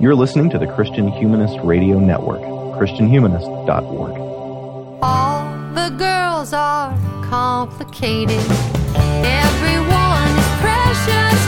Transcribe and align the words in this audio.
You're 0.00 0.14
listening 0.14 0.48
to 0.50 0.58
the 0.58 0.66
Christian 0.66 1.08
Humanist 1.08 1.58
Radio 1.62 1.98
Network, 1.98 2.40
ChristianHumanist.org. 2.40 4.18
All 5.02 5.74
the 5.74 5.90
girls 5.90 6.54
are 6.54 6.96
complicated. 7.28 8.40
Everyone 8.96 10.38
is 10.38 10.48
precious 10.62 11.39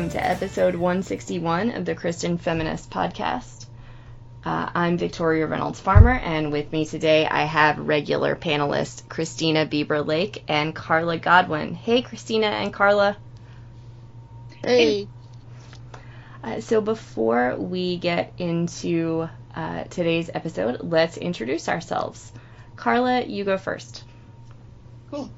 welcome 0.00 0.18
to 0.18 0.26
episode 0.26 0.74
161 0.74 1.72
of 1.72 1.84
the 1.84 1.94
Christian 1.94 2.38
Feminist 2.38 2.90
Podcast. 2.90 3.66
Uh, 4.42 4.70
I'm 4.74 4.96
Victoria 4.96 5.46
Reynolds 5.46 5.78
Farmer, 5.78 6.12
and 6.12 6.50
with 6.50 6.72
me 6.72 6.86
today 6.86 7.26
I 7.26 7.42
have 7.42 7.78
regular 7.78 8.34
panelists 8.34 9.06
Christina 9.10 9.66
Bieber 9.66 10.06
Lake 10.06 10.42
and 10.48 10.74
Carla 10.74 11.18
Godwin. 11.18 11.74
Hey, 11.74 12.00
Christina 12.00 12.46
and 12.46 12.72
Carla. 12.72 13.18
Hey. 14.64 15.06
Uh, 16.42 16.62
so 16.62 16.80
before 16.80 17.56
we 17.58 17.98
get 17.98 18.32
into 18.38 19.28
uh, 19.54 19.84
today's 19.84 20.30
episode, 20.32 20.80
let's 20.80 21.18
introduce 21.18 21.68
ourselves. 21.68 22.32
Carla, 22.74 23.22
you 23.22 23.44
go 23.44 23.58
first. 23.58 24.04
Cool. 25.10 25.30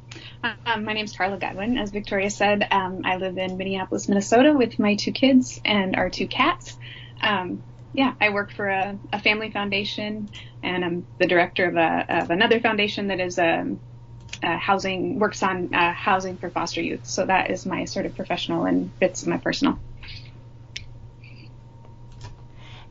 Um, 0.42 0.84
my 0.84 0.94
is 0.96 1.16
Carla 1.16 1.38
Godwin. 1.38 1.78
As 1.78 1.90
Victoria 1.90 2.30
said, 2.30 2.66
um, 2.70 3.02
I 3.04 3.16
live 3.16 3.38
in 3.38 3.56
Minneapolis, 3.56 4.08
Minnesota 4.08 4.52
with 4.52 4.78
my 4.78 4.96
two 4.96 5.12
kids 5.12 5.60
and 5.64 5.96
our 5.96 6.10
two 6.10 6.26
cats. 6.26 6.76
Um, 7.20 7.62
yeah, 7.92 8.14
I 8.20 8.30
work 8.30 8.52
for 8.52 8.68
a, 8.68 8.98
a 9.12 9.20
family 9.20 9.50
foundation 9.50 10.30
and 10.62 10.84
I'm 10.84 11.06
the 11.18 11.26
director 11.26 11.66
of, 11.66 11.76
a, 11.76 12.22
of 12.22 12.30
another 12.30 12.58
foundation 12.60 13.08
that 13.08 13.20
is 13.20 13.38
um, 13.38 13.80
uh, 14.42 14.56
housing, 14.56 15.18
works 15.18 15.42
on 15.42 15.72
uh, 15.74 15.92
housing 15.92 16.36
for 16.36 16.50
foster 16.50 16.82
youth. 16.82 17.06
So 17.06 17.26
that 17.26 17.50
is 17.50 17.66
my 17.66 17.84
sort 17.84 18.06
of 18.06 18.16
professional 18.16 18.64
and 18.64 18.98
bits 18.98 19.22
of 19.22 19.28
my 19.28 19.38
personal. 19.38 19.78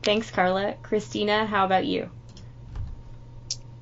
Thanks, 0.02 0.30
Carla. 0.30 0.74
Christina, 0.82 1.46
how 1.46 1.64
about 1.64 1.86
you? 1.86 2.10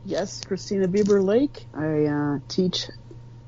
Yes, 0.05 0.43
Christina 0.45 0.89
Bieber 0.89 1.23
Lake. 1.23 1.67
I 1.75 2.05
uh, 2.07 2.39
teach 2.49 2.89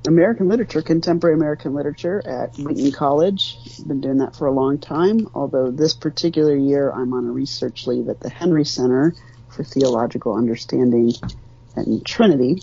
American 0.06 0.48
literature, 0.48 0.82
contemporary 0.82 1.36
American 1.36 1.74
literature 1.74 2.22
at 2.26 2.56
Wheaton 2.58 2.92
College. 2.92 3.58
Been 3.86 4.00
doing 4.00 4.18
that 4.18 4.36
for 4.36 4.46
a 4.46 4.52
long 4.52 4.78
time, 4.78 5.28
although 5.34 5.70
this 5.70 5.94
particular 5.94 6.56
year 6.56 6.90
I'm 6.92 7.12
on 7.14 7.26
a 7.26 7.30
research 7.32 7.86
leave 7.86 8.08
at 8.08 8.20
the 8.20 8.30
Henry 8.30 8.64
Center 8.64 9.14
for 9.48 9.64
Theological 9.64 10.34
Understanding 10.34 11.12
at 11.76 11.86
Trinity. 12.04 12.62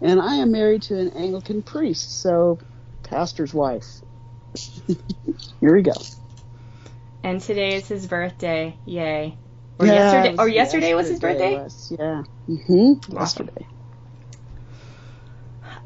And 0.00 0.20
I 0.20 0.36
am 0.36 0.52
married 0.52 0.82
to 0.82 0.98
an 0.98 1.10
Anglican 1.10 1.62
priest, 1.62 2.20
so 2.20 2.60
pastor's 3.02 3.52
wife. 3.52 4.00
Here 4.86 5.74
we 5.74 5.82
go. 5.82 5.92
And 7.24 7.40
today 7.40 7.74
is 7.74 7.88
his 7.88 8.06
birthday. 8.06 8.78
Yay. 8.84 9.38
Or 9.78 9.86
Yeah, 9.86 9.94
yesterday 9.94 10.34
or 10.38 10.48
yesterday 10.48 10.94
was 10.94 11.08
his 11.08 11.20
birthday? 11.20 11.54
was, 11.54 11.92
yeah. 11.98 12.22
hmm 12.46 12.92
Awesome. 13.16 13.48
Yesterday. 13.48 13.66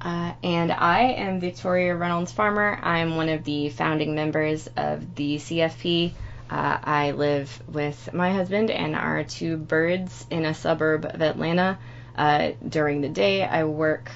Uh, 0.02 0.32
and 0.42 0.72
I 0.72 1.12
am 1.12 1.38
Victoria 1.38 1.94
Reynolds 1.94 2.32
Farmer. 2.32 2.76
I'm 2.82 3.14
one 3.14 3.28
of 3.28 3.44
the 3.44 3.68
founding 3.68 4.16
members 4.16 4.68
of 4.76 5.14
the 5.14 5.36
CFP. 5.36 6.12
Uh, 6.50 6.78
I 6.82 7.12
live 7.12 7.62
with 7.68 8.12
my 8.12 8.32
husband 8.32 8.72
and 8.72 8.96
our 8.96 9.22
two 9.22 9.56
birds 9.56 10.26
in 10.28 10.44
a 10.44 10.54
suburb 10.54 11.04
of 11.04 11.22
Atlanta. 11.22 11.78
Uh, 12.16 12.50
during 12.68 13.00
the 13.00 13.08
day, 13.08 13.44
I 13.44 13.62
work 13.62 14.10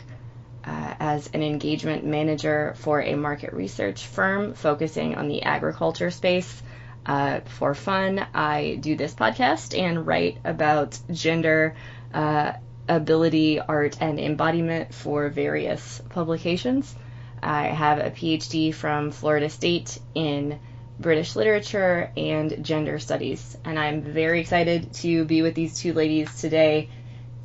uh, 0.64 0.94
as 0.98 1.30
an 1.32 1.44
engagement 1.44 2.04
manager 2.04 2.74
for 2.78 3.00
a 3.00 3.14
market 3.14 3.52
research 3.52 4.06
firm 4.06 4.54
focusing 4.54 5.14
on 5.14 5.28
the 5.28 5.44
agriculture 5.44 6.10
space. 6.10 6.62
Uh, 7.06 7.40
for 7.44 7.72
fun, 7.74 8.26
I 8.34 8.76
do 8.80 8.96
this 8.96 9.14
podcast 9.14 9.78
and 9.78 10.04
write 10.04 10.38
about 10.44 10.98
gender, 11.12 11.76
uh, 12.12 12.54
ability, 12.88 13.60
art, 13.60 13.96
and 14.00 14.18
embodiment 14.18 14.94
for 14.94 15.28
various 15.28 16.02
publications. 16.08 16.94
I 17.42 17.64
have 17.66 17.98
a 17.98 18.10
PhD 18.10 18.72
from 18.74 19.10
Florida 19.10 19.48
State 19.48 19.98
in 20.14 20.58
British 20.98 21.36
literature 21.36 22.10
and 22.16 22.64
gender 22.64 22.98
studies, 22.98 23.56
and 23.64 23.78
I'm 23.78 24.02
very 24.02 24.40
excited 24.40 24.92
to 24.94 25.24
be 25.24 25.42
with 25.42 25.54
these 25.54 25.78
two 25.78 25.92
ladies 25.92 26.40
today 26.40 26.88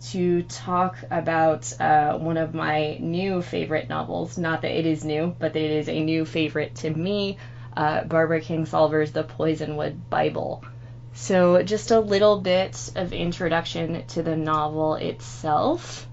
to 0.10 0.44
talk 0.44 0.98
about 1.12 1.80
uh, 1.80 2.18
one 2.18 2.38
of 2.38 2.54
my 2.54 2.98
new 3.00 3.42
favorite 3.42 3.90
novels. 3.90 4.38
Not 4.38 4.62
that 4.62 4.72
it 4.72 4.86
is 4.86 5.04
new, 5.04 5.36
but 5.38 5.54
that 5.54 5.62
it 5.62 5.72
is 5.72 5.90
a 5.90 6.04
new 6.04 6.26
favorite 6.26 6.76
to 6.76 6.90
me 6.90 7.38
uh, 7.76 8.04
Barbara 8.04 8.42
Kingsolver's 8.42 9.12
The 9.12 9.24
Poisonwood 9.24 10.10
Bible. 10.10 10.64
So, 11.14 11.62
just 11.62 11.92
a 11.92 12.00
little 12.00 12.40
bit 12.40 12.92
of 12.96 13.12
introduction 13.12 14.04
to 14.08 14.24
the 14.24 14.36
novel 14.36 14.96
itself. 14.96 16.08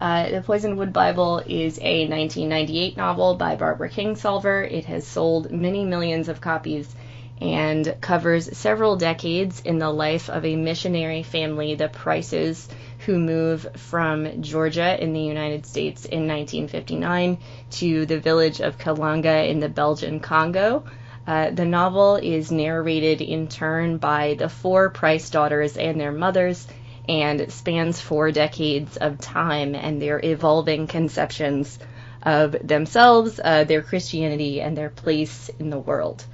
Uh, 0.00 0.30
the 0.30 0.40
Poisonwood 0.40 0.92
Bible 0.92 1.38
is 1.38 1.78
a 1.78 2.08
1998 2.08 2.96
novel 2.96 3.36
by 3.36 3.56
Barbara 3.56 3.88
Kingsolver. 3.88 4.70
It 4.70 4.86
has 4.86 5.06
sold 5.06 5.50
many 5.50 5.84
millions 5.84 6.28
of 6.28 6.40
copies 6.40 6.94
and 7.40 7.96
covers 8.00 8.56
several 8.56 8.96
decades 8.96 9.60
in 9.60 9.78
the 9.78 9.90
life 9.90 10.30
of 10.30 10.44
a 10.44 10.56
missionary 10.56 11.22
family, 11.22 11.74
the 11.74 11.88
Prices, 11.88 12.68
who 13.00 13.18
move 13.18 13.66
from 13.76 14.42
Georgia 14.42 15.02
in 15.02 15.12
the 15.12 15.20
United 15.20 15.66
States 15.66 16.04
in 16.04 16.26
1959 16.28 17.38
to 17.70 18.06
the 18.06 18.18
village 18.18 18.60
of 18.60 18.78
Kilanga 18.78 19.48
in 19.48 19.60
the 19.60 19.68
Belgian 19.68 20.20
Congo. 20.20 20.84
Uh, 21.26 21.50
the 21.50 21.64
novel 21.64 22.16
is 22.16 22.52
narrated 22.52 23.22
in 23.22 23.48
turn 23.48 23.96
by 23.96 24.34
the 24.38 24.48
four 24.48 24.90
Price 24.90 25.30
daughters 25.30 25.76
and 25.76 25.98
their 25.98 26.12
mothers 26.12 26.66
and 27.08 27.50
spans 27.52 28.00
four 28.00 28.30
decades 28.30 28.96
of 28.96 29.18
time 29.18 29.74
and 29.74 30.00
their 30.00 30.20
evolving 30.22 30.86
conceptions 30.86 31.78
of 32.22 32.56
themselves, 32.62 33.40
uh, 33.42 33.64
their 33.64 33.82
Christianity, 33.82 34.60
and 34.60 34.76
their 34.76 34.90
place 34.90 35.50
in 35.58 35.70
the 35.70 35.78
world. 35.78 36.24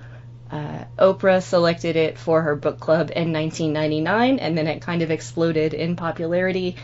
Uh, 0.51 0.85
Oprah 0.99 1.43
selected 1.43 1.95
it 1.95 2.19
for 2.19 2.43
her 2.43 2.57
book 2.57 2.81
club 2.81 3.11
in 3.15 3.33
1999, 3.33 4.39
and 4.41 4.59
then 4.59 4.67
it 4.67 4.83
kind 4.83 5.03
of 5.03 5.11
exploded 5.11 5.75
in 5.75 5.95
popularity. 5.95 6.77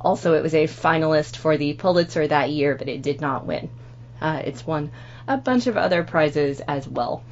Also, 0.00 0.34
it 0.34 0.42
was 0.42 0.54
a 0.54 0.66
finalist 0.66 1.36
for 1.36 1.58
the 1.58 1.74
Pulitzer 1.74 2.26
that 2.26 2.50
year, 2.50 2.74
but 2.74 2.88
it 2.88 3.02
did 3.02 3.20
not 3.20 3.46
win. 3.46 3.68
Uh, 4.20 4.40
it's 4.44 4.66
won 4.66 4.90
a 5.28 5.36
bunch 5.36 5.66
of 5.66 5.76
other 5.76 6.02
prizes 6.02 6.60
as 6.60 6.88
well. 6.88 7.22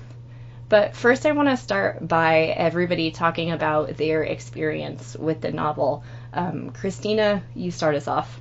But 0.69 0.95
first, 0.95 1.25
I 1.25 1.33
want 1.33 1.49
to 1.49 1.57
start 1.57 2.07
by 2.07 2.41
everybody 2.45 3.11
talking 3.11 3.53
about 3.53 3.97
their 3.97 4.23
experience 4.23 5.17
with 5.17 5.41
the 5.41 5.51
novel. 5.51 6.05
Um, 6.33 6.71
Christina, 6.71 7.43
you 7.55 7.71
start 7.71 7.95
us 7.95 8.07
off. 8.07 8.41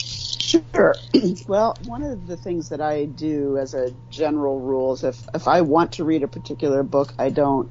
Sure. 0.00 0.94
well, 1.48 1.76
one 1.86 2.02
of 2.02 2.26
the 2.26 2.36
things 2.36 2.70
that 2.70 2.80
I 2.80 3.04
do 3.04 3.56
as 3.56 3.74
a 3.74 3.92
general 4.10 4.60
rule 4.60 4.94
is 4.94 5.04
if, 5.04 5.20
if 5.32 5.48
I 5.48 5.60
want 5.60 5.92
to 5.92 6.04
read 6.04 6.22
a 6.22 6.28
particular 6.28 6.82
book, 6.82 7.14
I 7.18 7.30
don't 7.30 7.70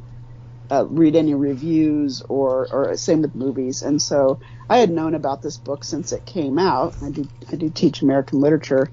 uh, 0.72 0.86
read 0.86 1.16
any 1.16 1.34
reviews 1.34 2.22
or, 2.22 2.68
or 2.72 2.96
same 2.96 3.22
with 3.22 3.36
movies. 3.36 3.82
And 3.82 4.02
so 4.02 4.40
I 4.70 4.78
had 4.78 4.90
known 4.90 5.14
about 5.14 5.42
this 5.42 5.58
book 5.58 5.84
since 5.84 6.14
it 6.14 6.26
came 6.26 6.58
out. 6.58 6.96
I 7.02 7.10
do, 7.10 7.28
I 7.52 7.58
do 7.58 7.70
teach 7.70 8.02
American 8.02 8.40
literature, 8.40 8.90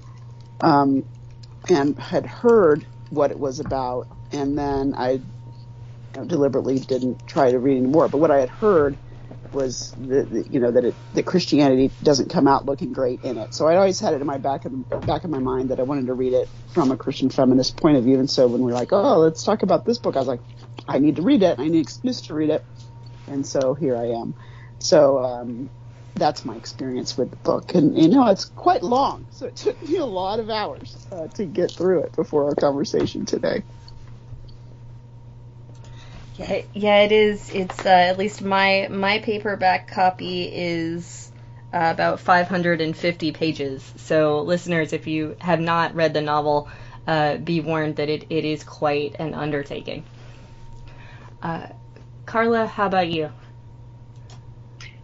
um, 0.59 1.03
and 1.69 1.97
had 1.97 2.25
heard 2.25 2.85
what 3.11 3.31
it 3.31 3.39
was 3.39 3.61
about. 3.61 4.09
And 4.33 4.57
then 4.57 4.95
I 4.97 5.11
you 6.15 6.21
know, 6.21 6.25
deliberately 6.25 6.79
didn't 6.79 7.25
try 7.27 7.51
to 7.51 7.59
read 7.59 7.77
any 7.77 7.87
more. 7.87 8.09
But 8.09 8.19
what 8.19 8.31
I 8.31 8.41
had 8.41 8.49
heard 8.49 8.99
was 9.53 9.93
the, 9.97 10.45
you 10.49 10.61
know 10.61 10.71
that 10.71 10.85
it 10.85 10.99
that 11.13 11.25
Christianity 11.25 11.93
doesn't 12.03 12.31
come 12.31 12.47
out 12.47 12.65
looking 12.65 12.93
great 12.93 13.21
in 13.23 13.37
it. 13.37 13.53
So 13.53 13.67
I 13.67 13.77
always 13.77 13.99
had 13.99 14.13
it 14.13 14.21
in 14.21 14.27
my 14.27 14.39
back 14.39 14.65
of 14.65 14.73
back 15.05 15.25
of 15.25 15.31
my 15.31 15.39
mind 15.39 15.71
that 15.71 15.79
I 15.79 15.83
wanted 15.83 16.07
to 16.07 16.15
read 16.15 16.33
it 16.33 16.49
from 16.73 16.91
a 16.91 16.97
Christian 16.97 17.31
feminist 17.31 17.77
point 17.77 17.97
of 17.97 18.05
view. 18.05 18.19
And 18.19 18.29
so 18.29 18.47
when 18.47 18.63
we 18.63 18.71
are 18.71 18.75
like, 18.75 18.93
oh, 18.93 19.19
let's 19.19 19.43
talk 19.43 19.63
about 19.63 19.85
this 19.85 19.99
book, 19.99 20.15
I 20.17 20.19
was 20.19 20.29
like, 20.29 20.41
I 20.87 20.99
need 20.99 21.17
to 21.17 21.23
read 21.23 21.43
it. 21.43 21.59
I 21.59 21.65
need 21.65 21.75
an 21.75 21.81
excuse 21.81 22.23
to 22.23 22.35
read 22.35 22.51
it. 22.51 22.65
And 23.27 23.45
so 23.47 23.75
here 23.75 23.97
I 23.97 24.21
am. 24.21 24.35
So 24.79 25.19
um, 25.23 25.71
that's 26.15 26.45
my 26.45 26.55
experience 26.55 27.17
with 27.17 27.31
the 27.31 27.37
book. 27.37 27.73
And 27.75 27.97
you 27.97 28.09
know, 28.09 28.27
it's 28.27 28.45
quite 28.45 28.83
long, 28.83 29.25
so 29.31 29.47
it 29.47 29.55
took 29.55 29.81
me 29.81 29.97
a 29.97 30.05
lot 30.05 30.39
of 30.39 30.49
hours 30.49 31.07
uh, 31.11 31.27
to 31.35 31.45
get 31.45 31.71
through 31.71 32.03
it 32.03 32.15
before 32.15 32.45
our 32.45 32.55
conversation 32.55 33.25
today. 33.25 33.63
Yeah, 36.35 36.61
yeah, 36.73 36.99
it 37.01 37.11
is. 37.11 37.49
It's 37.53 37.85
uh, 37.85 37.89
at 37.89 38.17
least 38.17 38.41
my 38.41 38.87
my 38.89 39.19
paperback 39.19 39.87
copy 39.89 40.43
is 40.43 41.31
uh, 41.73 41.89
about 41.93 42.19
550 42.19 43.31
pages. 43.31 43.93
So, 43.97 44.41
listeners, 44.41 44.93
if 44.93 45.07
you 45.07 45.35
have 45.41 45.59
not 45.59 45.95
read 45.95 46.13
the 46.13 46.21
novel, 46.21 46.69
uh, 47.07 47.37
be 47.37 47.59
warned 47.61 47.97
that 47.97 48.09
it, 48.09 48.25
it 48.29 48.45
is 48.45 48.63
quite 48.63 49.15
an 49.19 49.33
undertaking. 49.33 50.05
Uh, 51.41 51.67
Carla, 52.25 52.65
how 52.67 52.87
about 52.87 53.09
you? 53.09 53.31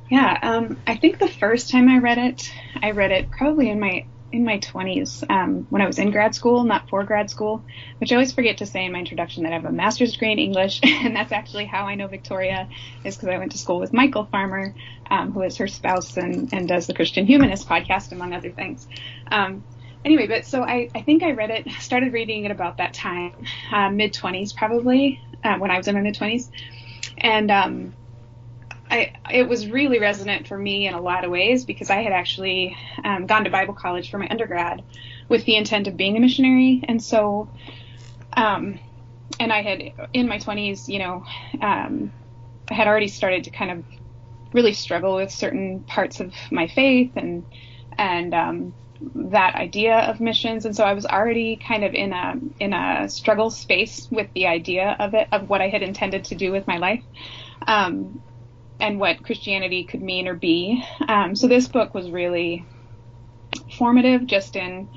Yeah, 0.10 0.38
um, 0.42 0.82
I 0.88 0.96
think 0.98 1.20
the 1.20 1.28
first 1.28 1.70
time 1.70 1.90
I 1.90 1.98
read 1.98 2.18
it, 2.18 2.50
I 2.82 2.92
read 2.92 3.12
it 3.12 3.30
probably 3.30 3.70
in 3.70 3.80
my 3.80 4.08
in 4.30 4.44
my 4.44 4.58
20s 4.60 5.24
um, 5.30 5.66
when 5.70 5.82
I 5.82 5.88
was 5.88 6.00
in 6.00 6.12
grad 6.12 6.36
school, 6.36 6.64
not 6.66 6.90
for 6.90 7.04
grad 7.06 7.30
school, 7.30 7.66
which 8.00 8.12
I 8.12 8.16
always 8.16 8.34
forget 8.34 8.58
to 8.58 8.66
say 8.66 8.84
in 8.86 8.92
my 8.92 9.00
introduction 9.00 9.44
that 9.44 9.54
I 9.54 9.56
have 9.56 9.66
a 9.66 9.72
master's 9.72 10.14
degree 10.14 10.34
in 10.34 10.40
English, 10.40 10.82
and 10.84 11.16
that's 11.16 11.32
actually 11.32 11.66
how 11.66 11.86
I 11.86 11.96
know 11.96 12.08
Victoria 12.08 12.68
is 13.04 13.16
because 13.16 13.30
I 13.30 13.38
went 13.38 13.54
to 13.54 13.58
school 13.58 13.80
with 13.80 13.94
Michael 13.94 14.26
Farmer, 14.26 14.76
um, 15.10 15.32
who 15.32 15.44
is 15.44 15.58
her 15.58 15.68
spouse 15.68 16.18
and, 16.18 16.50
and 16.54 16.68
does 16.68 16.88
the 16.88 16.94
Christian 16.94 17.26
Humanist 17.26 17.68
podcast, 17.70 18.12
among 18.12 18.34
other 18.34 18.52
things. 18.52 18.88
Um, 19.32 19.66
anyway, 20.04 20.28
but 20.28 20.46
so 20.46 20.62
I, 20.62 20.90
I 20.94 21.04
think 21.04 21.24
I 21.24 21.32
read 21.32 21.50
it, 21.50 21.70
started 21.80 22.12
reading 22.14 22.44
it 22.46 22.52
about 22.52 22.78
that 22.78 22.94
time, 22.94 23.32
uh, 23.72 23.90
mid 23.90 24.14
20s 24.14 24.54
probably, 24.54 25.22
uh, 25.44 25.58
when 25.58 25.72
I 25.72 25.78
was 25.78 25.88
in 25.88 25.96
my 25.96 26.02
mid 26.02 26.16
20s. 26.16 26.50
And 27.18 27.50
um, 27.50 27.96
I, 28.90 29.14
it 29.32 29.48
was 29.48 29.68
really 29.68 30.00
resonant 30.00 30.48
for 30.48 30.58
me 30.58 30.88
in 30.88 30.94
a 30.94 31.02
lot 31.02 31.26
of 31.26 31.32
ways 31.32 31.66
because 31.66 31.90
I 31.90 32.02
had 32.02 32.14
actually 32.14 32.76
um, 33.04 33.26
gone 33.26 33.44
to 33.44 33.50
Bible 33.50 33.74
college 33.74 34.10
for 34.10 34.18
my 34.18 34.28
undergrad 34.30 34.84
with 35.28 35.46
the 35.46 35.56
intent 35.56 35.88
of 35.88 35.98
being 35.98 36.16
a 36.16 36.20
missionary. 36.20 36.84
And 36.88 37.04
so, 37.04 37.50
um, 38.34 38.80
and 39.40 39.52
I 39.52 39.62
had 39.62 40.10
in 40.14 40.28
my 40.28 40.40
20s, 40.40 40.88
you 40.88 41.00
know, 41.00 41.26
um, 41.62 42.12
I 42.70 42.74
had 42.74 42.88
already 42.88 43.10
started 43.10 43.44
to 43.46 43.50
kind 43.50 43.72
of 43.72 43.84
really 44.54 44.74
struggle 44.74 45.16
with 45.16 45.32
certain 45.32 45.82
parts 45.82 46.20
of 46.20 46.34
my 46.52 46.68
faith 46.68 47.12
and, 47.16 47.46
and, 47.98 48.34
um, 48.34 48.74
that 49.14 49.54
idea 49.54 49.96
of 49.96 50.20
missions 50.20 50.66
and 50.66 50.76
so 50.76 50.84
I 50.84 50.94
was 50.94 51.06
already 51.06 51.56
kind 51.56 51.84
of 51.84 51.94
in 51.94 52.14
a 52.14 52.34
in 52.60 52.74
a 52.74 53.08
struggle 53.10 53.52
space 53.52 54.08
with 54.10 54.28
the 54.34 54.48
idea 54.48 54.96
of 55.00 55.14
it 55.14 55.28
of 55.32 55.50
what 55.50 55.62
I 55.62 55.70
had 55.70 55.84
intended 55.84 56.24
to 56.26 56.36
do 56.36 56.52
with 56.52 56.66
my 56.66 56.78
life 56.78 57.04
um, 57.68 58.24
and 58.80 59.00
what 59.00 59.24
Christianity 59.24 59.84
could 59.84 60.02
mean 60.02 60.28
or 60.28 60.34
be 60.34 60.84
um, 61.08 61.36
so 61.36 61.48
this 61.48 61.68
book 61.68 61.94
was 61.94 62.10
really 62.10 62.66
formative 63.78 64.26
just 64.26 64.56
in 64.56 64.90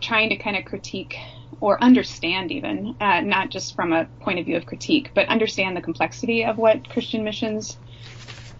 trying 0.00 0.28
to 0.30 0.36
kind 0.36 0.56
of 0.56 0.64
critique 0.64 1.16
or 1.60 1.82
understand 1.82 2.50
even 2.50 2.96
uh, 3.00 3.20
not 3.20 3.50
just 3.50 3.74
from 3.74 3.92
a 3.92 4.06
point 4.20 4.38
of 4.38 4.44
view 4.44 4.56
of 4.56 4.66
critique 4.66 5.10
but 5.14 5.28
understand 5.28 5.76
the 5.76 5.82
complexity 5.82 6.44
of 6.44 6.58
what 6.58 6.88
Christian 6.88 7.24
missions 7.24 7.76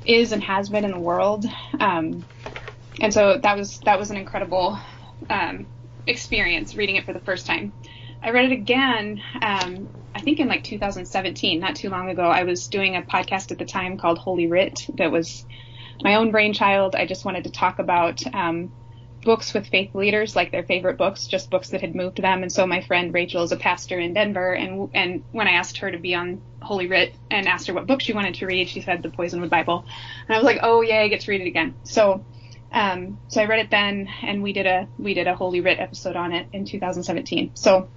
is 0.05 0.33
and 0.33 0.43
has 0.43 0.69
been 0.69 0.85
in 0.85 0.91
the 0.91 0.99
world 0.99 1.45
um, 1.81 2.25
and 3.01 3.13
so 3.13 3.39
that 3.43 3.57
was 3.57 3.81
that 3.81 3.99
was 3.99 4.11
an 4.11 4.17
incredible 4.17 4.79
um, 5.29 5.67
experience 6.07 6.77
reading 6.77 6.97
it 6.97 7.05
for 7.05 7.13
the 7.13 7.21
first 7.21 7.47
time. 7.47 7.73
I 8.25 8.31
read 8.31 8.51
it 8.51 8.53
again, 8.53 9.23
um, 9.43 9.91
I 10.15 10.21
think 10.21 10.41
in 10.41 10.49
like 10.49 10.65
2017, 10.65 11.61
not 11.61 11.77
too 11.77 11.91
long 11.91 12.09
ago. 12.09 12.23
I 12.23 12.45
was 12.45 12.69
doing 12.69 12.97
a 12.97 13.03
podcast 13.03 13.53
at 13.53 13.59
the 13.59 13.67
time 13.67 13.99
called 13.99 14.17
Holy 14.17 14.47
Writ 14.47 14.87
that 14.95 15.13
was 15.13 15.45
my 16.03 16.15
own 16.15 16.31
brainchild. 16.31 16.97
I 16.97 17.05
just 17.05 17.27
wanted 17.27 17.45
to 17.45 17.51
talk 17.51 17.81
about 17.81 18.23
um, 18.35 18.73
books 19.21 19.53
with 19.53 19.67
faith 19.67 19.95
leaders, 19.95 20.35
like 20.35 20.53
their 20.53 20.63
favorite 20.63 20.97
books, 20.97 21.27
just 21.27 21.51
books 21.51 21.69
that 21.71 21.83
had 21.83 21.95
moved 21.95 22.23
them. 22.23 22.43
And 22.43 22.51
so 22.51 22.67
my 22.67 22.81
friend 22.81 23.13
Rachel 23.13 23.43
is 23.43 23.53
a 23.53 23.59
pastor 23.59 23.99
in 23.99 24.15
Denver, 24.15 24.55
and 24.55 24.89
and 24.95 25.23
when 25.33 25.47
I 25.47 25.53
asked 25.53 25.77
her 25.79 25.91
to 25.91 25.99
be 25.99 26.15
on 26.15 26.41
Holy 26.63 26.87
Writ 26.87 27.15
and 27.31 27.47
asked 27.47 27.67
her 27.67 27.75
what 27.75 27.87
book 27.87 28.01
she 28.01 28.15
wanted 28.15 28.37
to 28.37 28.47
read, 28.47 28.71
she 28.71 28.81
said 28.81 29.03
the 29.03 29.11
Poisonwood 29.11 29.51
Bible, 29.51 29.85
and 30.27 30.35
I 30.35 30.39
was 30.39 30.47
like, 30.47 30.61
oh 30.63 30.81
yeah, 30.81 31.01
I 31.01 31.09
get 31.09 31.21
to 31.23 31.31
read 31.31 31.43
it 31.43 31.49
again. 31.49 31.75
So 31.83 32.25
um, 32.73 33.19
so 33.29 33.43
I 33.43 33.45
read 33.45 33.61
it 33.61 33.71
then, 33.71 34.09
and 34.23 34.43
we 34.43 34.55
did 34.55 34.67
a 34.67 34.89
we 34.97 35.13
did 35.13 35.27
a 35.27 35.37
Holy 35.37 35.61
Writ 35.61 35.79
episode 35.79 36.17
on 36.17 36.33
it 36.33 36.49
in 36.55 36.65
2017. 36.65 37.51
So 37.55 37.91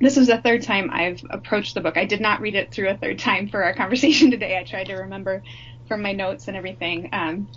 this 0.00 0.16
is 0.16 0.26
the 0.26 0.38
third 0.38 0.62
time 0.62 0.90
I've 0.92 1.22
approached 1.30 1.74
the 1.74 1.80
book. 1.80 1.96
I 1.96 2.04
did 2.04 2.20
not 2.20 2.40
read 2.40 2.54
it 2.54 2.72
through 2.72 2.90
a 2.90 2.96
third 2.96 3.18
time 3.18 3.48
for 3.48 3.62
our 3.64 3.74
conversation 3.82 4.30
today. 4.30 4.58
I 4.58 4.64
tried 4.64 4.86
to 4.86 4.96
remember 4.96 5.42
from 5.88 6.02
my 6.02 6.12
notes 6.12 6.48
and 6.48 6.56
everything. 6.56 7.08
Um, 7.12 7.48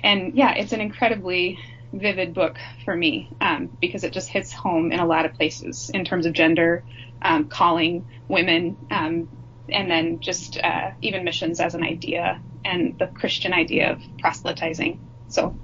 and 0.00 0.34
yeah, 0.34 0.52
it's 0.54 0.72
an 0.72 0.80
incredibly 0.80 1.58
vivid 1.92 2.34
book 2.34 2.58
for 2.84 2.94
me 2.94 3.30
um, 3.40 3.76
because 3.80 4.04
it 4.04 4.12
just 4.12 4.28
hits 4.28 4.52
home 4.52 4.92
in 4.92 5.00
a 5.00 5.06
lot 5.06 5.24
of 5.24 5.34
places 5.34 5.90
in 5.94 6.04
terms 6.04 6.26
of 6.26 6.32
gender, 6.32 6.84
um, 7.22 7.48
calling, 7.48 8.06
women, 8.28 8.76
um, 8.90 9.28
and 9.68 9.90
then 9.90 10.20
just 10.20 10.58
uh, 10.58 10.90
even 11.00 11.24
missions 11.24 11.60
as 11.60 11.74
an 11.74 11.82
idea 11.82 12.40
and 12.64 12.98
the 12.98 13.06
Christian 13.06 13.52
idea 13.52 13.92
of 13.92 14.02
proselytizing. 14.18 15.00
So. 15.28 15.56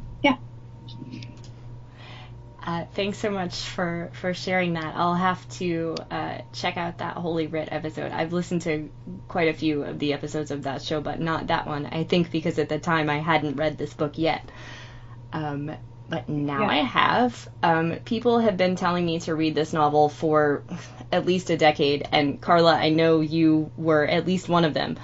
Uh, 2.64 2.84
thanks 2.94 3.18
so 3.18 3.30
much 3.30 3.56
for, 3.60 4.10
for 4.20 4.34
sharing 4.34 4.74
that. 4.74 4.94
I'll 4.94 5.14
have 5.16 5.48
to 5.58 5.96
uh, 6.10 6.38
check 6.52 6.76
out 6.76 6.98
that 6.98 7.16
Holy 7.16 7.48
Writ 7.48 7.68
episode. 7.72 8.12
I've 8.12 8.32
listened 8.32 8.62
to 8.62 8.88
quite 9.26 9.48
a 9.48 9.52
few 9.54 9.82
of 9.82 9.98
the 9.98 10.12
episodes 10.12 10.52
of 10.52 10.62
that 10.62 10.80
show, 10.82 11.00
but 11.00 11.20
not 11.20 11.48
that 11.48 11.66
one. 11.66 11.86
I 11.86 12.04
think 12.04 12.30
because 12.30 12.58
at 12.60 12.68
the 12.68 12.78
time 12.78 13.10
I 13.10 13.18
hadn't 13.18 13.56
read 13.56 13.78
this 13.78 13.92
book 13.94 14.16
yet. 14.16 14.48
Um, 15.32 15.72
but 16.08 16.28
now 16.28 16.60
Yeah. 16.60 16.68
I 16.68 16.76
have. 16.76 17.48
Um, 17.62 17.96
people 18.04 18.38
have 18.38 18.56
been 18.56 18.76
telling 18.76 19.06
me 19.06 19.18
to 19.20 19.34
read 19.34 19.54
this 19.56 19.72
novel 19.72 20.08
for 20.08 20.62
at 21.10 21.26
least 21.26 21.50
a 21.50 21.56
decade, 21.56 22.06
and 22.12 22.40
Carla, 22.40 22.74
I 22.74 22.90
know 22.90 23.20
you 23.20 23.72
were 23.76 24.04
at 24.06 24.26
least 24.26 24.48
one 24.48 24.64
of 24.64 24.74
them. 24.74 24.98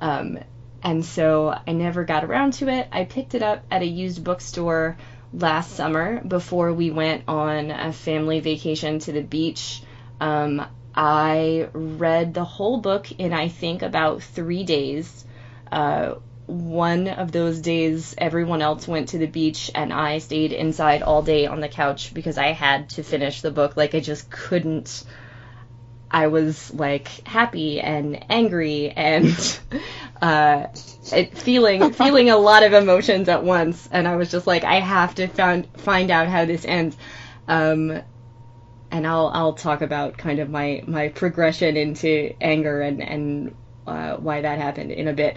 Um, 0.00 0.38
and 0.82 1.04
so 1.04 1.54
I 1.66 1.72
never 1.72 2.04
got 2.04 2.24
around 2.24 2.54
to 2.54 2.68
it. 2.68 2.88
I 2.90 3.04
picked 3.04 3.34
it 3.34 3.42
up 3.42 3.64
at 3.70 3.82
a 3.82 3.86
used 3.86 4.24
bookstore 4.24 4.96
last 5.32 5.74
summer 5.74 6.22
before 6.22 6.72
we 6.72 6.90
went 6.90 7.24
on 7.28 7.70
a 7.70 7.92
family 7.92 8.40
vacation 8.40 8.98
to 9.00 9.12
the 9.12 9.22
beach. 9.22 9.82
Um, 10.20 10.64
I 10.94 11.68
read 11.72 12.34
the 12.34 12.44
whole 12.44 12.78
book 12.78 13.10
in 13.12 13.32
I 13.32 13.48
think 13.48 13.82
about 13.82 14.22
three 14.22 14.64
days. 14.64 15.24
Uh, 15.70 16.16
one 16.46 17.08
of 17.08 17.32
those 17.32 17.60
days, 17.60 18.14
everyone 18.18 18.60
else 18.60 18.86
went 18.86 19.10
to 19.10 19.18
the 19.18 19.26
beach, 19.26 19.70
and 19.74 19.92
I 19.92 20.18
stayed 20.18 20.52
inside 20.52 21.02
all 21.02 21.22
day 21.22 21.46
on 21.46 21.60
the 21.60 21.68
couch 21.68 22.12
because 22.12 22.36
I 22.36 22.48
had 22.48 22.90
to 22.90 23.02
finish 23.02 23.40
the 23.40 23.50
book. 23.50 23.76
Like, 23.76 23.94
I 23.94 24.00
just 24.00 24.28
couldn't. 24.28 25.04
I 26.10 26.26
was 26.26 26.74
like 26.74 27.08
happy 27.26 27.80
and 27.80 28.26
angry 28.30 28.90
and 28.90 29.60
uh, 30.22 30.68
it, 31.12 31.36
feeling 31.36 31.92
feeling 31.92 32.30
a 32.30 32.36
lot 32.38 32.62
of 32.62 32.72
emotions 32.72 33.28
at 33.28 33.42
once, 33.44 33.88
and 33.92 34.06
I 34.08 34.16
was 34.16 34.30
just 34.30 34.46
like, 34.46 34.64
I 34.64 34.76
have 34.80 35.16
to 35.16 35.26
found, 35.28 35.66
find 35.78 36.10
out 36.10 36.28
how 36.28 36.44
this 36.44 36.64
ends. 36.64 36.96
Um, 37.48 38.00
and 38.90 39.06
I'll 39.06 39.28
I'll 39.34 39.52
talk 39.54 39.82
about 39.82 40.16
kind 40.16 40.38
of 40.38 40.48
my 40.48 40.84
my 40.86 41.08
progression 41.08 41.76
into 41.76 42.34
anger 42.40 42.80
and 42.82 43.02
and 43.02 43.56
uh, 43.86 44.16
why 44.16 44.42
that 44.42 44.58
happened 44.58 44.92
in 44.92 45.08
a 45.08 45.12
bit. 45.12 45.36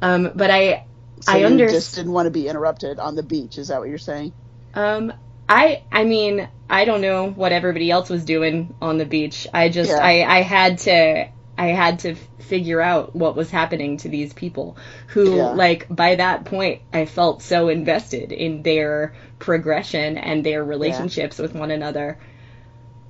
Um, 0.00 0.30
but 0.34 0.50
I 0.50 0.86
So 1.20 1.32
I 1.32 1.36
you 1.38 1.46
under- 1.46 1.68
just 1.68 1.94
didn't 1.94 2.12
want 2.12 2.26
to 2.26 2.30
be 2.30 2.48
interrupted 2.48 2.98
on 2.98 3.14
the 3.14 3.22
beach. 3.22 3.58
Is 3.58 3.68
that 3.68 3.78
what 3.80 3.88
you're 3.88 3.98
saying? 3.98 4.32
Um, 4.74 5.12
I 5.48 5.82
I 5.92 6.04
mean 6.04 6.48
I 6.70 6.84
don't 6.86 7.02
know 7.02 7.28
what 7.30 7.52
everybody 7.52 7.90
else 7.90 8.08
was 8.08 8.24
doing 8.24 8.74
on 8.80 8.96
the 8.96 9.04
beach. 9.06 9.46
I 9.52 9.68
just 9.68 9.90
Yeah. 9.90 9.98
I 10.00 10.24
I 10.38 10.42
had 10.42 10.78
to 10.78 11.28
I 11.56 11.66
had 11.68 12.00
to 12.00 12.14
figure 12.38 12.80
out 12.80 13.14
what 13.14 13.36
was 13.36 13.50
happening 13.50 13.98
to 13.98 14.08
these 14.08 14.32
people 14.32 14.76
who 15.08 15.36
Yeah. 15.36 15.50
like 15.50 15.86
by 15.88 16.16
that 16.16 16.44
point 16.44 16.80
I 16.92 17.04
felt 17.04 17.42
so 17.42 17.68
invested 17.68 18.32
in 18.32 18.62
their 18.62 19.14
progression 19.38 20.18
and 20.18 20.44
their 20.44 20.64
relationships 20.64 21.38
with 21.38 21.54
one 21.54 21.70
another. 21.70 22.18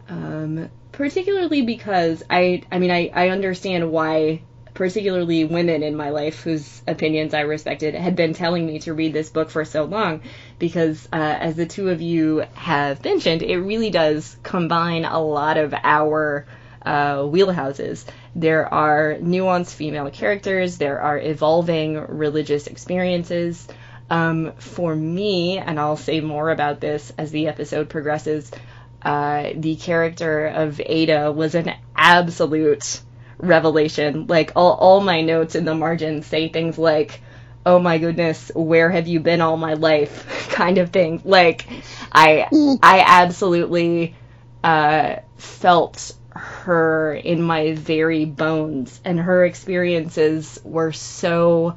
Um, 0.09 0.69
particularly 0.91 1.63
because 1.63 2.23
I 2.29 2.63
I 2.71 2.79
mean 2.79 2.91
I 2.91 3.11
I 3.15 3.29
understand 3.29 3.91
why 3.91 4.43
particularly 4.75 5.45
women 5.45 5.83
in 5.83 5.95
my 5.95 6.11
life 6.11 6.43
whose 6.43 6.83
opinions 6.87 7.35
I 7.35 7.41
respected 7.41 7.95
had 7.95 8.17
been 8.17 8.33
telling 8.33 8.67
me 8.67 8.79
to 8.81 8.95
read 8.95 9.13
this 9.13 9.29
book 9.31 9.51
for 9.51 9.65
so 9.65 9.85
long 9.85 10.23
because 10.59 11.09
uh, 11.13 11.17
as 11.17 11.57
the 11.57 11.67
two 11.67 11.91
of 11.91 12.01
you 12.01 12.45
have 12.55 13.05
mentioned 13.05 13.43
it 13.43 13.59
really 13.59 13.91
does 13.91 14.37
combine 14.43 15.05
a 15.05 15.21
lot 15.21 15.59
of 15.59 15.75
our 15.85 16.47
uh, 16.85 17.19
wheelhouses. 17.19 18.05
There 18.35 18.73
are 18.73 19.17
nuanced 19.21 19.75
female 19.75 20.11
characters, 20.11 20.79
there 20.79 21.01
are 21.01 21.19
evolving 21.19 21.95
religious 21.99 22.67
experiences. 22.67 23.67
Um, 24.11 24.53
for 24.59 24.95
me, 24.95 25.57
and 25.59 25.81
I'll 25.81 25.97
say 25.97 26.21
more 26.21 26.51
about 26.51 26.81
this 26.81 27.13
as 27.17 27.31
the 27.31 27.49
episode 27.49 27.89
progresses, 27.89 28.51
uh, 29.03 29.51
the 29.55 29.77
character 29.77 30.47
of 30.47 30.81
Adah 30.81 31.33
was 31.33 31.55
an 31.55 31.73
absolute 31.97 33.01
revelation. 33.39 34.27
Like 34.27 34.53
all, 34.55 34.73
all 34.75 35.01
my 35.01 35.23
notes 35.23 35.55
in 35.55 35.65
the 35.65 35.75
margins 35.75 36.27
say 36.27 36.49
things 36.49 36.79
like, 36.79 37.21
oh 37.65 37.79
my 37.79 37.99
goodness, 37.99 38.51
where 38.55 38.91
have 38.91 39.07
you 39.07 39.21
been 39.21 39.41
all 39.41 39.57
my 39.57 39.75
life 39.75 40.49
kind 40.51 40.79
of 40.79 40.91
thing. 40.91 41.23
Like 41.25 41.67
I 42.13 42.47
I 42.83 43.05
absolutely 43.07 44.15
uh, 44.63 45.17
felt 45.37 46.15
her 46.35 47.15
in 47.15 47.43
my 47.43 47.75
very 47.75 48.25
bones 48.25 49.01
and 49.05 49.19
her 49.19 49.45
experiences 49.45 50.61
were 50.65 50.93
so 50.93 51.77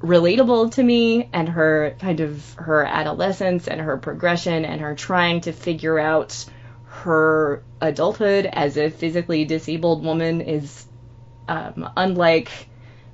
relatable 0.00 0.72
to 0.72 0.82
me 0.82 1.28
and 1.32 1.48
her 1.48 1.94
kind 2.00 2.20
of 2.20 2.54
her 2.54 2.84
adolescence 2.84 3.68
and 3.68 3.80
her 3.80 3.96
progression 3.96 4.64
and 4.64 4.80
her 4.80 4.94
trying 4.94 5.40
to 5.40 5.52
figure 5.52 5.98
out 5.98 6.44
her 6.84 7.62
adulthood 7.80 8.46
as 8.46 8.76
a 8.76 8.90
physically 8.90 9.44
disabled 9.44 10.04
woman 10.04 10.40
is 10.40 10.86
um, 11.48 11.88
unlike 11.96 12.50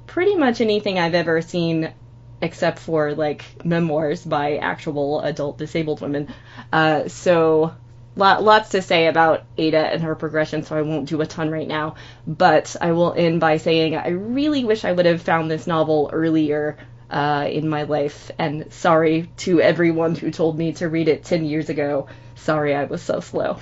pretty 0.07 0.35
much 0.35 0.61
anything 0.61 0.99
I've 0.99 1.15
ever 1.15 1.43
seen 1.43 1.93
except 2.41 2.79
for 2.79 3.15
like 3.15 3.45
memoirs 3.65 4.25
by 4.25 4.57
actual 4.57 5.21
adult 5.21 5.59
disabled 5.59 6.01
women. 6.01 6.33
Uh, 6.73 7.09
so 7.09 7.75
lot, 8.19 8.43
lots 8.43 8.71
to 8.71 8.83
say 8.83 9.07
about 9.07 9.45
Adah 9.57 9.93
and 9.93 10.03
her 10.03 10.15
progression, 10.15 10.65
so 10.65 10.77
I 10.77 10.83
won't 10.83 11.09
do 11.09 11.21
a 11.21 11.27
ton 11.27 11.51
right 11.51 11.67
now. 11.67 11.95
But 12.27 12.77
I 12.81 12.93
will 12.93 13.15
end 13.15 13.41
by 13.41 13.57
saying 13.57 13.97
I 13.97 14.09
really 14.09 14.65
wish 14.65 14.85
I 14.85 14.93
would 14.93 15.07
have 15.07 15.23
found 15.23 15.51
this 15.51 15.67
novel 15.67 16.11
earlier 16.13 16.77
uh, 17.11 17.49
in 17.51 17.69
my 17.69 17.85
life, 17.85 18.31
and 18.39 18.73
sorry 18.73 19.31
to 19.39 19.61
everyone 19.61 20.15
who 20.15 20.31
told 20.31 20.59
me 20.59 20.73
to 20.75 20.89
read 20.89 21.09
it 21.09 21.25
10 21.25 21.45
years 21.45 21.71
ago. 21.71 22.09
Sorry 22.35 22.75
I 22.75 22.85
was 22.85 23.03
so 23.03 23.21
slow. 23.21 23.59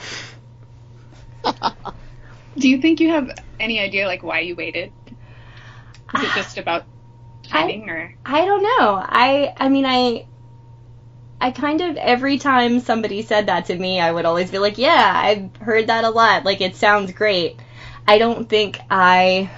Do 2.58 2.68
you 2.68 2.80
think 2.80 3.00
you 3.00 3.10
have 3.10 3.30
any 3.60 3.78
idea 3.78 4.06
like 4.06 4.22
why 4.22 4.40
you 4.40 4.56
waited? 4.56 4.90
Is 6.14 6.22
it 6.22 6.30
just 6.34 6.56
about 6.56 6.84
timing 7.42 7.90
or? 7.90 8.14
I 8.24 8.44
don't 8.44 8.62
know. 8.62 9.04
I 9.04 9.54
I 9.58 9.68
mean 9.68 9.84
I 9.84 10.26
I 11.40 11.50
kind 11.50 11.80
of 11.80 11.96
every 11.96 12.38
time 12.38 12.80
somebody 12.80 13.22
said 13.22 13.46
that 13.46 13.66
to 13.66 13.76
me, 13.76 14.00
I 14.00 14.10
would 14.10 14.24
always 14.24 14.50
be 14.50 14.58
like, 14.58 14.78
"Yeah, 14.78 15.12
I've 15.14 15.56
heard 15.56 15.88
that 15.88 16.04
a 16.04 16.10
lot. 16.10 16.44
Like 16.44 16.60
it 16.60 16.76
sounds 16.76 17.12
great." 17.12 17.58
I 18.08 18.18
don't 18.18 18.48
think 18.48 18.80
I 18.90 19.50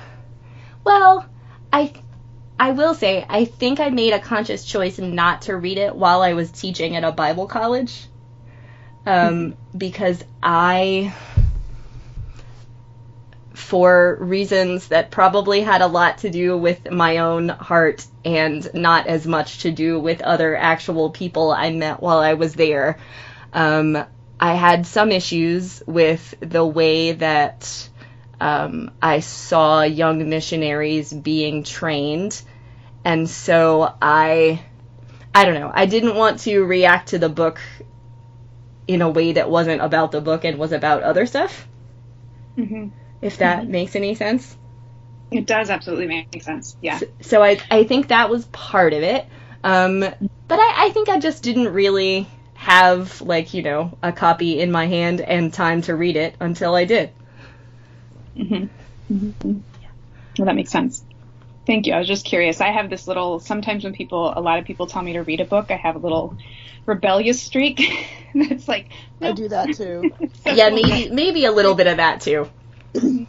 well, 0.85 1.27
I 1.73 1.93
I 2.59 2.73
will 2.73 2.95
say 2.95 3.25
I 3.29 3.45
think 3.45 3.81
I 3.81 3.91
made 3.91 4.13
a 4.13 4.19
conscious 4.19 4.65
choice 4.65 4.99
not 4.99 5.43
to 5.43 5.57
read 5.57 5.79
it 5.79 5.95
while 5.95 6.23
I 6.23 6.33
was 6.35 6.51
teaching 6.51 6.97
at 6.97 7.05
a 7.05 7.13
Bible 7.13 7.47
college. 7.47 8.07
Um 9.07 9.55
because 9.77 10.25
I 10.43 11.15
for 13.59 14.17
reasons 14.21 14.89
that 14.89 15.11
probably 15.11 15.61
had 15.61 15.83
a 15.83 15.87
lot 15.87 16.19
to 16.19 16.31
do 16.31 16.57
with 16.57 16.91
my 16.91 17.19
own 17.19 17.49
heart 17.49 18.07
and 18.25 18.69
not 18.73 19.07
as 19.07 19.27
much 19.27 19.61
to 19.61 19.71
do 19.73 19.99
with 19.99 20.23
other 20.23 20.57
actual 20.57 21.11
people 21.11 21.51
I 21.51 21.71
met 21.71 22.01
while 22.01 22.19
I 22.19 22.35
was 22.35 22.55
there. 22.55 22.99
Um, 23.53 23.99
I 24.41 24.55
had 24.55 24.87
some 24.87 25.11
issues 25.11 25.83
with 25.87 26.35
the 26.41 26.65
way 26.65 27.13
that 27.13 27.89
um, 28.41 28.93
I 29.03 29.21
saw 29.21 29.83
young 29.83 30.29
missionaries 30.29 31.13
being 31.13 31.65
trained, 31.65 32.41
and 33.05 33.29
so 33.29 33.93
I, 34.01 34.65
I 35.35 35.45
don't 35.45 35.55
know, 35.55 35.73
I 35.75 35.87
didn't 35.87 36.15
want 36.15 36.41
to 36.41 36.63
react 36.65 37.09
to 37.11 37.19
the 37.19 37.29
book 37.29 37.61
in 38.89 39.03
a 39.03 39.11
way 39.11 39.33
that 39.33 39.51
wasn't 39.51 39.83
about 39.83 40.13
the 40.13 40.21
book 40.21 40.45
and 40.45 40.59
was 40.59 40.73
about 40.73 41.03
other 41.03 41.27
stuff. 41.27 41.67
hmm 42.57 42.89
If 43.21 43.39
that 43.39 43.69
makes 43.79 43.97
any 43.97 44.15
sense. 44.15 44.57
It 45.31 45.47
does 45.47 45.69
absolutely 45.69 46.07
make 46.07 46.43
sense. 46.43 46.77
Yeah. 46.81 47.01
so 47.21 47.43
I, 47.43 47.59
I 47.71 47.85
think 47.85 48.09
that 48.09 48.31
was 48.31 48.47
part 48.47 48.95
of 48.95 49.03
it. 49.03 49.27
Um, 49.63 50.01
but 50.01 50.59
I, 50.59 50.87
I 50.87 50.91
think 50.91 51.09
I 51.11 51.19
just 51.19 51.43
didn't 51.43 51.69
really 51.73 52.27
have 52.55 53.21
like 53.21 53.55
you 53.55 53.63
know 53.63 53.97
a 54.03 54.11
copy 54.13 54.59
in 54.61 54.73
my 54.73 54.87
hand 54.87 55.21
and 55.21 55.53
time 55.53 55.83
to 55.83 55.95
read 55.95 56.17
it 56.17 56.35
until 56.41 56.75
I 56.75 56.85
did. 56.87 57.11
hmm 58.37 58.65
hmm 59.09 59.31
Well, 59.43 60.47
that 60.47 60.55
makes 60.55 60.71
sense. 60.71 61.05
Thank 61.67 61.87
you. 61.87 61.93
I 61.93 61.99
was 61.99 62.09
just 62.09 62.25
curious. 62.25 62.61
I 62.63 62.69
have 62.71 62.89
this 62.89 63.07
little. 63.07 63.41
Sometimes 63.41 63.85
when 63.85 63.93
people, 63.93 64.33
a 64.35 64.41
lot 64.41 64.59
of 64.59 64.65
people 64.65 64.87
tell 64.87 65.03
me 65.03 65.13
to 65.15 65.21
read 65.23 65.41
a 65.41 65.45
book, 65.45 65.71
I 65.71 65.77
have 65.77 65.97
a 65.97 65.99
little 65.99 66.37
rebellious 66.87 67.43
streak. 67.43 67.83
That's 68.35 68.67
like 68.67 68.89
I 69.21 69.33
do 69.33 69.49
that 69.49 69.75
too. 69.75 70.11
So- 70.45 70.53
Yeah, 70.53 70.71
maybe 70.71 71.11
maybe 71.11 71.45
a 71.45 71.53
little 71.53 71.75
bit 71.75 71.87
of 71.87 71.99
that 71.99 72.21
too. 72.23 72.49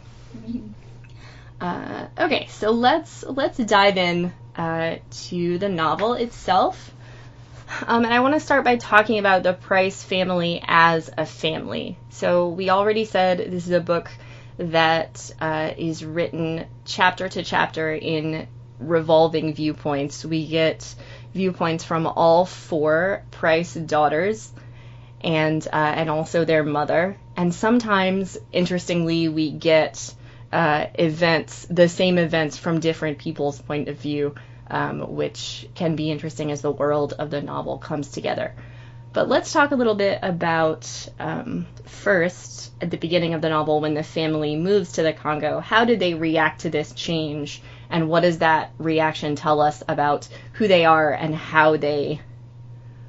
Uh, 1.60 2.06
okay, 2.18 2.46
so 2.48 2.70
let's 2.70 3.22
let's 3.22 3.58
dive 3.58 3.98
in 3.98 4.32
uh, 4.56 4.96
to 5.10 5.58
the 5.58 5.68
novel 5.68 6.14
itself. 6.14 6.94
Um, 7.86 8.04
and 8.04 8.12
I 8.12 8.20
want 8.20 8.34
to 8.34 8.40
start 8.40 8.64
by 8.64 8.76
talking 8.76 9.18
about 9.18 9.42
the 9.42 9.52
Price 9.52 10.02
family 10.02 10.62
as 10.66 11.10
a 11.16 11.26
family. 11.26 11.98
So 12.08 12.48
we 12.48 12.70
already 12.70 13.04
said 13.04 13.38
this 13.38 13.66
is 13.66 13.72
a 13.72 13.80
book 13.80 14.10
that 14.56 15.30
uh, 15.40 15.72
is 15.76 16.04
written 16.04 16.66
chapter 16.84 17.28
to 17.28 17.42
chapter 17.42 17.92
in 17.92 18.48
revolving 18.78 19.54
viewpoints. 19.54 20.24
We 20.24 20.46
get 20.46 20.94
viewpoints 21.34 21.84
from 21.84 22.06
all 22.06 22.46
four 22.46 23.22
Price 23.30 23.74
daughters 23.74 24.50
and 25.20 25.66
uh, 25.66 25.76
and 25.76 26.08
also 26.10 26.44
their 26.44 26.64
mother. 26.64 27.18
And 27.40 27.54
sometimes, 27.54 28.36
interestingly, 28.52 29.28
we 29.28 29.50
get 29.50 30.12
uh, 30.52 30.88
events, 30.92 31.66
the 31.70 31.88
same 31.88 32.18
events 32.18 32.58
from 32.58 32.80
different 32.80 33.16
people's 33.16 33.58
point 33.62 33.88
of 33.88 33.96
view, 33.96 34.34
um, 34.70 35.14
which 35.16 35.66
can 35.74 35.96
be 35.96 36.10
interesting 36.10 36.50
as 36.50 36.60
the 36.60 36.70
world 36.70 37.14
of 37.18 37.30
the 37.30 37.40
novel 37.40 37.78
comes 37.78 38.10
together. 38.10 38.54
But 39.14 39.30
let's 39.30 39.54
talk 39.54 39.70
a 39.70 39.74
little 39.74 39.94
bit 39.94 40.18
about 40.20 40.86
um, 41.18 41.66
first 41.86 42.72
at 42.82 42.90
the 42.90 42.98
beginning 42.98 43.32
of 43.32 43.40
the 43.40 43.48
novel 43.48 43.80
when 43.80 43.94
the 43.94 44.02
family 44.02 44.54
moves 44.54 44.92
to 44.92 45.02
the 45.02 45.14
Congo. 45.14 45.60
How 45.60 45.86
did 45.86 45.98
they 45.98 46.12
react 46.12 46.60
to 46.60 46.68
this 46.68 46.92
change, 46.92 47.62
and 47.88 48.10
what 48.10 48.20
does 48.20 48.40
that 48.40 48.72
reaction 48.76 49.34
tell 49.34 49.62
us 49.62 49.82
about 49.88 50.28
who 50.52 50.68
they 50.68 50.84
are 50.84 51.10
and 51.10 51.34
how 51.34 51.78
they 51.78 52.20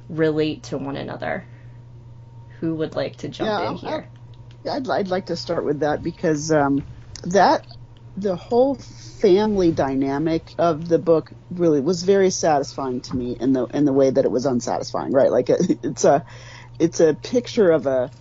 relate 0.08 0.62
to 0.70 0.78
one 0.78 0.96
another? 0.96 1.44
Who 2.60 2.76
would 2.76 2.94
like 2.94 3.16
to 3.16 3.28
jump 3.28 3.48
Yeah, 3.48 3.68
in 3.68 3.76
here? 3.76 4.08
I'd, 4.70 4.88
I'd 4.88 5.08
like 5.08 5.26
to 5.26 5.36
start 5.36 5.64
with 5.64 5.80
that 5.80 6.02
because 6.02 6.50
um, 6.50 6.86
that 7.24 7.66
the 8.16 8.36
whole 8.36 8.76
family 9.20 9.72
dynamic 9.72 10.54
of 10.58 10.88
the 10.88 10.98
book 10.98 11.32
really 11.50 11.80
was 11.80 12.02
very 12.02 12.30
satisfying 12.30 13.00
to 13.02 13.16
me 13.16 13.36
in 13.40 13.52
the 13.52 13.66
in 13.68 13.84
the 13.84 13.92
way 13.92 14.10
that 14.10 14.24
it 14.24 14.30
was 14.30 14.46
unsatisfying. 14.46 15.12
Right, 15.12 15.30
like 15.30 15.48
it's 15.50 16.04
a 16.04 16.24
it's 16.78 17.00
a 17.00 17.14
picture 17.14 17.70
of 17.70 17.86
a 17.86 18.12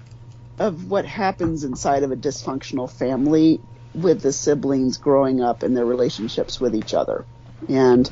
of 0.60 0.86
what 0.86 1.06
happens 1.06 1.64
inside 1.64 2.04
of 2.04 2.12
a 2.12 2.18
dysfunctional 2.18 2.92
family 2.92 3.64
with 3.94 4.22
the 4.22 4.34
siblings 4.34 4.98
growing 4.98 5.42
up 5.42 5.64
and 5.64 5.76
their 5.78 5.86
relationships 5.86 6.60
with 6.60 6.76
each 6.76 6.94
other, 6.94 7.28
and 7.70 8.12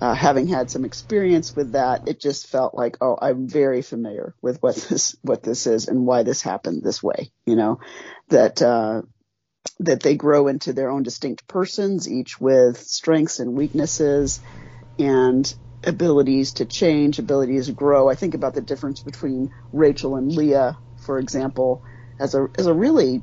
uh, 0.00 0.14
having 0.14 0.46
had 0.46 0.70
some 0.70 0.84
experience 0.84 1.56
with 1.56 1.72
that, 1.72 2.06
it 2.06 2.20
just 2.20 2.48
felt 2.48 2.74
like, 2.74 2.98
oh, 3.00 3.16
I'm 3.20 3.48
very 3.48 3.82
familiar 3.82 4.34
with 4.42 4.62
what 4.62 4.74
this 4.90 5.16
what 5.22 5.42
this 5.42 5.66
is 5.66 5.88
and 5.88 6.06
why 6.06 6.22
this 6.22 6.42
happened 6.42 6.82
this 6.82 7.02
way. 7.02 7.30
You 7.46 7.56
know, 7.56 7.80
that 8.28 8.60
uh, 8.60 9.02
that 9.80 10.02
they 10.02 10.16
grow 10.16 10.48
into 10.48 10.72
their 10.72 10.90
own 10.90 11.02
distinct 11.02 11.48
persons, 11.48 12.10
each 12.10 12.40
with 12.40 12.78
strengths 12.78 13.40
and 13.40 13.54
weaknesses, 13.54 14.40
and 14.98 15.52
abilities 15.84 16.54
to 16.54 16.64
change, 16.64 17.18
abilities 17.18 17.66
to 17.66 17.72
grow. 17.72 18.08
I 18.08 18.14
think 18.14 18.34
about 18.34 18.54
the 18.54 18.60
difference 18.60 19.00
between 19.00 19.52
Rachel 19.72 20.16
and 20.16 20.30
Leah, 20.30 20.76
for 20.98 21.18
example, 21.18 21.82
as 22.18 22.34
a 22.34 22.48
as 22.58 22.66
a 22.66 22.74
really 22.74 23.22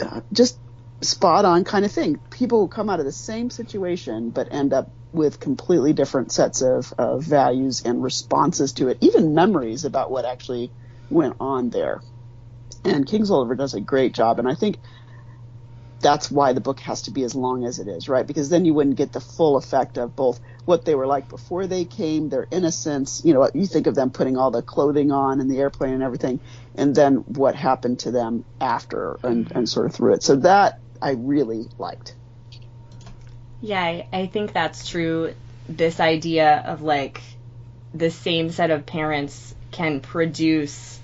uh, 0.00 0.20
just 0.32 0.58
spot 1.02 1.44
on 1.44 1.64
kind 1.64 1.84
of 1.84 1.92
thing. 1.92 2.18
People 2.30 2.68
come 2.68 2.88
out 2.88 3.00
of 3.00 3.06
the 3.06 3.12
same 3.12 3.50
situation 3.50 4.30
but 4.30 4.48
end 4.50 4.72
up 4.72 4.90
with 5.16 5.40
completely 5.40 5.92
different 5.92 6.30
sets 6.30 6.62
of, 6.62 6.92
of 6.98 7.24
values 7.24 7.82
and 7.84 8.02
responses 8.02 8.72
to 8.74 8.88
it, 8.88 8.98
even 9.00 9.34
memories 9.34 9.84
about 9.84 10.10
what 10.10 10.24
actually 10.24 10.70
went 11.10 11.34
on 11.40 11.70
there. 11.70 12.02
And 12.84 13.06
Kingsolver 13.06 13.56
does 13.56 13.74
a 13.74 13.80
great 13.80 14.14
job, 14.14 14.38
and 14.38 14.46
I 14.46 14.54
think 14.54 14.78
that's 16.00 16.30
why 16.30 16.52
the 16.52 16.60
book 16.60 16.78
has 16.80 17.02
to 17.02 17.10
be 17.10 17.24
as 17.24 17.34
long 17.34 17.64
as 17.64 17.78
it 17.78 17.88
is, 17.88 18.08
right? 18.08 18.26
Because 18.26 18.48
then 18.48 18.64
you 18.64 18.74
wouldn't 18.74 18.96
get 18.96 19.12
the 19.12 19.20
full 19.20 19.56
effect 19.56 19.98
of 19.98 20.14
both 20.14 20.38
what 20.64 20.84
they 20.84 20.94
were 20.94 21.06
like 21.06 21.28
before 21.28 21.66
they 21.66 21.84
came, 21.84 22.28
their 22.28 22.46
innocence, 22.50 23.22
you 23.24 23.32
know, 23.32 23.50
you 23.54 23.66
think 23.66 23.86
of 23.86 23.94
them 23.94 24.10
putting 24.10 24.36
all 24.36 24.50
the 24.50 24.62
clothing 24.62 25.10
on 25.10 25.40
and 25.40 25.50
the 25.50 25.58
airplane 25.58 25.94
and 25.94 26.02
everything, 26.02 26.38
and 26.76 26.94
then 26.94 27.16
what 27.16 27.54
happened 27.54 28.00
to 28.00 28.10
them 28.10 28.44
after 28.60 29.18
and, 29.22 29.50
and 29.52 29.68
sort 29.68 29.86
of 29.86 29.94
through 29.94 30.14
it. 30.14 30.22
So 30.22 30.36
that 30.36 30.80
I 31.00 31.12
really 31.12 31.64
liked. 31.78 32.14
Yeah, 33.60 33.82
I, 33.82 34.06
I 34.12 34.26
think 34.26 34.52
that's 34.52 34.88
true. 34.88 35.34
This 35.68 36.00
idea 36.00 36.62
of 36.66 36.82
like 36.82 37.22
the 37.94 38.10
same 38.10 38.50
set 38.50 38.70
of 38.70 38.86
parents 38.86 39.54
can 39.70 40.00
produce 40.00 41.00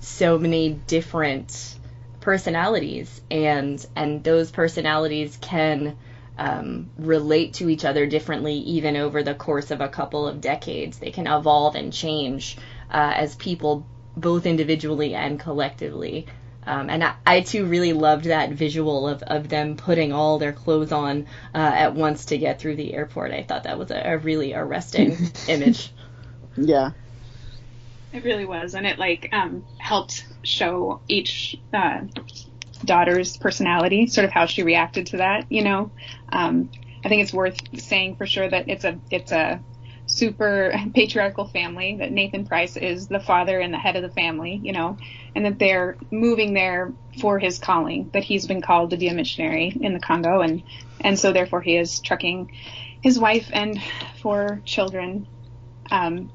so 0.00 0.38
many 0.38 0.70
different 0.86 1.74
personalities, 2.20 3.20
and 3.30 3.84
and 3.96 4.22
those 4.24 4.50
personalities 4.50 5.36
can 5.40 5.96
um, 6.38 6.90
relate 6.98 7.54
to 7.54 7.68
each 7.68 7.84
other 7.84 8.06
differently, 8.06 8.54
even 8.58 8.96
over 8.96 9.22
the 9.22 9.34
course 9.34 9.70
of 9.70 9.80
a 9.80 9.88
couple 9.88 10.26
of 10.28 10.40
decades. 10.40 10.98
They 10.98 11.10
can 11.10 11.26
evolve 11.26 11.74
and 11.74 11.92
change 11.92 12.56
uh, 12.90 13.12
as 13.16 13.34
people, 13.36 13.86
both 14.16 14.46
individually 14.46 15.14
and 15.14 15.40
collectively. 15.40 16.26
Um, 16.66 16.90
and 16.90 17.04
I, 17.04 17.14
I 17.24 17.40
too 17.40 17.64
really 17.64 17.92
loved 17.92 18.24
that 18.24 18.50
visual 18.50 19.08
of, 19.08 19.22
of 19.22 19.48
them 19.48 19.76
putting 19.76 20.12
all 20.12 20.38
their 20.38 20.52
clothes 20.52 20.92
on 20.92 21.26
uh, 21.54 21.58
at 21.58 21.94
once 21.94 22.26
to 22.26 22.38
get 22.38 22.60
through 22.60 22.76
the 22.76 22.92
airport. 22.92 23.32
I 23.32 23.42
thought 23.44 23.64
that 23.64 23.78
was 23.78 23.90
a, 23.90 24.00
a 24.04 24.18
really 24.18 24.52
arresting 24.52 25.16
image. 25.48 25.92
Yeah. 26.56 26.90
It 28.12 28.24
really 28.24 28.46
was, 28.46 28.74
and 28.74 28.86
it 28.86 28.98
like 28.98 29.28
um, 29.32 29.64
helped 29.78 30.26
show 30.42 31.00
each 31.06 31.56
uh, 31.74 32.00
daughter's 32.84 33.36
personality, 33.36 34.06
sort 34.06 34.24
of 34.24 34.30
how 34.30 34.46
she 34.46 34.62
reacted 34.62 35.08
to 35.08 35.18
that. 35.18 35.50
You 35.50 35.64
know, 35.64 35.90
um, 36.30 36.70
I 37.04 37.08
think 37.08 37.22
it's 37.22 37.32
worth 37.32 37.58
saying 37.78 38.16
for 38.16 38.26
sure 38.26 38.48
that 38.48 38.68
it's 38.68 38.84
a 38.84 38.98
it's 39.10 39.32
a 39.32 39.60
super 40.16 40.72
patriarchal 40.94 41.46
family. 41.46 41.96
That 41.98 42.12
Nathan 42.12 42.46
Price 42.46 42.76
is 42.76 43.08
the 43.08 43.20
father 43.20 43.58
and 43.60 43.72
the 43.72 43.78
head 43.78 43.96
of 43.96 44.02
the 44.02 44.10
family. 44.10 44.60
You 44.62 44.72
know, 44.72 44.98
and 45.34 45.44
that 45.44 45.58
they're 45.58 45.96
moving 46.10 46.54
there 46.54 46.92
for 47.20 47.38
his 47.38 47.58
calling. 47.58 48.10
That 48.12 48.24
he's 48.24 48.46
been 48.46 48.62
called 48.62 48.90
to 48.90 48.96
be 48.96 49.08
a 49.08 49.14
missionary 49.14 49.76
in 49.80 49.92
the 49.92 50.00
Congo, 50.00 50.40
and 50.40 50.62
and 51.00 51.18
so 51.18 51.32
therefore 51.32 51.60
he 51.60 51.76
is 51.76 52.00
trucking 52.00 52.50
his 53.02 53.18
wife 53.18 53.48
and 53.52 53.80
four 54.20 54.60
children 54.64 55.26
um, 55.90 56.30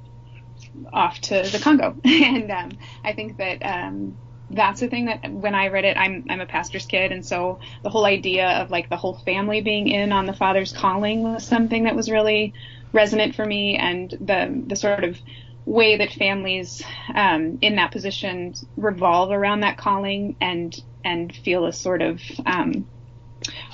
off 0.93 1.19
to 1.21 1.43
the 1.43 1.59
Congo. 1.59 1.95
and 2.03 2.51
um, 2.51 2.71
I 3.03 3.13
think 3.13 3.37
that 3.37 3.61
um, 3.65 4.17
that's 4.49 4.81
the 4.81 4.87
thing 4.87 5.05
that 5.05 5.29
when 5.31 5.55
I 5.55 5.67
read 5.69 5.85
it, 5.85 5.97
I'm 5.97 6.25
I'm 6.29 6.41
a 6.41 6.45
pastor's 6.45 6.85
kid, 6.85 7.11
and 7.11 7.25
so 7.25 7.59
the 7.83 7.89
whole 7.89 8.05
idea 8.05 8.47
of 8.61 8.71
like 8.71 8.89
the 8.89 8.97
whole 8.97 9.15
family 9.15 9.61
being 9.61 9.87
in 9.87 10.11
on 10.11 10.25
the 10.25 10.33
father's 10.33 10.71
calling 10.71 11.23
was 11.23 11.45
something 11.45 11.83
that 11.85 11.95
was 11.95 12.09
really 12.09 12.53
resonant 12.93 13.35
for 13.35 13.45
me, 13.45 13.77
and 13.77 14.09
the 14.09 14.63
the 14.67 14.75
sort 14.75 15.03
of 15.03 15.17
way 15.65 15.97
that 15.97 16.11
families 16.11 16.81
um, 17.13 17.59
in 17.61 17.75
that 17.75 17.91
position 17.91 18.53
revolve 18.77 19.31
around 19.31 19.61
that 19.61 19.77
calling 19.77 20.35
and 20.41 20.81
and 21.03 21.35
feel 21.35 21.65
a 21.65 21.73
sort 21.73 22.01
of 22.01 22.21
um, 22.45 22.87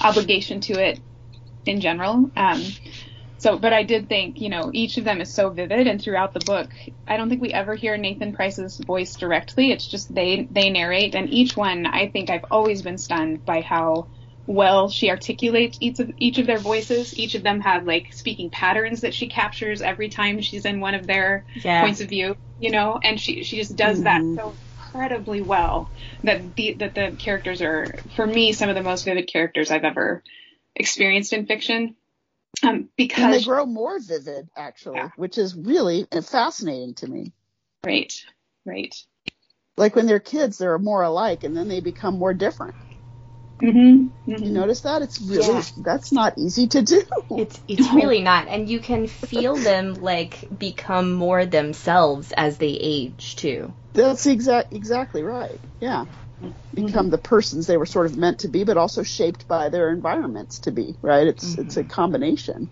obligation 0.02 0.62
to 0.62 0.74
it 0.74 1.00
in 1.66 1.82
general. 1.82 2.30
Um, 2.36 2.64
so, 3.40 3.58
but 3.60 3.72
I 3.72 3.84
did 3.84 4.10
think, 4.10 4.42
you 4.42 4.50
know, 4.50 4.72
each 4.74 4.98
of 4.98 5.04
them 5.04 5.22
is 5.22 5.32
so 5.32 5.50
vivid, 5.52 5.86
and 5.86 6.02
throughout 6.02 6.34
the 6.34 6.40
book, 6.40 6.70
I 7.08 7.18
don't 7.18 7.30
think 7.30 7.42
we 7.42 7.54
ever 7.54 7.76
hear 7.76 7.96
Nathan 7.96 8.34
Price's 8.34 8.80
voice 8.80 9.16
directly. 9.16 9.72
It's 9.72 9.88
just 9.88 10.14
they 10.14 10.48
they 10.50 10.70
narrate, 10.70 11.14
and 11.14 11.30
each 11.30 11.56
one, 11.56 11.86
I 11.86 12.10
think 12.10 12.30
I've 12.30 12.46
always 12.50 12.82
been 12.82 12.98
stunned 12.98 13.46
by 13.46 13.62
how 13.62 14.08
well 14.48 14.90
she 14.90 15.10
articulates 15.10 15.78
each 15.82 16.00
of 16.00 16.12
each 16.18 16.40
of 16.40 16.48
their 16.48 16.60
voices. 16.60 17.18
Each 17.18 17.36
of 17.36 17.44
them 17.44 17.60
have 17.62 17.86
like 17.86 18.14
speaking 18.14 18.50
patterns 18.50 19.02
that 19.02 19.14
she 19.14 19.28
captures 19.30 19.82
every 19.82 20.10
time 20.10 20.42
she's 20.42 20.66
in 20.66 20.80
one 20.80 20.96
of 20.96 21.06
their 21.06 21.46
Yeah. 21.56 21.82
points 21.82 22.02
of 22.02 22.10
view, 22.10 22.36
you 22.58 22.72
know, 22.72 23.00
and 23.04 23.20
she 23.20 23.44
she 23.44 23.58
just 23.58 23.76
does 23.76 24.04
that 24.04 24.22
so 24.36 24.58
incredibly 24.78 25.42
well 25.42 25.92
that 26.24 26.56
the 26.56 26.76
that 26.80 26.96
the 26.96 27.16
characters 27.20 27.62
are 27.62 27.94
for 28.16 28.26
me 28.26 28.54
some 28.54 28.70
of 28.70 28.76
the 28.76 28.84
most 28.84 29.04
vivid 29.06 29.28
characters 29.28 29.70
I've 29.70 29.84
ever 29.84 30.24
experienced 30.76 31.34
in 31.34 31.46
fiction. 31.46 31.96
Um, 32.64 32.90
And 32.98 33.34
they 33.34 33.44
grow 33.44 33.66
more 33.66 34.00
vivid, 34.00 34.50
actually, 34.56 34.96
Yeah. 34.96 35.10
which 35.16 35.38
is 35.38 35.56
really 35.56 36.08
fascinating 36.24 36.96
to 36.96 37.08
me. 37.08 37.34
right, 37.84 38.12
right. 38.66 38.96
Like 39.78 39.96
when 39.96 40.08
they're 40.08 40.20
kids, 40.20 40.58
they're 40.58 40.80
more 40.80 41.04
alike, 41.04 41.44
and 41.44 41.56
then 41.56 41.68
they 41.68 41.82
become 41.82 42.18
more 42.18 42.34
different. 42.34 42.76
Mm-hmm. 43.62 44.32
You 44.32 44.52
notice 44.52 44.82
that? 44.82 45.02
It's 45.02 45.20
really 45.22 45.48
Yeah. 45.48 45.64
that's 45.78 46.12
not 46.12 46.38
easy 46.38 46.68
to 46.68 46.82
do. 46.82 47.04
It's 47.32 47.60
it's 47.68 47.92
really 47.94 48.22
not, 48.22 48.48
and 48.48 48.70
you 48.70 48.80
can 48.80 49.08
feel 49.08 49.56
them 49.56 49.96
like 49.96 50.48
become 50.56 51.14
more 51.14 51.46
themselves 51.46 52.32
as 52.38 52.58
they 52.58 52.78
age 52.80 53.36
too. 53.36 53.74
That's 53.94 54.28
exact 54.28 54.74
exactly 54.74 55.24
right. 55.24 55.60
Yeah. 55.80 56.06
Become 56.74 57.10
the 57.10 57.18
persons 57.18 57.66
they 57.66 57.78
were 57.78 57.88
sort 57.88 58.06
of 58.06 58.16
meant 58.16 58.40
to 58.40 58.48
be, 58.48 58.64
but 58.64 58.78
also 58.78 59.02
shaped 59.02 59.48
by 59.48 59.70
their 59.70 59.90
environments 59.90 60.60
to 60.60 60.72
be, 60.72 60.96
right? 61.02 61.26
It's 61.26 61.58
it's 61.58 61.78
a 61.78 61.84
combination. 61.84 62.70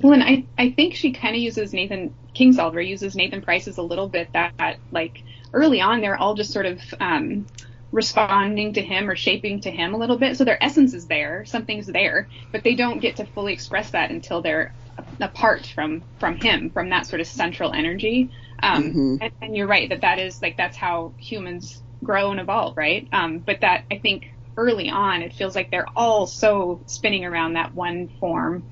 Well, 0.00 0.12
and 0.12 0.22
I, 0.22 0.46
I 0.56 0.70
think 0.70 0.94
she 0.94 1.12
kind 1.12 1.34
of 1.34 1.42
uses 1.42 1.72
Nathan 1.72 2.14
Kingsolver 2.36 2.86
uses 2.86 3.16
Nathan 3.16 3.42
Price's 3.42 3.78
a 3.78 3.82
little 3.82 4.08
bit 4.08 4.30
that, 4.32 4.78
like 4.92 5.24
early 5.52 5.80
on 5.80 6.00
they're 6.00 6.16
all 6.16 6.34
just 6.34 6.52
sort 6.52 6.66
of 6.66 6.80
um, 7.00 7.46
responding 7.92 8.74
to 8.74 8.82
him 8.82 9.10
or 9.10 9.16
shaping 9.16 9.60
to 9.62 9.70
him 9.70 9.94
a 9.94 9.98
little 9.98 10.18
bit. 10.18 10.36
So 10.36 10.44
their 10.44 10.62
essence 10.62 10.94
is 10.94 11.06
there, 11.08 11.44
something's 11.44 11.86
there, 11.86 12.28
but 12.52 12.62
they 12.64 12.74
don't 12.74 13.00
get 13.00 13.16
to 13.16 13.26
fully 13.26 13.52
express 13.52 13.90
that 13.90 14.10
until 14.10 14.42
they're 14.42 14.74
apart 15.20 15.66
from 15.66 16.04
from 16.18 16.36
him, 16.36 16.70
from 16.70 16.90
that 16.90 17.06
sort 17.06 17.20
of 17.20 17.26
central 17.26 17.72
energy. 17.72 18.30
Um, 18.62 18.98
Mhm. 18.98 19.20
and, 19.20 19.32
and 19.40 19.56
you're 19.56 19.66
right 19.66 19.88
that 19.90 20.02
that 20.02 20.18
is 20.18 20.40
like 20.42 20.56
that's 20.56 20.76
how 20.76 21.14
humans 21.18 21.82
grow 22.04 22.30
and 22.30 22.40
evolve, 22.40 22.76
right? 22.76 23.08
Um, 23.12 23.40
but 23.40 23.60
that 23.62 23.84
I 23.90 23.98
think 23.98 24.26
early 24.56 24.90
on 24.90 25.22
it 25.22 25.34
feels 25.34 25.54
like 25.54 25.70
they're 25.70 25.86
all 25.96 26.26
so 26.26 26.82
spinning 26.86 27.24
around 27.24 27.54
that 27.54 27.74
one 27.74 28.08
form, 28.20 28.64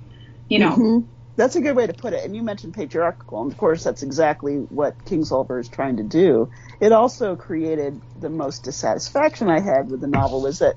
you 0.49 0.59
know. 0.59 0.87
Mhm. 0.87 1.09
That's 1.39 1.55
a 1.55 1.61
good 1.61 1.77
way 1.77 1.87
to 1.87 1.93
put 1.93 2.15
it. 2.15 2.25
And 2.25 2.35
you 2.35 2.43
mentioned 2.43 2.75
patriarchal, 2.75 3.41
and 3.43 3.53
of 3.53 3.57
course, 3.57 3.85
that's 3.85 4.03
exactly 4.03 4.57
what 4.57 4.99
Kingsolver 5.05 5.61
is 5.61 5.69
trying 5.69 5.99
to 5.99 6.03
do. 6.03 6.51
It 6.81 6.91
also 6.91 7.37
created 7.37 8.03
the 8.19 8.29
most 8.29 8.65
dissatisfaction 8.65 9.49
I 9.49 9.61
had 9.61 9.89
with 9.89 10.01
the 10.01 10.09
novel 10.09 10.43
was 10.43 10.59
that 10.59 10.75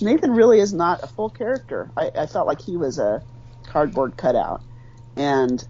Nathan 0.00 0.32
really 0.32 0.58
is 0.58 0.72
not 0.72 1.04
a 1.04 1.06
full 1.06 1.30
character. 1.30 1.92
I, 1.96 2.10
I 2.18 2.26
felt 2.26 2.48
like 2.48 2.60
he 2.60 2.76
was 2.76 2.98
a 2.98 3.22
cardboard 3.68 4.16
cutout, 4.16 4.62
and 5.14 5.64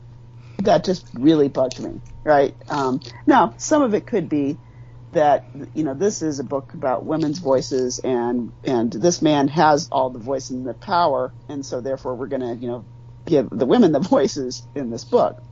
that 0.60 0.84
just 0.84 1.06
really 1.12 1.48
bugged 1.48 1.78
me. 1.78 2.00
Right? 2.24 2.54
Um, 2.70 3.02
now, 3.26 3.52
some 3.58 3.82
of 3.82 3.92
it 3.92 4.06
could 4.06 4.30
be 4.30 4.56
that 5.12 5.44
you 5.74 5.84
know 5.84 5.92
this 5.92 6.22
is 6.22 6.38
a 6.38 6.44
book 6.44 6.72
about 6.72 7.04
women's 7.04 7.40
voices, 7.40 7.98
and 7.98 8.52
and 8.64 8.90
this 8.90 9.20
man 9.20 9.48
has 9.48 9.90
all 9.92 10.08
the 10.08 10.18
voice 10.18 10.48
and 10.48 10.66
the 10.66 10.72
power, 10.72 11.30
and 11.50 11.66
so 11.66 11.82
therefore 11.82 12.14
we're 12.14 12.28
going 12.28 12.40
to 12.40 12.54
you 12.54 12.68
know 12.68 12.86
give 13.30 13.48
the 13.50 13.66
women 13.66 13.92
the 13.92 14.00
voices 14.16 14.66
in 14.74 14.90
this 14.90 15.04
book. 15.04 15.42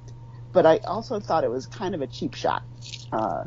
But 0.53 0.67
I 0.67 0.79
also 0.79 1.21
thought 1.21 1.45
it 1.45 1.51
was 1.51 1.67
kind 1.67 1.95
of 1.95 2.03
a 2.03 2.07
cheap 2.07 2.35
shot. 2.35 2.63
Uh, 3.13 3.45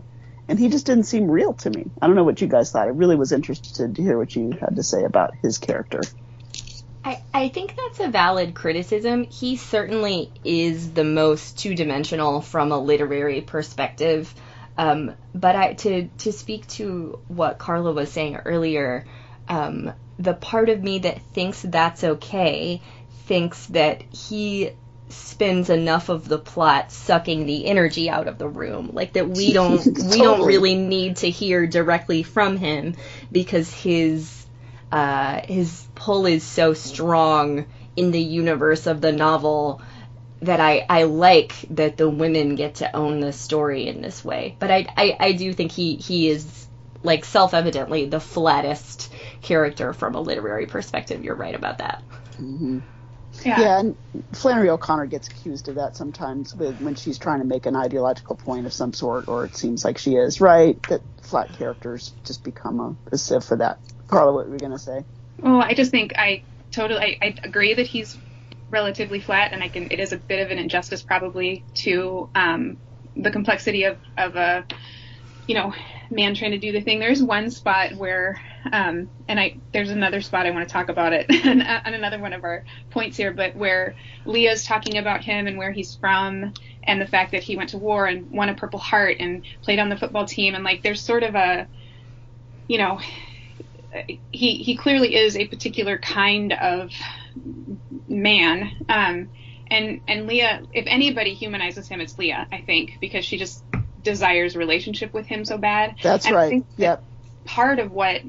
and 0.47 0.59
he 0.59 0.69
just 0.69 0.85
didn't 0.85 1.05
seem 1.05 1.29
real 1.29 1.53
to 1.53 1.69
me. 1.69 1.89
I 2.01 2.07
don't 2.07 2.15
know 2.15 2.23
what 2.23 2.41
you 2.41 2.47
guys 2.47 2.71
thought. 2.71 2.87
I 2.87 2.91
really 2.91 3.15
was 3.15 3.31
interested 3.31 3.95
to 3.95 4.01
hear 4.01 4.17
what 4.17 4.35
you 4.35 4.51
had 4.59 4.75
to 4.75 4.83
say 4.83 5.03
about 5.03 5.33
his 5.41 5.57
character. 5.57 6.01
I, 7.03 7.23
I 7.33 7.49
think 7.49 7.75
that's 7.75 7.99
a 7.99 8.09
valid 8.09 8.53
criticism. 8.53 9.23
He 9.23 9.55
certainly 9.55 10.31
is 10.43 10.91
the 10.91 11.03
most 11.03 11.57
two 11.57 11.73
dimensional 11.73 12.41
from 12.41 12.71
a 12.71 12.77
literary 12.77 13.41
perspective. 13.41 14.33
Um, 14.77 15.15
but 15.33 15.55
I, 15.55 15.73
to 15.73 16.07
to 16.19 16.31
speak 16.31 16.67
to 16.69 17.19
what 17.27 17.57
Carla 17.57 17.91
was 17.91 18.11
saying 18.11 18.37
earlier, 18.37 19.05
um, 19.47 19.93
the 20.19 20.33
part 20.33 20.69
of 20.69 20.81
me 20.81 20.99
that 20.99 21.21
thinks 21.33 21.61
that's 21.61 22.03
okay 22.03 22.81
thinks 23.25 23.65
that 23.67 24.01
he 24.13 24.71
spends 25.09 25.69
enough 25.69 26.09
of 26.09 26.27
the 26.27 26.37
plot 26.37 26.91
sucking 26.91 27.45
the 27.45 27.65
energy 27.65 28.09
out 28.09 28.27
of 28.27 28.37
the 28.37 28.47
room 28.47 28.91
like 28.93 29.13
that 29.13 29.27
we 29.27 29.51
don't 29.59 29.85
we 29.85 30.21
don't 30.21 30.45
really 30.45 30.75
need 30.75 31.17
to 31.17 31.29
hear 31.29 31.67
directly 31.67 32.23
from 32.23 32.55
him 32.55 32.95
because 33.31 33.73
his 33.73 34.45
uh, 34.91 35.41
his 35.45 35.87
pull 35.95 36.25
is 36.25 36.43
so 36.43 36.73
strong 36.73 37.65
in 37.95 38.11
the 38.11 38.21
universe 38.21 38.87
of 38.87 39.01
the 39.01 39.11
novel 39.11 39.81
that 40.41 40.59
I, 40.59 40.85
I 40.89 41.03
like 41.03 41.53
that 41.71 41.97
the 41.97 42.09
women 42.09 42.55
get 42.55 42.75
to 42.75 42.95
own 42.95 43.19
the 43.19 43.31
story 43.31 43.87
in 43.87 44.01
this 44.01 44.25
way. 44.25 44.55
But 44.59 44.71
I, 44.71 44.87
I, 44.97 45.17
I 45.19 45.31
do 45.33 45.53
think 45.53 45.71
he, 45.71 45.95
he 45.95 46.29
is 46.29 46.67
like 47.03 47.25
self 47.25 47.53
evidently 47.53 48.05
the 48.05 48.19
flattest 48.19 49.13
character 49.41 49.93
from 49.93 50.15
a 50.15 50.21
literary 50.21 50.65
perspective. 50.65 51.23
You're 51.23 51.35
right 51.35 51.55
about 51.55 51.77
that. 51.77 52.03
Yeah, 53.43 53.79
and 53.79 53.95
Flannery 54.33 54.69
O'Connor 54.69 55.07
gets 55.07 55.27
accused 55.27 55.67
of 55.69 55.75
that 55.75 55.95
sometimes 55.95 56.53
with, 56.53 56.79
when 56.81 56.95
she's 56.95 57.17
trying 57.17 57.39
to 57.39 57.45
make 57.45 57.65
an 57.65 57.75
ideological 57.75 58.35
point 58.35 58.65
of 58.65 58.73
some 58.73 58.93
sort, 58.93 59.27
or 59.27 59.45
it 59.45 59.55
seems 59.55 59.83
like 59.83 59.97
she 59.97 60.15
is, 60.15 60.41
right? 60.41 60.81
That 60.89 61.01
flat 61.21 61.57
characters 61.57 62.13
just 62.23 62.43
become 62.43 62.79
a, 62.79 62.95
a 63.11 63.17
sieve 63.17 63.43
for 63.43 63.57
that. 63.57 63.79
Carla, 64.07 64.33
what 64.33 64.47
were 64.47 64.53
you 64.53 64.59
going 64.59 64.73
to 64.73 64.79
say? 64.79 65.05
Well, 65.39 65.61
I 65.61 65.73
just 65.73 65.91
think 65.91 66.13
I 66.17 66.43
totally 66.71 66.99
I, 66.99 67.17
I 67.21 67.35
agree 67.43 67.73
that 67.73 67.87
he's 67.87 68.17
relatively 68.69 69.19
flat, 69.19 69.53
and 69.53 69.63
I 69.63 69.69
can 69.69 69.87
it 69.91 69.99
is 69.99 70.13
a 70.13 70.17
bit 70.17 70.45
of 70.45 70.51
an 70.51 70.59
injustice 70.59 71.01
probably 71.01 71.63
to 71.75 72.29
um, 72.35 72.77
the 73.15 73.31
complexity 73.31 73.85
of 73.85 73.97
of 74.17 74.35
a 74.35 74.65
you 75.47 75.55
know 75.55 75.73
man 76.09 76.35
trying 76.35 76.51
to 76.51 76.57
do 76.57 76.71
the 76.71 76.81
thing. 76.81 76.99
There's 76.99 77.21
one 77.21 77.49
spot 77.49 77.95
where 77.95 78.39
um, 78.71 79.09
and 79.27 79.39
I 79.39 79.57
there's 79.73 79.89
another 79.89 80.21
spot 80.21 80.45
I 80.45 80.51
want 80.51 80.67
to 80.67 80.71
talk 80.71 80.89
about 80.89 81.13
it 81.13 81.25
on 81.45 81.93
another 81.93 82.19
one 82.19 82.33
of 82.33 82.43
our 82.43 82.63
points 82.89 83.17
here, 83.17 83.33
but 83.33 83.55
where 83.55 83.95
Leah's 84.25 84.65
talking 84.65 84.97
about 84.97 85.23
him 85.23 85.47
and 85.47 85.57
where 85.57 85.71
he's 85.71 85.95
from 85.95 86.53
and 86.83 87.01
the 87.01 87.07
fact 87.07 87.31
that 87.31 87.43
he 87.43 87.55
went 87.55 87.69
to 87.69 87.77
war 87.77 88.05
and 88.05 88.31
won 88.31 88.49
a 88.49 88.55
Purple 88.55 88.79
Heart 88.79 89.17
and 89.19 89.43
played 89.61 89.79
on 89.79 89.89
the 89.89 89.97
football 89.97 90.25
team 90.25 90.55
and 90.55 90.63
like 90.63 90.83
there's 90.83 91.01
sort 91.01 91.23
of 91.23 91.35
a 91.35 91.67
you 92.67 92.77
know 92.77 92.99
he 94.31 94.55
he 94.63 94.75
clearly 94.75 95.15
is 95.15 95.35
a 95.35 95.47
particular 95.47 95.97
kind 95.97 96.53
of 96.53 96.91
man. 98.07 98.71
Um, 98.89 99.29
and 99.67 100.01
and 100.07 100.27
Leah, 100.27 100.63
if 100.73 100.85
anybody 100.87 101.33
humanizes 101.33 101.87
him, 101.87 102.01
it's 102.01 102.17
Leah, 102.17 102.47
I 102.51 102.61
think, 102.61 102.97
because 102.99 103.25
she 103.25 103.37
just 103.37 103.63
desires 104.03 104.55
relationship 104.55 105.13
with 105.13 105.27
him 105.27 105.45
so 105.45 105.57
bad. 105.57 105.95
That's 106.01 106.25
And 106.25 106.35
I 106.35 106.39
right. 106.39 106.49
that 106.51 106.65
Yep. 106.77 107.03
Part 107.45 107.79
of 107.79 107.91
what 107.91 108.21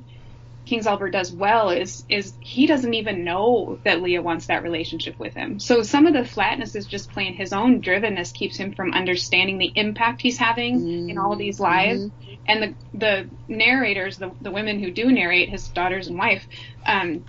Kingsolver 0.66 1.10
does 1.10 1.32
well 1.32 1.70
is 1.70 2.04
is 2.08 2.34
he 2.40 2.66
doesn't 2.66 2.94
even 2.94 3.24
know 3.24 3.80
that 3.84 4.00
Leah 4.00 4.22
wants 4.22 4.46
that 4.46 4.62
relationship 4.62 5.18
with 5.18 5.34
him. 5.34 5.58
So 5.58 5.82
some 5.82 6.06
of 6.06 6.14
the 6.14 6.24
flatness 6.24 6.76
is 6.76 6.86
just 6.86 7.10
plain 7.10 7.34
his 7.34 7.52
own 7.52 7.82
drivenness 7.82 8.32
keeps 8.32 8.56
him 8.56 8.72
from 8.72 8.92
understanding 8.92 9.58
the 9.58 9.72
impact 9.74 10.22
he's 10.22 10.38
having 10.38 11.08
in 11.10 11.18
all 11.18 11.36
these 11.36 11.58
lives. 11.58 12.10
And 12.46 12.62
the 12.62 12.98
the 12.98 13.30
narrators, 13.48 14.18
the 14.18 14.32
the 14.40 14.52
women 14.52 14.80
who 14.80 14.92
do 14.92 15.10
narrate, 15.10 15.48
his 15.48 15.68
daughters 15.68 16.06
and 16.06 16.16
wife, 16.16 16.46
um, 16.86 17.24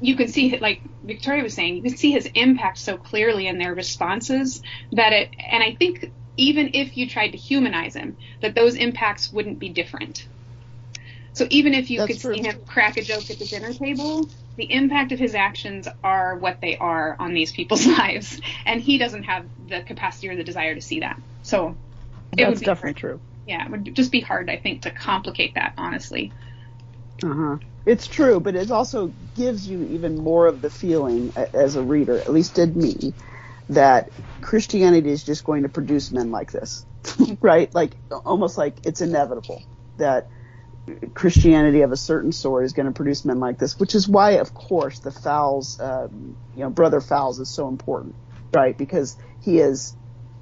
you 0.00 0.16
can 0.16 0.28
see 0.28 0.58
like 0.58 0.82
Victoria 1.02 1.42
was 1.42 1.54
saying, 1.54 1.76
you 1.76 1.82
can 1.82 1.96
see 1.96 2.12
his 2.12 2.26
impact 2.34 2.78
so 2.78 2.98
clearly 2.98 3.46
in 3.46 3.58
their 3.58 3.74
responses 3.74 4.60
that 4.92 5.14
it 5.14 5.30
and 5.50 5.62
I 5.62 5.74
think 5.74 6.12
even 6.36 6.70
if 6.74 6.96
you 6.96 7.08
tried 7.08 7.30
to 7.30 7.38
humanize 7.38 7.94
him, 7.94 8.16
that 8.42 8.54
those 8.54 8.74
impacts 8.76 9.32
wouldn't 9.32 9.58
be 9.58 9.70
different. 9.70 10.28
So 11.34 11.46
even 11.50 11.74
if 11.74 11.90
you 11.90 11.98
That's 11.98 12.12
could 12.12 12.20
true. 12.20 12.34
see 12.36 12.42
him 12.42 12.60
crack 12.66 12.96
a 12.96 13.02
joke 13.02 13.30
at 13.30 13.38
the 13.38 13.46
dinner 13.46 13.72
table, 13.72 14.28
the 14.56 14.72
impact 14.72 15.12
of 15.12 15.18
his 15.18 15.34
actions 15.34 15.88
are 16.02 16.38
what 16.38 16.60
they 16.60 16.76
are 16.76 17.16
on 17.18 17.34
these 17.34 17.52
people's 17.52 17.86
lives, 17.98 18.40
and 18.64 18.80
he 18.80 18.98
doesn't 18.98 19.24
have 19.24 19.46
the 19.66 19.82
capacity 19.82 20.28
or 20.28 20.36
the 20.36 20.44
desire 20.44 20.74
to 20.74 20.80
see 20.80 21.00
that. 21.00 21.16
So 21.42 21.76
it 22.36 22.46
That's 22.46 22.50
would 22.50 22.60
be 22.60 22.66
definitely 22.66 22.94
true. 22.94 23.20
yeah, 23.46 23.64
it 23.64 23.70
would 23.70 23.94
just 23.96 24.12
be 24.12 24.20
hard, 24.20 24.48
I 24.50 24.56
think, 24.58 24.82
to 24.82 24.90
complicate 24.90 25.54
that 25.56 25.74
honestly. 25.76 26.34
Uh-huh. 27.22 27.58
It's 27.86 28.06
true, 28.06 28.40
but 28.40 28.54
it 28.56 28.70
also 28.70 29.14
gives 29.34 29.66
you 29.68 29.82
even 29.84 30.16
more 30.16 30.46
of 30.46 30.62
the 30.62 30.70
feeling 30.70 31.32
as 31.52 31.76
a 31.76 31.82
reader, 31.82 32.18
at 32.18 32.32
least 32.32 32.54
did 32.54 32.76
me, 32.76 33.14
that 33.70 34.10
Christianity 34.40 35.10
is 35.10 35.24
just 35.24 35.44
going 35.44 35.62
to 35.62 35.68
produce 35.68 36.12
men 36.12 36.30
like 36.30 36.52
this, 36.52 36.84
right? 37.40 37.74
Like 37.74 37.96
almost 38.24 38.58
like 38.58 38.78
it's 38.84 39.00
inevitable 39.00 39.62
that 39.96 40.28
Christianity 41.14 41.80
of 41.80 41.92
a 41.92 41.96
certain 41.96 42.32
sort 42.32 42.64
is 42.64 42.72
going 42.72 42.86
to 42.86 42.92
produce 42.92 43.24
men 43.24 43.40
like 43.40 43.58
this, 43.58 43.78
which 43.78 43.94
is 43.94 44.06
why, 44.06 44.32
of 44.32 44.52
course, 44.52 44.98
the 44.98 45.10
Fowles, 45.10 45.80
um, 45.80 46.36
you 46.54 46.62
know, 46.62 46.70
brother 46.70 47.00
Fowles 47.00 47.40
is 47.40 47.48
so 47.48 47.68
important, 47.68 48.14
right? 48.52 48.76
Because 48.76 49.16
he 49.40 49.58
is 49.58 49.96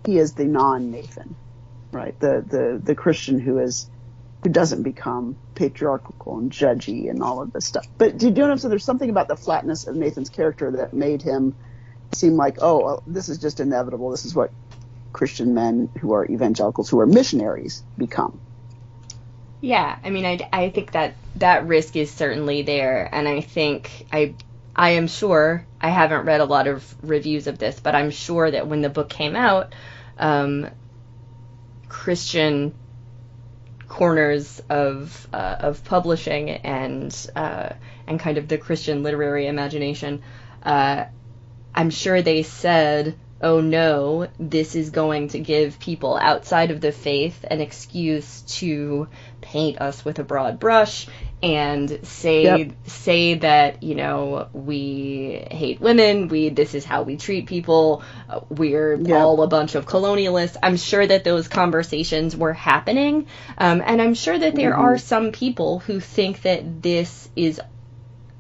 he 0.05 0.19
is 0.19 0.35
the 0.35 0.45
non-Nathan, 0.45 1.37
right? 1.93 2.19
The 2.19 2.45
the 2.47 2.81
the 2.83 2.95
Christian 2.97 3.39
who 3.39 3.59
is 3.59 3.89
who 4.43 4.51
doesn't 4.51 4.83
become 4.83 5.37
patriarchal 5.55 6.39
and 6.39 6.51
judgy 6.51 7.09
and 7.09 7.23
all 7.23 7.41
of 7.41 7.53
this 7.53 7.65
stuff. 7.65 7.87
But 7.97 8.19
do 8.19 8.27
you 8.27 8.33
know 8.33 8.43
what 8.43 8.51
I'm 8.51 8.59
saying? 8.59 8.71
There's 8.71 8.85
something 8.85 9.11
about 9.11 9.29
the 9.29 9.37
flatness 9.37 9.87
of 9.87 9.95
Nathan's 9.95 10.31
character 10.31 10.73
that 10.73 10.93
made 10.93 11.23
him 11.23 11.55
seem 12.15 12.37
like, 12.37 12.59
oh, 12.61 12.85
well, 12.85 13.03
this 13.07 13.29
is 13.29 13.39
just 13.39 13.61
inevitable. 13.61 14.11
This 14.11 14.25
is 14.25 14.35
what 14.35 14.51
Christian 15.13 15.55
men 15.55 15.89
who 16.01 16.13
are 16.13 16.25
evangelicals, 16.27 16.89
who 16.89 17.01
are 17.01 17.07
missionaries, 17.07 17.83
become. 17.99 18.41
Yeah, 19.61 19.97
I 20.03 20.11
mean, 20.11 20.27
I, 20.27 20.49
I 20.53 20.71
think 20.71 20.93
that 20.93 21.15
that 21.37 21.67
risk 21.67 21.97
is 21.97 22.11
certainly 22.11 22.63
there, 22.63 23.09
and 23.13 23.29
I 23.29 23.41
think 23.41 24.07
I 24.13 24.35
I 24.75 24.91
am 24.91 25.07
sure 25.07 25.67
I 25.81 25.91
haven't 25.91 26.25
read 26.25 26.41
a 26.41 26.45
lot 26.45 26.67
of 26.67 26.95
reviews 27.03 27.47
of 27.47 27.59
this, 27.59 27.79
but 27.79 27.95
I'm 27.95 28.11
sure 28.11 28.51
that 28.51 28.67
when 28.67 28.81
the 28.81 28.89
book 28.89 29.09
came 29.09 29.37
out, 29.37 29.75
um, 30.19 30.69
Christian 31.89 32.75
corners 33.89 34.61
of 34.71 35.29
uh, 35.33 35.57
of 35.61 35.85
publishing 35.85 36.51
and 36.51 37.15
uh, 37.37 37.71
and 38.07 38.19
kind 38.19 38.39
of 38.39 38.49
the 38.49 38.59
Christian 38.59 39.03
literary 39.03 39.47
imagination, 39.47 40.23
uh, 40.65 41.05
I'm 41.75 41.91
sure 41.91 42.23
they 42.23 42.43
said, 42.43 43.15
"Oh 43.41 43.61
no, 43.61 44.29
this 44.39 44.77
is 44.77 44.91
going 44.91 45.29
to 45.29 45.39
give 45.41 45.79
people 45.81 46.17
outside 46.21 46.71
of 46.71 46.81
the 46.81 46.93
faith 46.93 47.45
an 47.51 47.61
excuse 47.61 48.43
to 48.59 49.09
paint 49.41 49.81
us 49.81 50.05
with 50.05 50.19
a 50.21 50.25
broad 50.25 50.61
brush 50.61 51.07
and 51.43 51.99
say 52.05 52.43
Yep. 52.45 52.73
say 52.87 53.35
that 53.35 53.83
you 53.83 53.97
know 53.97 54.47
we 54.53 55.45
hate 55.51 55.81
women, 55.81 56.29
we 56.29 56.51
this 56.51 56.75
is 56.75 56.85
how 56.85 57.03
we 57.03 57.17
treat 57.17 57.47
people, 57.47 58.03
we're 58.49 58.95
Yep. 58.95 59.17
all 59.17 59.43
a 59.43 59.49
bunch 59.49 59.75
of 59.75 59.87
colonialists." 59.87 60.57
I'm 60.63 60.77
sure 60.77 61.05
that 61.05 61.25
those 61.25 61.49
conversations 61.49 62.37
were 62.37 62.53
happening, 62.53 63.27
um, 63.59 63.83
and 63.85 64.01
I'm 64.01 64.15
sure 64.15 64.39
that 64.39 64.55
there 64.55 64.77
are 64.77 64.99
some 64.99 65.33
people 65.33 65.81
who 65.81 65.99
think 66.01 66.43
that 66.43 66.83
this 66.83 67.29
is 67.35 67.61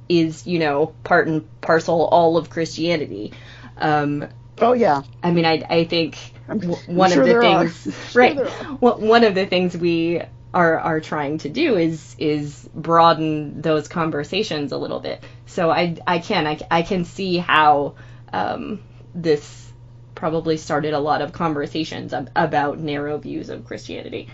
is 0.08 0.46
you 0.46 0.58
know 0.58 0.94
part 1.04 1.28
and 1.28 1.48
parcel 1.60 2.04
all 2.06 2.36
of 2.36 2.50
Christianity. 2.50 3.32
Um, 3.76 4.28
Oh 4.58 4.74
yeah, 4.74 5.02
I 5.22 5.30
mean, 5.32 5.44
I 5.44 5.62
I 5.68 5.84
think 5.84 6.18
w- 6.48 6.82
one 6.86 7.10
sure 7.10 7.22
of 7.22 7.28
the 7.28 7.34
things, 7.34 7.88
Sure 8.10 8.20
right? 8.20 8.36
there. 8.36 8.52
Well, 8.80 9.00
one 9.00 9.24
of 9.24 9.34
the 9.34 9.46
things 9.46 9.76
we 9.76 10.22
are 10.54 10.78
are 10.78 11.00
trying 11.00 11.38
to 11.38 11.48
do 11.48 11.76
is 11.76 12.14
is 12.18 12.68
broaden 12.74 13.62
those 13.62 13.88
conversations 13.88 14.72
a 14.72 14.76
little 14.78 15.00
bit. 15.00 15.24
So 15.46 15.70
I 15.70 15.96
I 16.06 16.18
can 16.18 16.46
I, 16.46 16.58
I 16.70 16.82
can 16.82 17.04
see 17.04 17.38
how 17.38 17.94
um, 18.32 18.80
this 19.14 19.72
probably 20.14 20.56
started 20.56 20.92
a 20.94 21.00
lot 21.00 21.22
of 21.22 21.32
conversations 21.32 22.12
ab- 22.12 22.30
about 22.36 22.78
narrow 22.78 23.18
views 23.18 23.48
of 23.48 23.64
Christianity. 23.64 24.28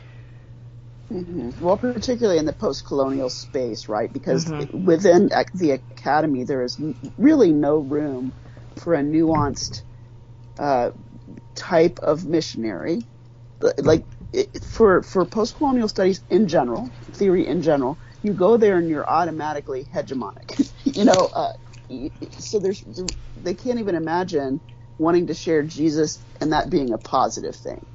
Well, 1.10 1.78
particularly 1.78 2.38
in 2.38 2.46
the 2.46 2.52
post-colonial 2.54 3.30
space, 3.30 3.88
right? 3.88 4.12
Because 4.12 4.46
Mhm. 4.46 4.72
within 4.84 5.30
the 5.54 5.72
academy, 5.92 6.44
there 6.44 6.62
is 6.64 6.78
really 7.18 7.52
no 7.52 7.78
room 7.78 8.34
for 8.76 8.94
a 8.94 9.02
nuanced 9.02 9.82
uh, 10.58 10.92
type 11.56 11.98
of 12.00 12.26
missionary. 12.26 13.00
Like 13.78 14.06
it, 14.32 14.64
for 14.64 15.02
for 15.02 15.26
post-colonial 15.26 15.88
studies 15.88 16.22
in 16.30 16.48
general, 16.48 16.90
theory 17.14 17.46
in 17.46 17.62
general, 17.62 17.98
you 18.22 18.34
go 18.34 18.56
there 18.58 18.78
and 18.78 18.88
you're 18.90 19.08
automatically 19.08 19.86
hegemonic. 19.94 20.72
you 20.84 21.04
know, 21.04 21.30
uh, 21.34 21.52
so 22.38 22.60
there's 22.60 22.84
they 23.36 23.54
can't 23.54 23.80
even 23.80 23.96
imagine 23.96 24.62
wanting 24.98 25.28
to 25.28 25.34
share 25.34 25.62
Jesus 25.64 26.24
and 26.40 26.52
that 26.52 26.70
being 26.70 26.92
a 26.92 26.98
positive 26.98 27.56
thing. 27.56 27.86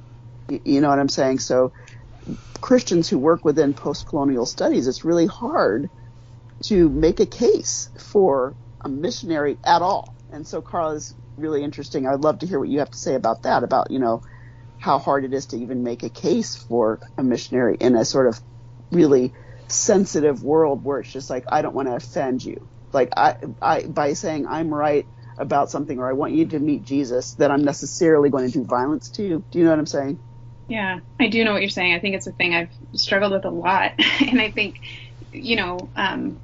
You 0.64 0.80
know 0.82 0.90
what 0.90 0.98
I'm 1.00 1.08
saying? 1.10 1.40
So 1.40 1.72
Christians 2.60 3.08
who 3.08 3.18
work 3.18 3.44
within 3.44 3.74
post-colonial 3.74 4.46
studies, 4.46 4.86
it's 4.88 5.04
really 5.04 5.26
hard 5.26 5.90
to 6.64 6.88
make 6.88 7.20
a 7.20 7.26
case 7.26 7.90
for 8.00 8.56
a 8.84 8.88
missionary 8.88 9.58
at 9.64 9.82
all. 9.82 10.14
And 10.30 10.46
so, 10.46 10.62
Carl 10.62 10.92
is 10.92 11.14
really 11.36 11.64
interesting. 11.64 12.06
I'd 12.06 12.20
love 12.20 12.40
to 12.40 12.46
hear 12.46 12.58
what 12.60 12.68
you 12.68 12.80
have 12.80 12.90
to 12.90 12.98
say 12.98 13.14
about 13.14 13.42
that, 13.42 13.64
about 13.64 13.90
you 13.90 13.98
know 14.00 14.22
how 14.78 14.98
hard 14.98 15.24
it 15.24 15.34
is 15.34 15.46
to 15.48 15.58
even 15.58 15.82
make 15.82 16.02
a 16.02 16.10
case 16.10 16.56
for 16.56 17.00
a 17.18 17.24
missionary 17.24 17.76
in 17.80 17.96
a 17.96 18.04
sort 18.04 18.28
of 18.28 18.40
really 18.92 19.34
sensitive 19.68 20.42
world 20.42 20.84
where 20.84 21.00
it's 21.00 21.12
just 21.12 21.30
like 21.30 21.44
I 21.50 21.62
don't 21.62 21.74
want 21.74 21.88
to 21.88 21.94
offend 21.96 22.44
you. 22.44 22.68
Like 22.92 23.10
I, 23.16 23.36
I 23.62 23.86
by 23.86 24.14
saying 24.14 24.46
I'm 24.48 24.72
right 24.74 25.06
about 25.38 25.70
something 25.70 25.98
or 25.98 26.08
I 26.08 26.14
want 26.14 26.34
you 26.34 26.46
to 26.48 26.60
meet 26.60 26.84
Jesus, 26.84 27.34
that 27.36 27.50
I'm 27.50 27.64
necessarily 27.64 28.30
going 28.30 28.46
to 28.46 28.52
do 28.52 28.64
violence 28.64 29.10
to 29.12 29.24
you. 29.24 29.44
Do 29.50 29.58
you 29.58 29.64
know 29.64 29.70
what 29.70 29.80
I'm 29.80 29.86
saying? 29.86 30.20
Yeah, 30.68 31.00
I 31.20 31.28
do 31.28 31.44
know 31.44 31.52
what 31.52 31.60
you're 31.60 31.70
saying. 31.70 31.94
I 31.94 32.00
think 32.00 32.14
it's 32.14 32.26
a 32.26 32.32
thing 32.32 32.54
I've 32.54 32.70
struggled 32.94 33.32
with 33.32 33.44
a 33.44 33.50
lot, 33.50 33.92
and 34.20 34.40
I 34.40 34.50
think, 34.50 34.80
you 35.32 35.56
know, 35.56 35.90
um, 35.94 36.40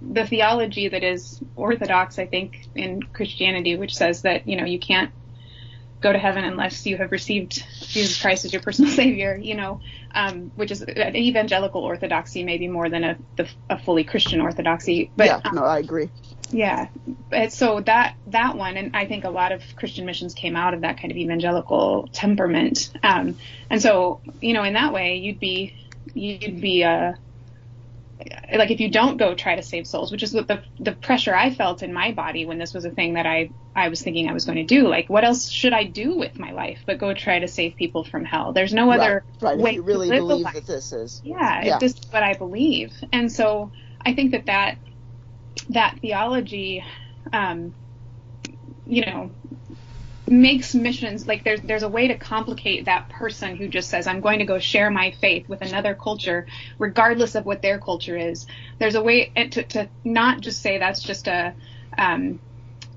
the 0.00 0.26
theology 0.26 0.88
that 0.88 1.02
is 1.02 1.40
orthodox, 1.56 2.18
I 2.18 2.26
think, 2.26 2.68
in 2.74 3.02
Christianity, 3.02 3.76
which 3.76 3.94
says 3.94 4.22
that 4.22 4.46
you 4.46 4.56
know 4.56 4.64
you 4.64 4.78
can't 4.78 5.10
go 6.02 6.12
to 6.12 6.18
heaven 6.18 6.44
unless 6.44 6.84
you 6.84 6.96
have 6.96 7.12
received 7.12 7.64
Jesus 7.80 8.20
Christ 8.20 8.44
as 8.44 8.52
your 8.52 8.60
personal 8.60 8.90
Savior, 9.02 9.38
you 9.40 9.54
know, 9.54 9.80
um, 10.14 10.50
which 10.56 10.70
is 10.70 10.82
an 10.82 11.16
evangelical 11.16 11.82
orthodoxy, 11.82 12.42
maybe 12.42 12.68
more 12.68 12.88
than 12.88 13.04
a, 13.04 13.16
the, 13.36 13.48
a 13.70 13.78
fully 13.78 14.04
Christian 14.04 14.40
orthodoxy. 14.40 15.10
But 15.16 15.26
yeah, 15.26 15.40
no, 15.52 15.62
I 15.62 15.78
agree. 15.78 16.10
Yeah, 16.52 16.88
so 17.48 17.80
that 17.80 18.14
that 18.28 18.56
one, 18.56 18.76
and 18.76 18.94
I 18.94 19.06
think 19.06 19.24
a 19.24 19.30
lot 19.30 19.52
of 19.52 19.62
Christian 19.76 20.04
missions 20.04 20.34
came 20.34 20.54
out 20.54 20.74
of 20.74 20.82
that 20.82 21.00
kind 21.00 21.10
of 21.10 21.16
evangelical 21.16 22.08
temperament. 22.12 22.90
Um, 23.02 23.38
and 23.70 23.80
so, 23.80 24.20
you 24.40 24.52
know, 24.52 24.62
in 24.62 24.74
that 24.74 24.92
way, 24.92 25.16
you'd 25.16 25.40
be 25.40 25.74
you'd 26.14 26.60
be 26.60 26.84
uh, 26.84 27.12
like 28.54 28.70
if 28.70 28.80
you 28.80 28.90
don't 28.90 29.16
go 29.16 29.34
try 29.34 29.56
to 29.56 29.62
save 29.62 29.86
souls, 29.86 30.12
which 30.12 30.22
is 30.22 30.34
what 30.34 30.46
the 30.46 30.62
the 30.78 30.92
pressure 30.92 31.34
I 31.34 31.54
felt 31.54 31.82
in 31.82 31.92
my 31.92 32.12
body 32.12 32.44
when 32.46 32.58
this 32.58 32.74
was 32.74 32.84
a 32.84 32.90
thing 32.90 33.14
that 33.14 33.26
I 33.26 33.50
I 33.74 33.88
was 33.88 34.02
thinking 34.02 34.28
I 34.28 34.34
was 34.34 34.44
going 34.44 34.58
to 34.58 34.64
do. 34.64 34.88
Like, 34.88 35.08
what 35.08 35.24
else 35.24 35.48
should 35.48 35.72
I 35.72 35.84
do 35.84 36.18
with 36.18 36.38
my 36.38 36.52
life 36.52 36.80
but 36.86 36.98
go 36.98 37.14
try 37.14 37.38
to 37.38 37.48
save 37.48 37.76
people 37.76 38.04
from 38.04 38.24
hell? 38.24 38.52
There's 38.52 38.74
no 38.74 38.90
other 38.90 39.24
right, 39.40 39.56
right. 39.56 39.58
way 39.58 39.70
If 39.70 39.76
you 39.76 39.82
really 39.82 40.10
to 40.10 40.22
live 40.22 40.24
a 40.24 40.28
believe 40.42 40.54
that 40.54 40.66
this 40.66 40.92
is 40.92 41.22
yeah, 41.24 41.64
Yeah. 41.64 41.78
this 41.78 41.92
is 41.92 42.12
what 42.12 42.22
I 42.22 42.34
believe. 42.34 42.92
And 43.12 43.32
so 43.32 43.72
I 44.04 44.14
think 44.14 44.32
that 44.32 44.46
that, 44.46 44.76
that 45.70 45.98
theology, 46.00 46.84
um, 47.32 47.74
you 48.84 49.04
know, 49.06 49.32
makes 50.28 50.74
missions 50.74 51.26
like 51.26 51.44
there's 51.44 51.60
there's 51.62 51.82
a 51.82 51.88
way 51.88 52.08
to 52.08 52.16
complicate 52.16 52.86
that 52.86 53.08
person 53.10 53.56
who 53.56 53.68
just 53.68 53.90
says 53.90 54.06
I'm 54.06 54.20
going 54.20 54.38
to 54.38 54.44
go 54.46 54.58
share 54.58 54.90
my 54.90 55.10
faith 55.10 55.48
with 55.48 55.62
another 55.62 55.94
culture 55.94 56.46
regardless 56.78 57.34
of 57.34 57.44
what 57.44 57.60
their 57.60 57.78
culture 57.80 58.16
is 58.16 58.46
there's 58.78 58.94
a 58.94 59.02
way 59.02 59.30
to, 59.36 59.64
to 59.64 59.90
not 60.04 60.40
just 60.40 60.62
say 60.62 60.78
that's 60.78 61.02
just 61.02 61.28
a 61.28 61.54
um, 61.98 62.40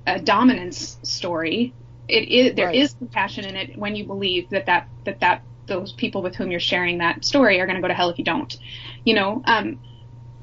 a 0.08 0.20
dominance 0.20 0.98
story. 1.04 1.76
It 2.08 2.30
is 2.30 2.56
there 2.56 2.70
Right. 2.70 2.72
is 2.72 2.94
compassion 2.94 3.46
in 3.46 3.56
it 3.56 3.78
when 3.78 3.96
you 3.96 4.06
believe 4.06 4.50
that 4.52 4.68
that 4.68 4.90
that 5.06 5.20
that 5.22 5.46
those 5.68 5.94
people 5.94 6.22
with 6.22 6.36
whom 6.36 6.52
you're 6.52 6.60
sharing 6.60 7.00
that 7.00 7.26
story 7.26 7.60
are 7.60 7.66
going 7.66 7.78
to 7.78 7.82
go 7.82 7.88
to 7.88 7.94
hell 7.96 8.10
if 8.10 8.20
you 8.20 8.26
don't. 8.26 8.56
You 9.04 9.16
know, 9.16 9.42
um, 9.46 9.80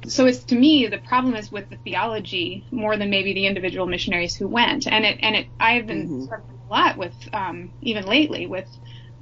so 0.08 0.26
it's 0.26 0.44
to 0.46 0.54
me 0.56 0.86
the 0.88 0.98
problem 0.98 1.34
is 1.34 1.50
with 1.52 1.68
the 1.68 1.76
theology 1.76 2.66
more 2.72 2.96
than 2.96 3.10
maybe 3.10 3.34
the 3.34 3.46
individual 3.46 3.86
missionaries 3.86 4.34
who 4.36 4.48
went. 4.48 4.86
And 4.86 5.04
it 5.04 5.18
and 5.22 5.36
it 5.36 5.48
I've 5.60 5.86
been 5.86 6.08
Mhm. 6.08 6.18
struggling 6.18 6.58
a 6.68 6.72
lot 6.72 6.98
with 6.98 7.16
um, 7.32 7.72
even 7.80 8.06
lately 8.06 8.46
with 8.46 8.68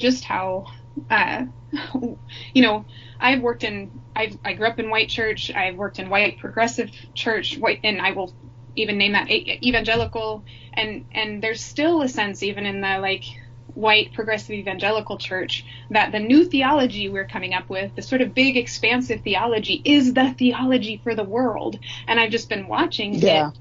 just 0.01 0.25
how 0.25 0.67
uh, 1.11 1.45
you 2.55 2.63
know 2.63 2.87
I've 3.21 3.43
worked 3.43 3.65
in 3.65 4.01
I've, 4.17 4.39
I 4.45 4.55
grew 4.55 4.69
up 4.69 4.79
in 4.79 4.91
white 4.91 5.09
church. 5.11 5.51
I've 5.55 5.77
worked 5.77 5.99
in 5.99 6.09
white 6.11 6.39
progressive 6.39 6.91
church, 7.15 7.57
white, 7.59 7.81
and 7.85 8.01
I 8.01 8.13
will 8.13 8.37
even 8.77 8.99
name 8.99 9.13
that 9.13 9.31
evangelical. 9.31 10.45
And 10.75 11.05
and 11.13 11.43
there's 11.43 11.63
still 11.63 12.03
a 12.03 12.09
sense 12.09 12.43
even 12.43 12.67
in 12.67 12.81
the 12.81 12.99
like 13.01 13.25
white 13.75 14.13
progressive 14.13 14.51
evangelical 14.55 15.19
church 15.19 15.65
that 15.91 16.13
the 16.13 16.21
new 16.21 16.45
theology 16.45 17.09
we're 17.09 17.27
coming 17.27 17.55
up 17.55 17.69
with, 17.69 17.95
the 17.95 18.03
sort 18.03 18.21
of 18.21 18.35
big 18.35 18.57
expansive 18.57 19.23
theology, 19.23 19.81
is 19.85 20.15
the 20.15 20.35
theology 20.39 21.01
for 21.03 21.15
the 21.15 21.25
world. 21.25 21.79
And 22.07 22.19
I've 22.21 22.31
just 22.31 22.49
been 22.49 22.69
watching 22.69 23.15
Yeah. 23.15 23.51
it. 23.51 23.59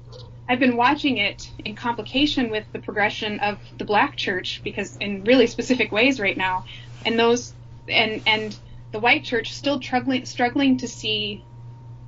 I've 0.48 0.58
been 0.58 0.76
watching 0.76 1.18
it 1.18 1.48
in 1.64 1.76
complication 1.76 2.50
with 2.50 2.66
the 2.72 2.80
progression 2.80 3.38
of 3.38 3.58
the 3.78 3.84
black 3.84 4.16
church 4.16 4.62
because 4.64 4.96
in 4.96 5.22
really 5.22 5.46
specific 5.46 5.92
ways 5.92 6.18
right 6.18 6.36
now, 6.36 6.64
and 7.04 7.16
those 7.16 7.54
and 7.88 8.22
and 8.26 8.58
the 8.90 8.98
white 8.98 9.22
church 9.22 9.52
still 9.52 9.80
struggling 9.80 10.24
struggling 10.24 10.78
to 10.78 10.88
see 10.88 11.44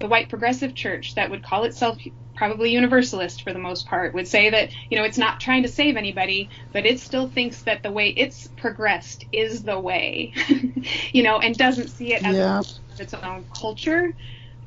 the 0.01 0.09
white 0.09 0.29
progressive 0.29 0.75
church 0.75 1.15
that 1.15 1.31
would 1.31 1.45
call 1.45 1.63
itself 1.63 1.99
probably 2.37 2.71
universalist 2.73 3.43
for 3.43 3.53
the 3.53 3.59
most 3.59 3.87
part 3.87 4.15
would 4.15 4.29
say 4.29 4.51
that 4.51 4.71
you 4.91 4.99
know 4.99 5.05
it's 5.05 5.19
not 5.19 5.41
trying 5.41 5.63
to 5.63 5.69
save 5.69 5.97
anybody 5.97 6.51
but 6.73 6.87
it 6.87 7.01
still 7.01 7.29
thinks 7.31 7.63
that 7.65 7.83
the 7.83 7.91
way 7.93 8.09
it's 8.09 8.47
progressed 8.57 9.25
is 9.33 9.63
the 9.65 9.79
way 9.79 10.33
you 11.13 11.23
know 11.23 11.39
and 11.39 11.57
doesn't 11.57 11.89
see 11.89 12.15
it 12.15 12.23
as 12.25 12.35
Yeah. 12.37 12.63
its 12.99 13.15
own 13.15 13.47
culture 13.57 14.11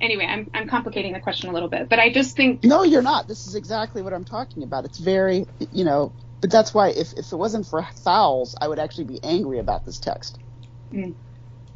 anyway 0.01 0.25
I'm, 0.25 0.49
I'm 0.53 0.67
complicating 0.67 1.13
the 1.13 1.19
question 1.21 1.49
a 1.49 1.53
little 1.53 1.69
bit 1.69 1.89
but 1.89 1.99
i 1.99 2.11
just 2.11 2.35
think 2.35 2.63
No, 2.63 2.83
you're 2.83 3.01
not. 3.01 3.27
This 3.27 3.47
is 3.47 3.55
exactly 3.55 4.01
what 4.01 4.13
I'm 4.13 4.25
talking 4.25 4.63
about. 4.63 4.85
It's 4.85 4.97
very, 4.99 5.45
you 5.71 5.85
know, 5.85 6.15
but 6.41 6.51
that's 6.51 6.73
why 6.73 6.89
if, 6.89 7.13
if 7.13 7.31
it 7.31 7.35
wasn't 7.37 7.67
for 7.67 7.87
Fowles, 8.03 8.55
I 8.61 8.67
would 8.67 8.79
actually 8.79 9.05
be 9.05 9.23
angry 9.23 9.59
about 9.59 9.85
this 9.85 9.99
text. 9.99 10.39
Mm. 10.93 11.15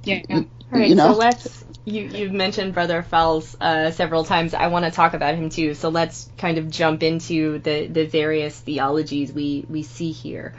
Yeah, 0.03 0.21
yeah. 0.29 0.35
All 0.37 0.45
right, 0.71 0.89
you 0.89 0.95
know? 0.95 1.13
so 1.13 1.17
let's. 1.17 1.65
You 1.85 2.03
you've 2.03 2.31
mentioned 2.31 2.73
Brother 2.73 3.01
Fowles 3.01 3.55
uh, 3.59 3.91
several 3.91 4.23
times. 4.23 4.53
I 4.53 4.67
want 4.67 4.85
to 4.85 4.91
talk 4.91 5.13
about 5.13 5.35
him 5.35 5.49
too. 5.49 5.73
So 5.73 5.89
let's 5.89 6.29
kind 6.37 6.57
of 6.57 6.69
jump 6.69 7.03
into 7.03 7.59
the 7.59 7.87
the 7.87 8.05
various 8.05 8.59
theologies 8.59 9.31
we 9.31 9.65
we 9.67 9.83
see 9.83 10.11
here, 10.11 10.53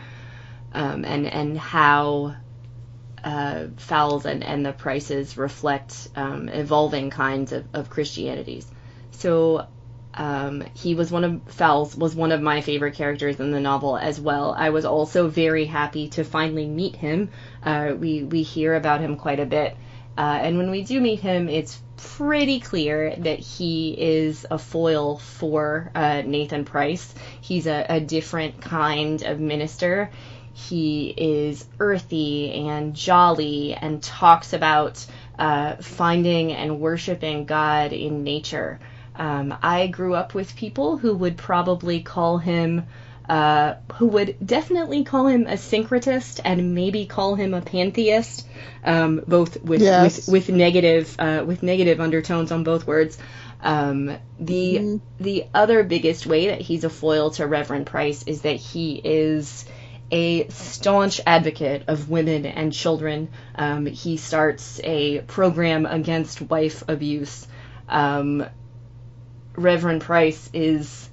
um, 0.72 1.04
and 1.04 1.26
and 1.26 1.58
how 1.58 2.36
uh, 3.22 3.66
Fowles 3.76 4.26
and 4.26 4.42
and 4.42 4.66
the 4.66 4.72
Prices 4.72 5.36
reflect 5.36 6.08
um, 6.16 6.48
evolving 6.48 7.10
kinds 7.10 7.52
of 7.52 7.66
of 7.72 7.90
Christianities. 7.90 8.66
So. 9.12 9.66
Um, 10.20 10.62
he 10.74 10.94
was 10.94 11.10
one 11.10 11.24
of 11.24 11.40
Fowles 11.46 11.96
was 11.96 12.14
one 12.14 12.30
of 12.30 12.42
my 12.42 12.60
favorite 12.60 12.94
characters 12.94 13.40
in 13.40 13.52
the 13.52 13.58
novel 13.58 13.96
as 13.96 14.20
well. 14.20 14.54
I 14.54 14.68
was 14.68 14.84
also 14.84 15.28
very 15.28 15.64
happy 15.64 16.08
to 16.10 16.24
finally 16.24 16.66
meet 16.66 16.94
him. 16.94 17.30
Uh, 17.64 17.94
we 17.98 18.24
we 18.24 18.42
hear 18.42 18.74
about 18.74 19.00
him 19.00 19.16
quite 19.16 19.40
a 19.40 19.46
bit, 19.46 19.74
uh, 20.18 20.38
and 20.42 20.58
when 20.58 20.70
we 20.70 20.82
do 20.82 21.00
meet 21.00 21.20
him, 21.20 21.48
it's 21.48 21.80
pretty 21.96 22.60
clear 22.60 23.16
that 23.16 23.38
he 23.38 23.94
is 23.98 24.44
a 24.50 24.58
foil 24.58 25.16
for 25.16 25.90
uh, 25.94 26.20
Nathan 26.20 26.66
Price. 26.66 27.14
He's 27.40 27.66
a, 27.66 27.86
a 27.88 27.98
different 27.98 28.60
kind 28.60 29.22
of 29.22 29.40
minister. 29.40 30.10
He 30.52 31.14
is 31.16 31.64
earthy 31.78 32.52
and 32.52 32.94
jolly 32.94 33.72
and 33.72 34.02
talks 34.02 34.52
about 34.52 35.06
uh, 35.38 35.76
finding 35.76 36.52
and 36.52 36.78
worshiping 36.78 37.46
God 37.46 37.94
in 37.94 38.22
nature. 38.22 38.80
Um, 39.16 39.54
I 39.62 39.86
grew 39.88 40.14
up 40.14 40.34
with 40.34 40.54
people 40.56 40.96
who 40.96 41.14
would 41.14 41.36
probably 41.36 42.00
call 42.00 42.38
him, 42.38 42.86
uh, 43.28 43.74
who 43.94 44.06
would 44.08 44.36
definitely 44.44 45.04
call 45.04 45.26
him 45.26 45.46
a 45.46 45.54
syncretist 45.54 46.40
and 46.44 46.74
maybe 46.74 47.06
call 47.06 47.34
him 47.34 47.54
a 47.54 47.60
pantheist, 47.60 48.46
um, 48.84 49.22
both 49.26 49.62
with, 49.62 49.82
Yes. 49.82 50.26
with 50.28 50.48
with 50.48 50.56
negative 50.56 51.14
uh, 51.18 51.44
with 51.46 51.62
negative 51.62 52.00
undertones 52.00 52.50
on 52.52 52.64
both 52.64 52.86
words. 52.86 53.18
Um, 53.62 54.16
the 54.38 54.78
Mhm. 54.78 55.00
the 55.18 55.44
other 55.52 55.82
biggest 55.84 56.26
way 56.26 56.48
that 56.48 56.60
he's 56.62 56.84
a 56.84 56.90
foil 56.90 57.30
to 57.32 57.46
Reverend 57.46 57.86
Price 57.86 58.22
is 58.26 58.42
that 58.42 58.56
he 58.56 58.94
is 59.04 59.66
a 60.10 60.48
staunch 60.48 61.20
advocate 61.26 61.84
of 61.88 62.08
women 62.10 62.46
and 62.46 62.72
children. 62.72 63.28
Um, 63.54 63.86
he 63.86 64.16
starts 64.16 64.80
a 64.82 65.20
program 65.20 65.86
against 65.86 66.40
wife 66.42 66.82
abuse. 66.88 67.46
Um, 67.88 68.44
Reverend 69.56 70.02
Price 70.02 70.50
is 70.52 71.08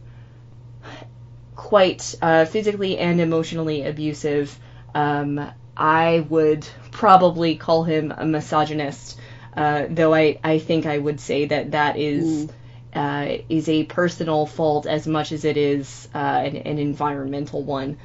quite 1.55 2.15
uh, 2.21 2.45
physically 2.45 2.97
and 2.97 3.19
emotionally 3.19 3.83
abusive. 3.83 4.57
Um, 4.93 5.51
I 5.75 6.25
would 6.29 6.67
probably 6.91 7.55
call 7.55 7.83
him 7.83 8.13
a 8.15 8.25
misogynist, 8.25 9.19
uh, 9.55 9.85
though 9.89 10.13
I, 10.13 10.39
I 10.43 10.59
think 10.59 10.85
I 10.85 10.97
would 10.97 11.19
say 11.19 11.45
that 11.45 11.71
that 11.71 11.97
is 11.97 12.49
uh, 12.93 13.37
is 13.49 13.69
a 13.69 13.83
personal 13.83 14.45
fault 14.45 14.87
as 14.87 15.05
much 15.05 15.31
as 15.31 15.45
it 15.45 15.57
is 15.57 16.07
uh, 16.15 16.17
an, 16.17 16.55
an 16.57 16.79
environmental 16.79 17.63
one 17.63 17.97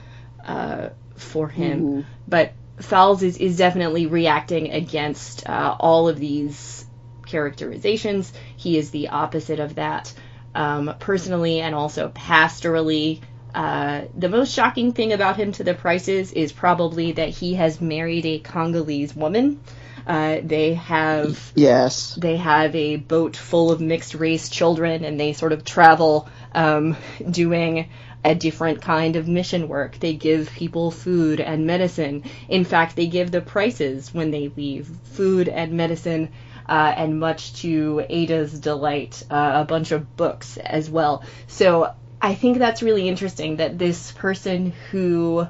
uh, 0.44 0.90
for 1.16 1.48
him. 1.48 1.82
Mhm. 1.82 2.04
But 2.28 2.52
Fowles 2.78 3.22
is, 3.22 3.36
is 3.38 3.56
definitely 3.56 4.06
reacting 4.06 4.72
against 4.72 5.48
uh, 5.48 5.76
all 5.78 6.08
of 6.08 6.18
these 6.18 6.84
characterizations. 7.26 8.32
He 8.56 8.76
is 8.76 8.90
the 8.90 9.08
opposite 9.08 9.60
of 9.60 9.76
that. 9.76 10.12
Um, 10.54 10.94
personally 10.98 11.60
and 11.60 11.74
also 11.74 12.10
pastorally, 12.10 13.20
uh, 13.54 14.02
the 14.16 14.28
most 14.28 14.52
shocking 14.52 14.92
thing 14.92 15.12
about 15.12 15.36
him 15.36 15.52
to 15.52 15.64
the 15.64 15.74
Prices 15.74 16.32
is 16.32 16.52
probably 16.52 17.12
that 17.12 17.28
he 17.30 17.54
has 17.54 17.80
married 17.80 18.26
a 18.26 18.38
Congolese 18.38 19.14
woman. 19.14 19.60
Uh, 20.06 20.38
they 20.42 20.74
have 20.74 21.52
Yes. 21.54 22.14
they 22.16 22.36
have 22.36 22.74
a 22.74 22.96
boat 22.96 23.36
full 23.36 23.70
of 23.70 23.80
mixed 23.80 24.14
race 24.14 24.48
children 24.48 25.04
and 25.04 25.18
they 25.18 25.32
sort 25.32 25.52
of 25.52 25.64
travel 25.64 26.28
um, 26.54 26.96
doing 27.30 27.88
a 28.24 28.34
different 28.34 28.80
kind 28.82 29.16
of 29.16 29.28
mission 29.28 29.68
work. 29.68 29.98
They 29.98 30.14
give 30.14 30.50
people 30.50 30.90
food 30.90 31.40
and 31.40 31.66
medicine. 31.66 32.24
In 32.48 32.64
fact, 32.64 32.96
they 32.96 33.06
give 33.06 33.30
the 33.30 33.40
Prices 33.40 34.12
when 34.14 34.30
they 34.30 34.48
leave 34.56 34.86
food 35.04 35.48
and 35.48 35.72
medicine. 35.72 36.30
Uh, 36.68 36.94
and 36.96 37.18
much 37.18 37.54
to 37.54 38.04
Adah's 38.08 38.58
delight, 38.58 39.22
uh, 39.30 39.52
a 39.56 39.64
bunch 39.64 39.92
of 39.92 40.16
books 40.16 40.56
as 40.56 40.88
well. 40.88 41.24
So 41.46 41.92
I 42.20 42.34
think 42.34 42.58
that's 42.58 42.82
really 42.82 43.08
interesting 43.08 43.56
that 43.56 43.78
this 43.78 44.12
person 44.12 44.72
who 44.90 45.46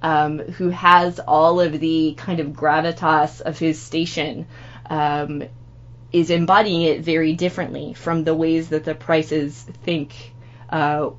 um, 0.00 0.38
who 0.38 0.68
has 0.68 1.18
all 1.18 1.60
of 1.60 1.80
the 1.80 2.14
kind 2.16 2.38
of 2.38 2.48
gravitas 2.48 3.40
of 3.40 3.58
his 3.58 3.80
station 3.80 4.46
um, 4.88 5.42
is 6.12 6.30
embodying 6.30 6.82
it 6.82 7.00
very 7.00 7.34
differently 7.34 7.94
from 7.94 8.24
the 8.24 8.34
ways 8.34 8.68
that 8.68 8.84
the 8.84 8.94
Prices 8.94 9.60
think 9.82 10.14
uh, 10.70 11.10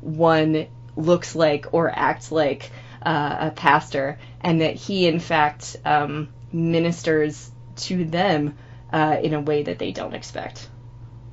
one 0.00 0.66
looks 0.96 1.34
like 1.34 1.66
or 1.72 1.90
acts 1.90 2.30
like 2.30 2.70
uh, 3.02 3.36
a 3.40 3.50
pastor, 3.50 4.18
and 4.40 4.60
that 4.60 4.74
he, 4.74 5.06
in 5.06 5.20
fact, 5.20 5.76
um, 5.84 6.28
ministers 6.52 7.50
to 7.76 8.04
them 8.04 8.56
uh, 8.92 9.18
in 9.22 9.34
a 9.34 9.40
way 9.42 9.64
that 9.64 9.78
they 9.78 9.92
don't 9.92 10.14
expect. 10.14 10.70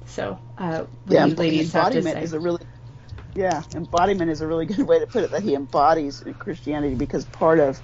So, 0.05 0.39
uh, 0.57 0.85
Yeah, 1.09 1.33
ladies 1.37 1.73
have 1.73 1.91
to 1.91 2.01
embodiment 2.01 2.03
say? 2.03 2.23
is 2.23 2.33
a 2.33 2.39
really 2.41 2.65
yeah 3.35 3.63
embodiment 3.75 4.31
is 4.31 4.41
a 4.41 4.47
really 4.47 4.65
good 4.67 4.87
way 4.87 4.99
to 4.99 5.07
put 5.07 5.23
it. 5.25 5.31
That 5.31 5.43
he 5.43 5.55
embodies 5.55 6.23
Christianity 6.39 6.95
because 6.95 7.25
part 7.25 7.59
of 7.59 7.81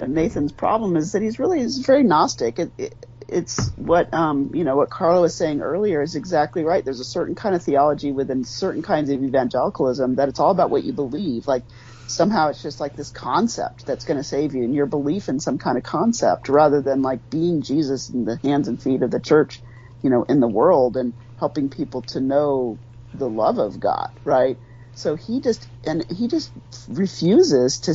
Nathan's 0.00 0.52
problem 0.52 0.96
is 0.96 1.12
that 1.12 1.22
he's 1.22 1.38
really 1.40 1.60
is 1.60 1.84
very 1.86 2.04
gnostic. 2.04 2.60
It, 2.60 2.74
it, 2.78 3.06
it's 3.28 3.72
what 3.76 4.12
um, 4.14 4.52
you 4.54 4.64
know 4.64 4.76
what 4.76 4.90
Carla 4.90 5.22
was 5.22 5.36
saying 5.36 5.62
earlier 5.62 6.02
is 6.02 6.16
exactly 6.16 6.64
right. 6.64 6.84
There's 6.84 7.00
a 7.00 7.04
certain 7.04 7.34
kind 7.34 7.56
of 7.56 7.64
theology 7.64 8.12
within 8.12 8.44
certain 8.44 8.82
kinds 8.82 9.10
of 9.10 9.22
evangelicalism 9.22 10.16
that 10.16 10.28
it's 10.30 10.40
all 10.40 10.52
about 10.52 10.70
what 10.70 10.84
you 10.84 10.92
believe. 10.94 11.46
Like 11.48 11.64
somehow 12.10 12.50
it's 12.50 12.62
just 12.62 12.80
like 12.80 12.96
this 12.96 13.10
concept 13.10 13.86
that's 13.86 14.04
going 14.04 14.18
to 14.18 14.24
save 14.24 14.54
you 14.54 14.64
and 14.64 14.74
your 14.74 14.86
belief 14.86 15.28
in 15.28 15.40
some 15.40 15.58
kind 15.58 15.78
of 15.78 15.84
concept 15.84 16.48
rather 16.50 16.82
than 16.82 17.02
like 17.02 17.20
being 17.30 17.62
Jesus 17.62 18.10
in 18.10 18.24
the 18.26 18.38
hands 18.44 18.68
and 18.68 18.82
feet 18.82 19.02
of 19.02 19.10
the 19.12 19.20
church, 19.20 19.62
you 20.02 20.10
know, 20.10 20.24
in 20.24 20.40
the 20.40 20.48
world 20.48 20.96
and 20.96 21.14
helping 21.38 21.70
people 21.70 22.02
to 22.04 22.20
know 22.20 22.80
the 23.14 23.28
love 23.30 23.58
of 23.58 23.80
God, 23.80 24.10
right? 24.24 24.58
So 24.94 25.16
he 25.16 25.40
just 25.40 25.68
and 25.86 26.06
he 26.10 26.28
just 26.28 26.52
refuses 26.88 27.80
to 27.80 27.92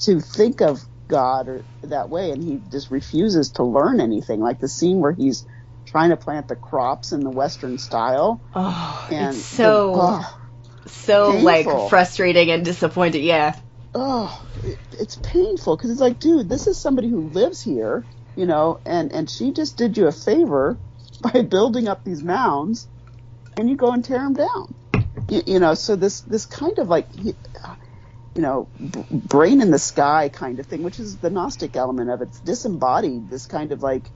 to 0.00 0.20
think 0.20 0.62
of 0.62 0.80
God 1.10 1.48
or 1.48 1.66
that 1.84 2.10
way, 2.10 2.32
and 2.32 2.42
he 2.42 2.60
just 2.70 2.90
refuses 2.90 3.52
to 3.52 3.64
learn 3.64 4.00
anything. 4.00 4.40
Like 4.40 4.60
the 4.60 4.68
scene 4.68 5.00
where 5.00 5.12
he's 5.14 5.46
trying 5.86 6.10
to 6.10 6.18
plant 6.18 6.48
the 6.48 6.56
crops 6.56 7.12
in 7.12 7.20
the 7.20 7.30
Western 7.30 7.78
style, 7.78 8.42
Oh, 8.54 9.08
and 9.10 9.46
it's 9.50 9.50
so. 9.50 9.62
the, 9.62 9.84
oh, 9.94 10.26
so 10.86 11.36
like 11.36 11.80
frustrating 11.80 12.50
and 12.50 12.64
disappointed. 12.64 13.20
Yeah. 13.22 13.54
oh, 13.94 14.46
it, 14.64 14.80
it's 14.92 15.16
painful 15.18 15.76
because 15.76 15.92
it's 15.92 16.00
like, 16.00 16.20
dude, 16.20 16.50
this 16.50 16.68
is 16.68 16.80
somebody 16.80 17.10
who 17.10 17.28
lives 17.30 17.62
here, 17.62 18.08
you 18.36 18.46
know, 18.46 18.80
and 18.86 19.12
and 19.12 19.30
she 19.30 19.52
just 19.52 19.78
did 19.78 19.98
you 19.98 20.08
a 20.08 20.12
favor 20.12 20.82
by 21.22 21.42
building 21.42 21.88
up 21.88 22.04
these 22.04 22.24
mounds, 22.24 22.88
and 23.56 23.70
you 23.70 23.76
go 23.76 23.92
and 23.92 24.04
tear 24.04 24.20
them 24.20 24.34
down. 24.34 24.76
You, 25.28 25.42
you 25.46 25.60
know, 25.60 25.74
so 25.74 25.96
this 25.96 26.22
this 26.22 26.46
kind 26.46 26.78
of 26.78 26.88
like, 26.88 27.08
you 27.14 28.42
know, 28.42 28.70
b- 28.78 29.04
brain 29.10 29.62
in 29.62 29.72
the 29.72 29.80
sky 29.80 30.30
kind 30.30 30.60
of 30.60 30.66
thing, 30.66 30.82
which 30.82 31.00
is 31.00 31.18
the 31.18 31.30
Gnostic 31.30 31.76
element 31.76 32.10
of 32.10 32.22
it. 32.22 32.28
It's 32.28 32.40
disembodied. 32.40 33.30
This 33.30 33.46
kind 33.46 33.72
of 33.72 33.82
like 33.82 34.12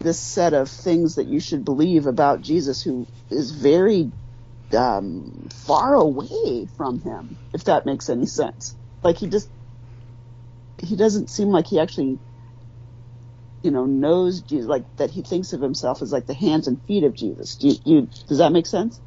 this 0.00 0.20
set 0.20 0.54
of 0.54 0.70
things 0.70 1.16
that 1.16 1.28
you 1.28 1.40
should 1.40 1.64
believe 1.64 2.06
about 2.06 2.42
Jesus, 2.42 2.82
who 2.82 3.08
is 3.30 3.52
very 3.52 4.12
um, 4.74 5.48
far 5.52 5.94
away 5.94 6.66
from 6.76 7.00
him, 7.00 7.38
if 7.54 7.64
that 7.64 7.86
makes 7.86 8.10
any 8.10 8.26
sense. 8.26 8.76
Like 9.02 9.18
he 9.18 9.28
just 9.28 9.50
he 10.82 10.96
doesn't 10.96 11.30
seem 11.30 11.48
like 11.48 11.66
he 11.68 11.80
actually 11.80 12.20
you 13.62 13.70
know 13.72 13.86
knows 13.86 14.42
Jesus, 14.42 14.68
like 14.68 14.84
that 14.98 15.10
he 15.10 15.22
thinks 15.22 15.52
of 15.54 15.62
himself 15.62 16.02
as 16.02 16.12
like 16.12 16.26
the 16.26 16.34
hands 16.34 16.68
and 16.68 16.82
feet 16.84 17.04
of 17.04 17.14
Jesus. 17.16 17.56
Do 17.56 17.68
you, 17.68 17.76
you 17.84 18.10
does 18.28 18.38
that 18.38 18.52
make 18.52 18.66
sense? 18.66 19.00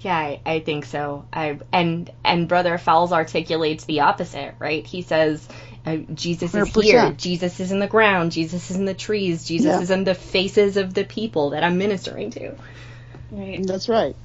Yeah, 0.00 0.16
I, 0.16 0.42
I 0.46 0.60
think 0.60 0.86
so. 0.86 1.26
I 1.32 1.60
and 1.72 2.10
and 2.24 2.48
Brother 2.48 2.78
Fowles 2.78 3.12
articulates 3.12 3.84
the 3.86 4.00
opposite, 4.00 4.56
right? 4.60 4.86
He 4.86 5.02
says 5.02 5.48
uh, 5.86 5.98
Jesus 6.14 6.56
is 6.56 6.70
100%. 6.72 6.72
here, 6.72 7.12
Jesus 7.12 7.60
is 7.60 7.72
in 7.72 7.80
the 7.80 7.88
ground, 7.88 8.32
Jesus 8.32 8.70
is 8.70 8.76
in 8.76 8.84
the 8.86 8.94
trees, 8.94 9.44
Jesus 9.44 9.78
Yeah. 9.78 9.80
is 9.80 9.90
in 9.90 10.04
the 10.04 10.14
faces 10.14 10.76
of 10.76 10.94
the 10.94 11.04
people 11.04 11.50
that 11.50 11.64
I'm 11.64 11.78
ministering 11.78 12.30
to. 12.32 12.56
Right. 13.30 13.66
That's 13.66 13.88
right. 13.88 14.16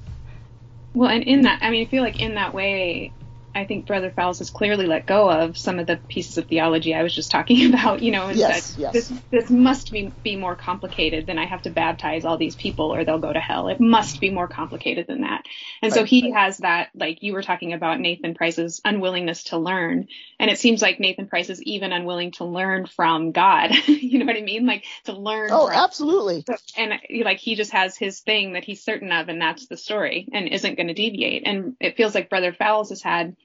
Well, 0.93 1.09
and 1.09 1.23
in 1.23 1.43
that, 1.43 1.59
I 1.61 1.69
mean, 1.71 1.85
I 1.87 1.89
feel 1.89 2.03
like 2.03 2.17
in 2.19 2.35
that 2.35 2.53
way, 2.53 3.13
I 3.57 3.65
think 3.65 3.87
Brother 3.87 4.11
Fowles 4.15 4.37
has 4.39 4.51
clearly 4.51 4.85
let 4.85 5.07
go 5.07 5.29
of 5.29 5.57
some 5.57 5.79
of 5.79 5.87
the 5.87 5.99
pieces 6.07 6.37
of 6.37 6.47
theology 6.47 6.93
I 6.93 7.01
was 7.01 7.13
just 7.13 7.31
talking 7.31 7.67
about. 7.73 8.03
You 8.03 8.11
know, 8.11 8.27
and 8.27 8.37
Yes, 8.37 8.75
that 8.75 8.81
yes. 8.81 8.93
this 8.93 9.13
this 9.31 9.49
must 9.49 9.91
be 9.91 10.13
be 10.23 10.35
more 10.35 10.55
complicated 10.55 11.25
than 11.25 11.39
I 11.39 11.45
have 11.45 11.63
to 11.63 11.71
baptize 11.71 12.23
all 12.23 12.37
these 12.37 12.55
people 12.55 12.93
or 12.93 13.03
they'll 13.03 13.19
go 13.19 13.33
to 13.33 13.39
hell. 13.39 13.67
It 13.69 13.79
must 13.79 14.21
be 14.21 14.29
more 14.29 14.47
complicated 14.47 15.07
than 15.07 15.21
that. 15.21 15.43
And 15.81 15.91
so 15.91 16.03
he 16.03 16.31
right. 16.31 16.39
has 16.39 16.59
that, 16.59 16.89
like 16.93 17.23
you 17.23 17.33
were 17.33 17.41
talking 17.41 17.73
about 17.73 17.99
Nathan 17.99 18.35
Price's 18.35 18.79
unwillingness 18.85 19.45
to 19.45 19.57
learn, 19.57 20.07
and 20.39 20.51
it 20.51 20.59
seems 20.59 20.81
like 20.81 20.99
Nathan 20.99 21.27
Price 21.27 21.49
is 21.49 21.61
even 21.63 21.91
unwilling 21.91 22.31
to 22.33 22.45
learn 22.45 22.85
from 22.85 23.31
God. 23.31 23.71
you 23.87 24.19
know 24.19 24.25
what 24.25 24.37
I 24.37 24.41
mean? 24.41 24.67
Like 24.67 24.85
to 25.05 25.13
learn. 25.13 25.49
Oh, 25.51 25.67
from, 25.67 25.75
absolutely. 25.75 26.45
and 26.77 26.93
like 27.23 27.39
he 27.39 27.55
just 27.55 27.71
has 27.71 27.97
his 27.97 28.19
thing 28.19 28.53
that 28.53 28.63
he's 28.63 28.83
certain 28.83 29.11
of 29.11 29.29
and 29.29 29.41
that's 29.41 29.67
the 29.67 29.77
story 29.77 30.27
and 30.31 30.47
isn't 30.47 30.75
going 30.75 30.87
to 30.87 30.93
deviate 30.93 31.43
and 31.45 31.75
it 31.79 31.95
feels 31.97 32.13
like 32.13 32.29
brother 32.29 32.53
fowles 32.53 32.89
has 32.89 33.01
had 33.01 33.35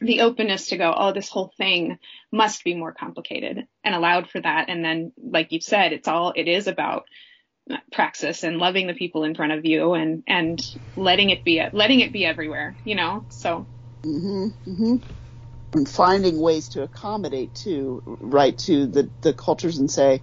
the 0.00 0.22
openness 0.22 0.68
to 0.68 0.78
go 0.78 0.94
oh 0.96 1.12
this 1.12 1.28
whole 1.30 1.52
thing 1.58 1.98
must 2.32 2.64
be 2.64 2.74
more 2.74 2.92
complicated 2.94 3.66
and 3.84 3.94
allowed 3.94 4.30
for 4.30 4.40
that 4.40 4.70
and 4.70 4.84
then 4.84 5.12
like 5.22 5.52
you 5.52 5.60
said 5.60 5.92
it's 5.92 6.08
all 6.08 6.32
it 6.36 6.48
is 6.48 6.68
about 6.68 7.06
praxis 7.92 8.44
and 8.44 8.58
loving 8.58 8.86
the 8.88 8.94
people 8.94 9.24
in 9.24 9.34
front 9.34 9.52
of 9.52 9.64
you 9.66 9.94
and 9.94 10.24
and 10.28 10.60
letting 10.96 11.30
it 11.30 11.44
be 11.44 11.62
letting 11.72 12.00
it 12.00 12.12
be 12.12 12.26
everywhere 12.26 12.78
you 12.84 12.94
know 12.96 13.26
so 13.30 13.68
hmm 14.04 14.48
hmm 14.66 14.96
And 15.74 15.88
finding 15.88 16.40
ways 16.40 16.70
to 16.70 16.82
accommodate 16.82 17.54
to 17.64 18.02
right 18.06 18.58
to 18.60 18.86
the 18.88 19.12
the 19.22 19.34
cultures 19.34 19.78
and 19.78 19.90
say, 19.90 20.22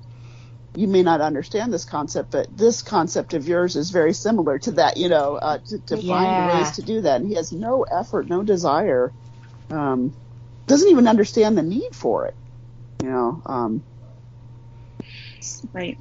you 0.75 0.87
may 0.87 1.03
not 1.03 1.21
understand 1.21 1.73
this 1.73 1.85
concept, 1.85 2.31
but 2.31 2.47
this 2.55 2.81
concept 2.83 3.33
of 3.33 3.47
yours 3.47 3.75
is 3.75 3.91
very 3.91 4.13
similar 4.13 4.59
to 4.59 4.71
that. 4.73 4.97
You 4.97 5.09
know, 5.09 5.35
uh, 5.37 5.59
to, 5.67 5.79
to 5.87 5.97
Yeah. 5.97 5.99
find 5.99 6.37
ways 6.45 6.71
to 6.73 6.83
do 6.83 7.01
that, 7.01 7.21
and 7.21 7.29
he 7.29 7.35
has 7.35 7.51
no 7.51 7.83
effort, 7.91 8.29
no 8.29 8.43
desire, 8.43 9.13
um, 9.71 10.13
doesn't 10.67 10.89
even 10.89 11.07
understand 11.07 11.57
the 11.57 11.63
need 11.63 11.93
for 11.93 12.27
it. 12.27 12.35
You 13.03 13.09
know, 13.09 13.41
um, 13.45 13.83
right 15.73 15.97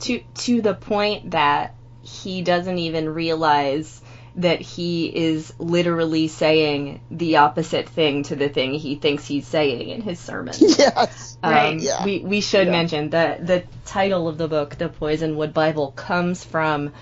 To 0.00 0.20
to 0.34 0.60
the 0.60 0.74
point 0.74 1.30
that 1.30 1.74
he 2.02 2.42
doesn't 2.42 2.78
even 2.78 3.08
realize 3.08 4.00
that 4.36 4.60
he 4.60 5.06
is 5.06 5.54
literally 5.58 6.28
saying 6.28 7.00
the 7.10 7.36
opposite 7.36 7.88
thing 7.88 8.24
to 8.24 8.36
the 8.36 8.48
thing 8.48 8.74
he 8.74 8.96
thinks 8.96 9.26
he's 9.26 9.46
saying 9.46 9.88
in 9.88 10.02
his 10.02 10.18
sermon. 10.18 10.54
yes, 10.60 11.38
Um, 11.42 11.78
Yeah. 11.78 12.04
We 12.04 12.18
we 12.20 12.40
should 12.40 12.66
Yeah. 12.66 12.72
mention 12.72 13.10
that 13.10 13.46
the 13.46 13.64
title 13.84 14.28
of 14.28 14.36
the 14.36 14.48
book, 14.48 14.76
The 14.76 14.88
Poisonwood 14.88 15.54
Bible, 15.54 15.92
comes 15.92 16.44
from 16.44 16.92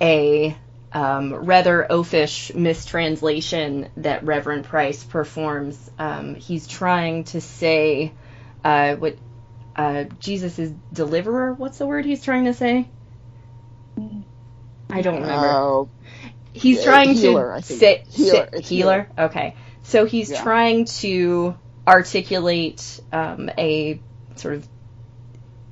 a 0.00 0.56
um, 0.94 1.34
rather 1.34 1.86
oafish 1.90 2.54
mistranslation 2.54 3.88
that 3.98 4.24
Reverend 4.24 4.64
Price 4.64 5.02
performs. 5.04 5.90
Um, 5.98 6.36
he's 6.36 6.66
trying 6.68 7.24
to 7.24 7.40
say 7.40 8.12
uh, 8.64 8.94
what 8.96 9.16
uh, 9.76 10.04
Jesus 10.20 10.58
is 10.58 10.72
deliverer. 10.92 11.52
What's 11.52 11.78
the 11.78 11.86
word 11.86 12.04
he's 12.04 12.22
trying 12.22 12.44
to 12.44 12.54
say? 12.54 12.88
I 14.88 15.02
don't 15.02 15.20
remember. 15.22 15.46
Oh, 15.48 15.88
he's 16.52 16.78
yeah, 16.78 16.84
trying 16.84 17.14
healer, 17.14 17.56
to 17.56 17.62
say 17.62 18.04
Healer, 18.10 18.28
say- 18.30 18.48
it's 18.52 18.68
healer. 18.68 19.08
Okay, 19.18 19.56
so 19.82 20.04
he's 20.04 20.30
Yeah. 20.30 20.42
trying 20.42 20.84
to 20.86 21.56
articulate 21.88 23.00
um, 23.12 23.50
a 23.58 24.00
sort 24.36 24.54
of 24.54 24.68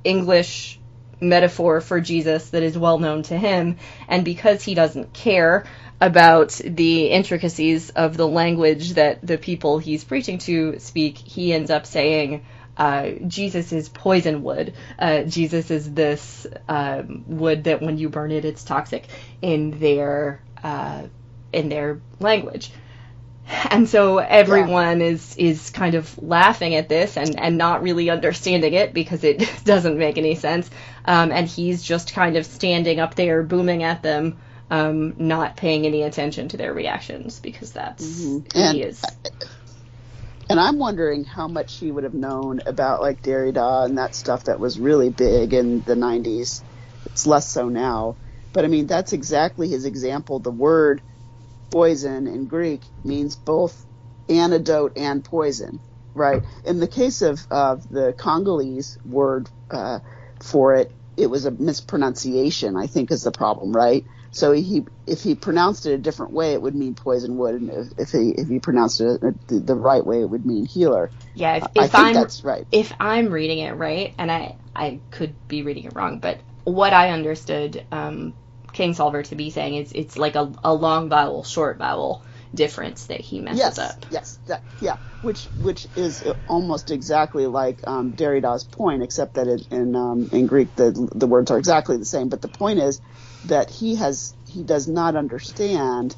English 0.03 0.79
metaphor 1.23 1.81
for 1.81 1.99
Jesus 1.99 2.49
that 2.51 2.63
is 2.63 2.77
well 2.77 2.99
known 2.99 3.23
to 3.23 3.37
him, 3.37 3.77
and 4.07 4.23
because 4.23 4.63
he 4.63 4.75
doesn't 4.75 5.13
care 5.13 5.65
about 5.99 6.59
the 6.63 7.07
intricacies 7.07 7.89
of 7.91 8.17
the 8.17 8.27
language 8.27 8.93
that 8.93 9.25
the 9.25 9.37
people 9.37 9.79
he's 9.79 10.03
preaching 10.03 10.37
to 10.39 10.79
speak, 10.79 11.17
he 11.17 11.53
ends 11.53 11.71
up 11.71 11.85
saying. 11.85 12.45
Uh, 12.75 13.11
Jesus 13.27 13.71
is 13.71 13.87
poison 13.87 14.41
wood. 14.41 14.73
Uh, 14.97 15.21
Jesus 15.21 15.69
is 15.69 15.93
this 15.93 16.47
um, 16.67 17.23
wood 17.27 17.65
that 17.65 17.83
when 17.83 17.99
you 17.99 18.09
burn 18.09 18.31
it, 18.31 18.45
it's 18.45 18.63
toxic 18.63 19.05
in 19.43 19.79
their 19.79 20.41
uh, 20.63 21.03
in 21.51 21.69
their 21.69 22.01
language. 22.19 22.71
And 23.69 23.87
so 23.89 24.19
everyone 24.19 25.01
is 25.01 25.35
is 25.37 25.69
kind 25.69 25.95
of 25.95 26.17
laughing 26.21 26.75
at 26.75 26.89
this 26.89 27.17
and, 27.17 27.37
and 27.39 27.57
not 27.57 27.83
really 27.83 28.09
understanding 28.09 28.73
it 28.73 28.93
because 28.93 29.23
it 29.23 29.39
doesn't 29.65 29.97
make 29.97 30.17
any 30.17 30.35
sense. 30.35 30.69
Um, 31.05 31.31
and 31.31 31.47
he's 31.47 31.83
just 31.83 32.13
kind 32.13 32.37
of 32.37 32.45
standing 32.45 32.99
up 32.99 33.15
there 33.15 33.43
booming 33.43 33.83
at 33.83 34.01
them, 34.01 34.39
um, 34.69 35.15
not 35.17 35.57
paying 35.57 35.85
any 35.85 36.03
attention 36.03 36.47
to 36.49 36.57
their 36.57 36.73
reactions 36.73 37.39
because 37.39 37.71
that's 37.73 38.03
Mhm. 38.05 38.53
who 38.53 38.59
And- 38.59 38.75
he 38.75 38.83
is. 38.83 39.01
And 40.49 40.59
I'm 40.59 40.77
wondering 40.77 41.23
how 41.23 41.47
much 41.47 41.77
he 41.77 41.89
would 41.89 42.03
have 42.03 42.13
known 42.13 42.61
about 42.65 43.01
like 43.01 43.23
Derrida 43.23 43.85
and 43.85 43.97
that 43.97 44.13
stuff 44.13 44.43
that 44.45 44.59
was 44.59 44.77
really 44.77 45.09
big 45.09 45.53
in 45.53 45.81
the 45.81 45.95
90s. 45.95 46.61
It's 47.05 47.25
less 47.25 47.47
so 47.47 47.69
now. 47.69 48.15
But 48.51 48.65
I 48.65 48.67
mean, 48.67 48.85
that's 48.85 49.13
exactly 49.13 49.69
his 49.69 49.85
example. 49.85 50.39
The 50.39 50.51
word 50.51 51.01
poison 51.73 52.27
in 52.27 52.47
Greek 52.47 52.85
means 53.05 53.37
both 53.37 53.85
antidote 54.29 54.93
and 54.97 55.25
poison, 55.25 55.81
right? 56.15 56.43
In 56.65 56.81
the 56.81 56.89
case 56.89 57.23
of, 57.23 57.41
of 57.51 57.83
the 57.89 58.15
Congolese 58.19 58.97
word 59.05 59.49
uh, 59.71 60.01
for 60.43 60.75
it, 60.75 60.93
it 61.17 61.27
was 61.27 61.45
a 61.47 61.51
mispronunciation, 61.51 62.77
I 62.77 62.87
think, 62.87 63.11
is 63.11 63.23
the 63.23 63.33
problem, 63.33 63.73
right? 63.73 64.05
So 64.31 64.53
he, 64.53 64.83
if 65.07 65.23
he 65.23 65.35
pronounced 65.35 65.87
it 65.87 65.93
a 65.93 65.99
different 65.99 66.33
way, 66.33 66.53
it 66.53 66.63
would 66.63 66.75
mean 66.75 66.95
poison 66.95 67.37
wood, 67.37 67.55
and 67.55 67.71
if, 67.71 67.87
if 67.99 68.11
he 68.11 68.31
if 68.37 68.49
he 68.49 68.59
pronounced 68.61 69.01
it 69.01 69.21
the, 69.21 69.61
the 69.61 69.75
right 69.75 70.05
way, 70.05 70.21
it 70.21 70.29
would 70.29 70.45
mean 70.45 70.67
healer. 70.67 71.11
Yeah, 71.35 71.55
if, 71.57 71.67
I 71.77 71.89
if 71.89 71.89
think 71.89 72.13
I'm 72.13 72.13
that's 72.13 72.43
right. 72.45 72.67
if 72.71 72.93
I'm 72.99 73.29
reading 73.29 73.59
it 73.59 73.73
right, 73.73 74.15
and 74.19 74.31
I 74.31 74.57
I 74.75 75.03
could 75.11 75.37
be 75.49 75.63
reading 75.63 75.85
it 75.85 75.95
wrong, 75.95 76.19
but 76.19 76.43
what 76.65 76.93
I 76.93 77.11
understood 77.11 77.87
um, 77.93 78.35
Kingsolver 78.73 79.25
to 79.25 79.35
be 79.35 79.51
saying 79.51 79.75
is 79.75 79.91
it's 79.93 80.17
like 80.17 80.35
a, 80.35 80.53
a 80.63 80.73
long 80.73 81.09
vowel, 81.09 81.43
short 81.43 81.77
vowel 81.79 82.25
difference 82.55 83.07
that 83.07 83.21
he 83.21 83.41
messes 83.41 83.79
Yes, 83.79 83.79
up. 83.79 84.05
yes, 84.09 84.39
that, 84.47 84.65
yeah. 84.79 84.97
Which 85.21 85.49
which 85.55 85.87
is 85.95 86.23
almost 86.47 86.91
exactly 86.91 87.47
like 87.47 87.81
um, 87.87 88.13
Derrida's 88.13 88.65
point, 88.65 89.03
except 89.03 89.35
that 89.35 89.47
it, 89.47 89.67
in 89.71 89.95
um, 89.95 90.29
in 90.31 90.47
Greek 90.47 90.75
the 90.75 91.09
the 91.15 91.27
words 91.27 91.51
are 91.51 91.57
exactly 91.59 91.97
the 91.97 92.05
same. 92.05 92.29
But 92.29 92.41
the 92.41 92.49
point 92.49 92.79
is 92.79 93.01
that 93.45 93.71
he 93.71 93.95
has 93.95 94.35
he 94.45 94.63
does 94.63 94.87
not 94.87 95.15
understand 95.15 96.17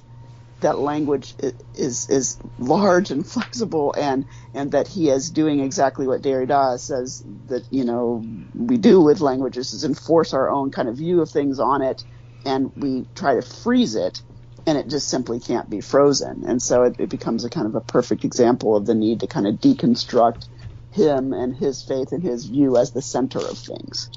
that 0.62 0.80
language 0.80 1.36
is 1.76 2.08
is 2.10 2.40
large 2.58 3.12
and 3.12 3.28
flexible, 3.28 3.94
and 3.98 4.26
and 4.54 4.72
that 4.74 4.88
he 4.90 5.10
is 5.10 5.32
doing 5.32 5.62
exactly 5.62 6.08
what 6.08 6.24
Derrida 6.24 6.80
says 6.80 7.24
that 7.48 7.68
you 7.72 7.86
know 7.86 8.26
we 8.54 8.78
do 8.78 9.02
with 9.02 9.22
languages 9.22 9.74
is 9.74 9.86
enforce 9.86 10.34
our 10.34 10.50
own 10.52 10.72
kind 10.72 10.90
of 10.90 10.98
view 10.98 11.22
of 11.22 11.32
things 11.32 11.60
on 11.60 11.84
it, 11.84 12.04
and 12.46 12.72
we 12.76 13.06
try 13.16 13.36
to 13.36 13.42
freeze 13.42 13.96
it 13.96 14.22
and 14.68 14.78
it 14.78 14.88
just 14.88 15.10
simply 15.10 15.40
can't 15.40 15.70
be 15.70 15.82
frozen. 15.82 16.44
And 16.46 16.62
so 16.62 16.84
it, 16.84 17.00
it 17.00 17.10
becomes 17.10 17.46
a 17.46 17.50
kind 17.50 17.68
of 17.68 17.76
a 17.76 17.82
perfect 17.82 18.26
example 18.26 18.76
of 18.76 18.86
the 18.86 18.96
need 18.96 19.20
to 19.20 19.28
kind 19.28 19.48
of 19.48 19.56
deconstruct 19.56 20.48
him 20.92 21.34
and 21.34 21.56
his 21.56 21.84
faith 21.84 22.12
and 22.12 22.24
his 22.24 22.46
view 22.46 22.78
as 22.78 22.92
the 22.92 23.02
center 23.02 23.40
of 23.40 23.58
things. 23.58 24.10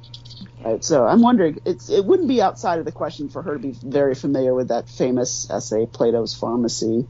Right, 0.65 0.83
so 0.83 1.05
I'm 1.07 1.21
wondering, 1.21 1.59
it's 1.65 1.91
it 1.91 2.05
wouldn't 2.05 2.29
be 2.29 2.41
outside 2.41 2.79
of 2.79 2.85
the 2.85 2.93
question 2.93 3.29
for 3.29 3.43
her 3.43 3.55
to 3.55 3.59
be 3.59 3.73
very 3.73 4.15
familiar 4.15 4.55
with 4.55 4.69
that 4.69 4.89
famous 4.89 5.51
essay, 5.51 5.87
Plato's 5.87 6.35
Pharmacy, 6.35 7.07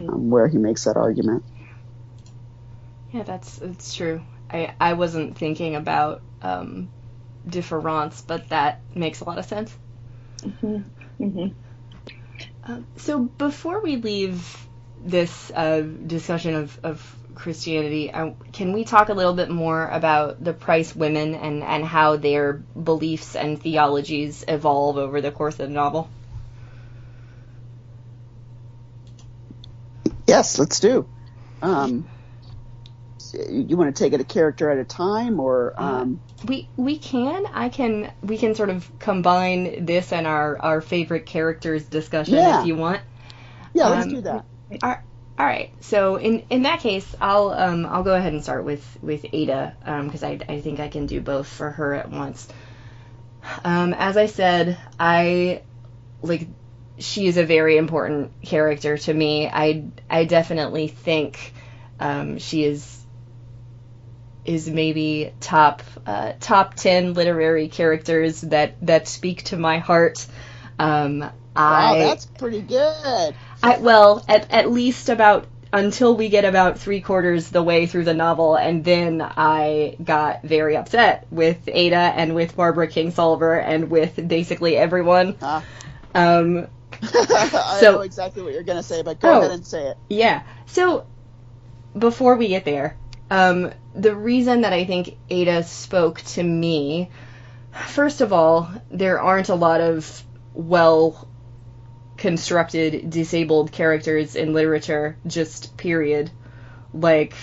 um, 0.00 0.30
where 0.30 0.48
he 0.48 0.58
makes 0.58 0.84
that 0.84 0.96
argument. 0.96 1.44
Yeah, 3.12 3.22
that's 3.24 3.56
that's 3.56 3.94
true. 3.94 4.22
I 4.50 4.74
I 4.80 4.92
wasn't 4.94 5.36
thinking 5.36 5.76
about 5.76 6.22
um, 6.42 6.88
difference, 7.46 8.20
but 8.22 8.48
that 8.50 8.80
makes 8.94 9.20
a 9.20 9.24
lot 9.24 9.38
of 9.38 9.44
sense. 9.44 9.74
Hmm 10.42 11.48
Uh, 12.64 12.80
so 12.96 13.24
before 13.38 13.82
we 13.82 13.96
leave 13.96 14.68
this 15.00 15.50
uh, 15.54 15.80
discussion 15.80 16.54
of, 16.54 16.78
of 16.82 17.16
Christianity, 17.34 18.12
uh, 18.12 18.30
can 18.52 18.72
we 18.72 18.84
talk 18.84 19.08
a 19.08 19.14
little 19.14 19.34
bit 19.34 19.50
more 19.50 19.88
about 19.88 20.42
the 20.42 20.52
Price 20.52 20.94
women 20.94 21.34
and, 21.34 21.62
and 21.62 21.84
how 21.84 22.16
their 22.16 22.64
beliefs 22.80 23.36
and 23.36 23.60
theologies 23.60 24.44
evolve 24.48 24.96
over 24.98 25.20
the 25.20 25.30
course 25.32 25.54
of 25.58 25.68
the 25.68 25.74
novel? 25.74 26.12
Yes, 30.26 30.58
let's 30.58 30.80
do. 30.80 31.08
Um, 31.62 32.10
you 33.34 33.76
want 33.76 33.94
to 33.94 34.04
take 34.04 34.12
it 34.12 34.20
a 34.20 34.24
character 34.24 34.70
at 34.70 34.78
a 34.78 34.84
time, 34.84 35.40
or 35.40 35.74
um, 35.76 36.20
We 36.46 36.68
we 36.76 36.98
can 36.98 37.46
I 37.52 37.68
can 37.68 38.10
we 38.22 38.38
can 38.38 38.54
sort 38.54 38.70
of 38.70 38.90
combine 38.98 39.84
this 39.86 40.12
and 40.12 40.26
our, 40.26 40.58
our 40.58 40.80
favorite 40.80 41.26
characters 41.26 41.84
discussion 41.84 42.34
Yeah. 42.34 42.60
if 42.60 42.66
you 42.66 42.76
want. 42.76 43.00
yeah, 43.74 43.88
let's 43.88 44.04
um, 44.06 44.10
do 44.10 44.20
that. 44.22 44.44
All 45.38 45.46
right. 45.46 45.70
So 45.80 46.16
in, 46.16 46.42
in 46.50 46.62
that 46.62 46.80
case, 46.80 47.14
I'll 47.20 47.50
um 47.50 47.86
I'll 47.86 48.02
go 48.02 48.14
ahead 48.14 48.32
and 48.32 48.42
start 48.42 48.64
with 48.64 48.84
with 49.02 49.24
Adah 49.24 49.74
because 50.04 50.22
I 50.24 50.38
I 50.48 50.60
think 50.60 50.80
I 50.80 50.88
can 50.88 51.06
do 51.06 51.20
both 51.20 51.46
for 51.46 51.70
her 51.70 51.94
at 51.94 52.10
once. 52.10 52.48
Um, 53.64 53.94
as 53.94 54.16
I 54.16 54.26
said, 54.26 54.78
I 54.98 55.62
like 56.22 56.48
she 56.98 57.26
is 57.28 57.36
a 57.36 57.44
very 57.44 57.76
important 57.76 58.32
character 58.42 58.98
to 58.98 59.14
me. 59.14 59.46
I 59.48 59.84
I 60.10 60.24
definitely 60.24 60.88
think 60.88 61.54
um, 62.00 62.38
she 62.38 62.64
is 62.64 62.96
is 64.48 64.68
maybe 64.68 65.32
top 65.40 65.82
uh, 66.06 66.32
top 66.40 66.74
ten 66.74 67.14
literary 67.14 67.68
characters 67.68 68.40
that 68.40 68.74
that 68.86 69.06
speak 69.08 69.44
to 69.44 69.56
my 69.56 69.78
heart. 69.78 70.26
Um, 70.78 71.20
Wow, 71.56 71.94
I 71.94 71.98
that's 71.98 72.24
pretty 72.24 72.60
good. 72.60 73.34
I, 73.64 73.78
well, 73.78 74.24
at, 74.28 74.52
at 74.52 74.70
least 74.70 75.08
about 75.08 75.46
until 75.72 76.16
we 76.16 76.28
get 76.28 76.44
about 76.44 76.78
three 76.78 77.00
quarters 77.00 77.50
the 77.50 77.62
way 77.64 77.86
through 77.86 78.04
the 78.04 78.14
novel, 78.14 78.54
and 78.54 78.84
then 78.84 79.20
I 79.20 79.96
got 80.02 80.44
very 80.44 80.76
upset 80.76 81.26
with 81.32 81.66
Adah 81.68 82.12
and 82.16 82.36
with 82.36 82.54
Barbara 82.54 82.86
Kingsolver 82.86 83.60
and 83.60 83.90
with 83.90 84.28
basically 84.28 84.76
everyone. 84.76 85.34
Huh? 85.40 85.62
Um, 86.14 86.68
I 87.02 87.78
So- 87.80 87.92
know 87.96 88.00
exactly 88.02 88.42
what 88.42 88.52
you're 88.52 88.62
going 88.62 88.78
to 88.78 88.82
say, 88.84 89.02
but 89.02 89.18
go 89.18 89.28
Oh. 89.28 89.38
ahead 89.40 89.50
and 89.50 89.66
say 89.66 89.88
it. 89.88 89.96
yeah. 90.08 90.44
So 90.66 91.06
before 91.98 92.36
we 92.36 92.46
get 92.48 92.64
there, 92.64 92.96
um, 93.30 93.72
the 93.94 94.14
reason 94.14 94.62
that 94.62 94.72
I 94.72 94.84
think 94.84 95.16
Adah 95.30 95.64
spoke 95.64 96.20
to 96.22 96.42
me, 96.42 97.10
first 97.88 98.20
of 98.20 98.32
all, 98.32 98.70
there 98.90 99.20
aren't 99.20 99.48
a 99.48 99.54
lot 99.54 99.80
of 99.80 100.22
well 100.54 101.28
constructed 102.16 103.10
disabled 103.10 103.70
characters 103.72 104.34
in 104.34 104.52
literature, 104.52 105.16
just 105.26 105.76
period. 105.76 106.30
Like, 106.92 107.34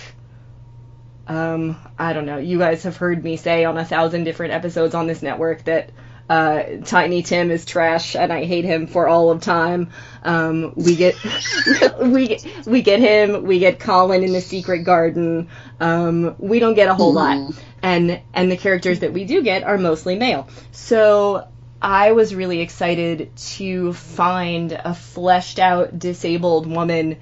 um, 1.28 1.78
I 1.98 2.14
don't 2.14 2.26
know. 2.26 2.38
You 2.38 2.58
guys 2.58 2.84
have 2.84 2.98
heard 2.98 3.24
me 3.24 3.38
say 3.38 3.64
on 3.66 3.78
a 3.78 3.86
thousand 3.86 4.26
different 4.26 4.54
episodes 4.54 4.94
on 4.94 5.08
this 5.08 5.22
network 5.22 5.64
that 5.66 5.92
uh, 6.30 6.64
Tiny 6.84 7.22
Tim 7.22 7.52
is 7.52 7.66
trash, 7.66 8.16
and 8.16 8.34
I 8.34 8.46
hate 8.46 8.66
him 8.66 8.88
for 8.88 9.08
all 9.08 9.30
of 9.32 9.42
time. 9.42 9.92
Um, 10.24 10.74
we 10.76 10.96
get 10.96 11.16
we 12.02 12.28
get, 12.28 12.66
we 12.66 12.82
get 12.82 13.00
him. 13.00 13.44
We 13.44 13.60
get 13.60 13.80
Colin 13.80 14.24
in 14.24 14.34
the 14.34 14.42
Secret 14.42 14.80
Garden. 14.80 15.50
Um, 15.80 16.36
we 16.40 16.60
don't 16.60 16.74
get 16.74 16.88
a 16.88 16.96
whole 16.96 17.14
lot, 17.14 17.54
and 17.82 18.22
and 18.34 18.52
the 18.52 18.58
characters 18.58 19.00
that 19.00 19.14
we 19.14 19.26
do 19.26 19.44
get 19.44 19.64
are 19.64 19.78
mostly 19.78 20.18
male. 20.18 20.48
So 20.72 21.48
I 21.82 22.14
was 22.14 22.34
really 22.34 22.62
excited 22.62 23.36
to 23.36 23.94
find 23.94 24.72
a 24.72 24.96
fleshed 24.96 25.60
out 25.60 26.00
disabled 26.00 26.66
woman 26.66 27.18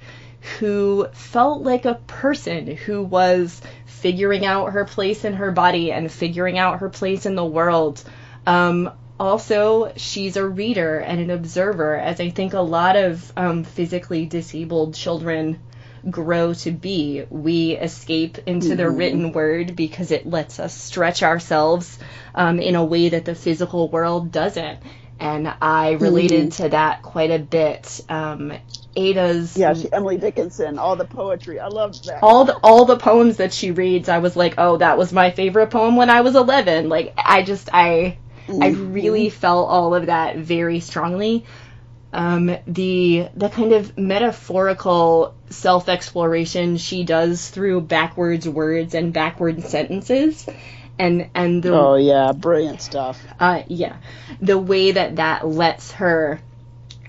who 0.58 1.06
felt 1.12 1.62
like 1.62 1.84
a 1.84 2.00
person 2.06 2.76
who 2.76 3.02
was 3.02 3.60
figuring 3.86 4.46
out 4.46 4.72
her 4.72 4.84
place 4.84 5.24
in 5.24 5.34
her 5.34 5.50
body 5.50 5.92
and 5.92 6.10
figuring 6.10 6.58
out 6.58 6.80
her 6.80 6.88
place 6.88 7.26
in 7.26 7.34
the 7.34 7.44
world. 7.44 8.02
Um, 8.46 8.90
also, 9.18 9.92
she's 9.96 10.36
a 10.36 10.46
reader 10.46 10.98
and 10.98 11.20
an 11.20 11.30
observer, 11.30 11.96
as 11.96 12.20
I 12.20 12.30
think 12.30 12.52
a 12.52 12.60
lot 12.60 12.96
of 12.96 13.32
um, 13.36 13.64
physically 13.64 14.26
disabled 14.26 14.94
children 14.94 15.60
grow 16.10 16.52
to 16.54 16.70
be. 16.70 17.24
We 17.30 17.72
escape 17.72 18.38
into 18.46 18.74
the 18.76 18.90
written 18.90 19.32
word 19.32 19.76
because 19.76 20.10
it 20.10 20.26
lets 20.26 20.58
us 20.58 20.74
stretch 20.74 21.22
ourselves 21.22 21.98
um, 22.34 22.58
in 22.58 22.74
a 22.74 22.84
way 22.84 23.10
that 23.10 23.24
the 23.24 23.34
physical 23.34 23.88
world 23.88 24.32
doesn't. 24.32 24.80
And 25.20 25.52
I 25.62 25.92
related 25.92 26.52
to 26.52 26.70
that 26.70 27.02
quite 27.02 27.30
a 27.30 27.38
bit. 27.38 28.00
Um, 28.08 28.52
Adah's 28.96 29.56
Yeah, 29.56 29.74
she, 29.74 29.90
Emily 29.92 30.18
Dickinson, 30.18 30.78
all 30.78 30.96
the 30.96 31.04
poetry. 31.04 31.60
I 31.60 31.68
loved 31.68 32.04
that. 32.06 32.18
all 32.22 32.44
the 32.44 32.54
all 32.62 32.84
the 32.84 32.96
poems 32.96 33.36
that 33.36 33.52
she 33.52 33.70
reads, 33.70 34.08
I 34.08 34.18
was 34.18 34.34
like, 34.34 34.54
oh, 34.58 34.76
that 34.78 34.98
was 34.98 35.12
my 35.12 35.30
favorite 35.30 35.68
poem 35.68 35.96
when 35.96 36.10
I 36.10 36.22
was 36.22 36.34
11. 36.34 36.88
Like, 36.88 37.14
I 37.16 37.42
just 37.42 37.70
I 37.72 38.18
I 38.48 38.68
really 38.70 39.30
felt 39.30 39.68
all 39.68 39.94
of 39.94 40.06
that 40.06 40.36
very 40.36 40.80
strongly. 40.80 41.44
Um, 42.12 42.56
the 42.66 43.28
the 43.34 43.48
kind 43.48 43.72
of 43.72 43.98
metaphorical 43.98 45.34
self 45.50 45.88
exploration 45.88 46.76
she 46.76 47.04
does 47.04 47.48
through 47.50 47.80
backwards 47.82 48.48
words 48.48 48.94
and 48.94 49.12
backwards 49.12 49.68
sentences, 49.68 50.46
and 50.98 51.28
and 51.34 51.62
the 51.62 51.74
Oh 51.74 51.96
yeah, 51.96 52.32
brilliant 52.32 52.82
stuff. 52.82 53.20
uh, 53.40 53.62
yeah, 53.66 53.96
the 54.40 54.58
way 54.58 54.92
that 54.92 55.16
that 55.16 55.46
lets 55.48 55.90
her 55.92 56.40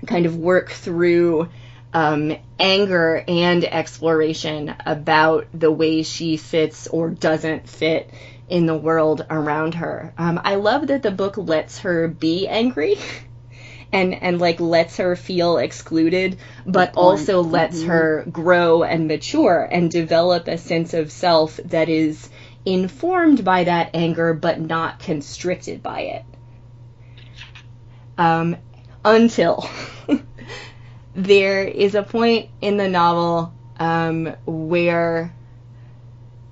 kind 0.06 0.26
of 0.26 0.36
work 0.36 0.70
through 0.70 1.48
um, 1.94 2.36
anger 2.58 3.24
and 3.28 3.64
exploration 3.64 4.74
about 4.84 5.46
the 5.54 5.70
way 5.70 6.02
she 6.02 6.36
fits 6.36 6.88
or 6.88 7.10
doesn't 7.10 7.68
fit 7.68 8.10
in 8.48 8.66
the 8.66 8.76
world 8.76 9.24
around 9.28 9.74
her. 9.74 10.12
Um, 10.16 10.40
I 10.42 10.56
love 10.56 10.88
that 10.88 11.02
the 11.02 11.10
book 11.10 11.36
lets 11.36 11.80
her 11.80 12.08
be 12.08 12.48
angry. 12.48 12.96
And, 13.92 14.20
and 14.20 14.40
like 14.40 14.58
lets 14.58 14.96
her 14.96 15.14
feel 15.14 15.58
excluded, 15.58 16.38
but 16.66 16.96
also 16.96 17.42
lets 17.42 17.84
her 17.84 18.26
grow 18.30 18.82
and 18.82 19.06
mature 19.06 19.66
and 19.70 19.88
develop 19.88 20.48
a 20.48 20.58
sense 20.58 20.92
of 20.92 21.12
self 21.12 21.56
that 21.66 21.88
is 21.88 22.28
informed 22.64 23.44
by 23.44 23.62
that 23.62 23.90
anger, 23.94 24.34
but 24.34 24.60
not 24.60 24.98
constricted 24.98 25.84
by 25.84 26.00
it 26.00 26.24
um, 28.18 28.56
until 29.04 29.68
there 31.14 31.64
is 31.64 31.94
a 31.94 32.02
point 32.02 32.50
in 32.60 32.76
the 32.76 32.88
novel 32.88 33.54
um, 33.78 34.34
where 34.46 35.34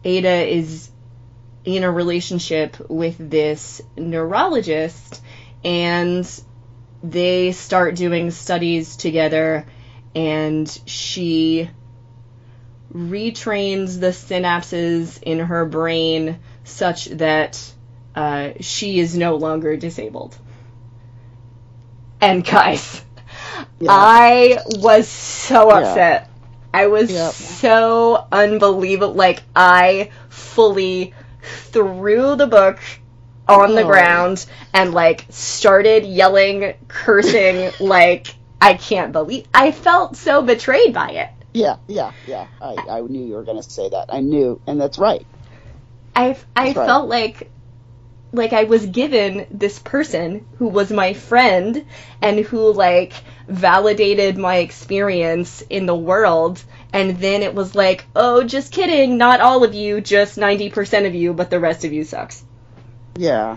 Adah 0.04 0.46
is 0.46 0.90
in 1.64 1.84
a 1.84 1.90
relationship 1.90 2.76
with 2.90 3.16
this 3.30 3.80
neurologist 3.96 5.22
and 5.64 6.28
they 7.02 7.52
start 7.52 7.96
doing 7.96 8.30
studies 8.30 8.96
together 8.96 9.66
and 10.14 10.68
she 10.86 11.68
retrains 12.94 13.98
the 14.00 14.08
synapses 14.08 15.20
in 15.22 15.38
her 15.40 15.66
brain 15.66 16.38
such 16.64 17.06
that 17.06 17.60
uh, 18.14 18.50
she 18.60 19.00
is 19.00 19.16
no 19.16 19.36
longer 19.36 19.76
disabled. 19.76 20.36
And 22.20 22.44
guys, 22.44 23.02
Yeah. 23.80 24.08
I 24.08 24.60
was 24.66 25.08
so 25.08 25.70
Yeah. 25.70 25.70
upset. 25.70 26.30
I 26.72 26.86
was 26.88 27.12
Yep. 27.12 27.36
so 27.48 28.26
unbelievable. 28.32 29.14
Like, 29.14 29.42
I 29.54 30.10
fully 30.28 31.14
threw 31.44 32.36
the 32.36 32.46
book 32.46 32.80
on 33.48 33.74
the 33.74 33.84
Oh. 33.84 33.84
ground 33.84 34.44
and, 34.72 34.92
like, 34.94 35.26
started 35.30 36.04
yelling, 36.04 36.74
cursing, 36.88 37.72
like, 37.80 38.36
I 38.60 38.74
can't 38.74 39.12
believe. 39.12 39.46
I 39.54 39.72
felt 39.72 40.16
so 40.16 40.42
betrayed 40.42 40.94
by 40.94 41.10
it. 41.10 41.30
Yeah, 41.54 41.76
yeah, 41.88 42.12
yeah. 42.24 42.48
I, 42.60 42.84
I 42.88 43.00
knew 43.02 43.24
you 43.24 43.34
were 43.34 43.44
going 43.44 43.56
to 43.62 43.62
say 43.70 43.88
that. 43.88 44.06
I 44.10 44.20
knew, 44.20 44.60
and 44.66 44.80
that's 44.80 44.98
right. 44.98 45.26
I 46.16 46.36
I 46.56 46.74
right. 46.74 46.74
felt 46.74 47.08
like 47.08 47.52
like 48.32 48.52
I 48.52 48.64
was 48.64 48.86
given 48.86 49.46
this 49.50 49.78
person 49.78 50.46
who 50.58 50.68
was 50.68 50.90
my 50.92 51.14
friend 51.14 51.86
and 52.20 52.40
who 52.40 52.72
like 52.72 53.14
validated 53.48 54.38
my 54.38 54.56
experience 54.56 55.62
in 55.62 55.86
the 55.86 55.94
world 55.94 56.62
and 56.92 57.18
then 57.18 57.42
it 57.42 57.54
was 57.54 57.74
like, 57.74 58.06
"Oh, 58.14 58.44
just 58.44 58.72
kidding, 58.72 59.18
not 59.18 59.40
all 59.40 59.64
of 59.64 59.74
you, 59.74 60.00
just 60.00 60.38
90% 60.38 61.06
of 61.06 61.14
you, 61.14 61.32
but 61.34 61.50
the 61.50 61.58
rest 61.58 61.84
of 61.84 61.92
you 61.92 62.04
sucks." 62.04 62.44
Yeah. 63.16 63.56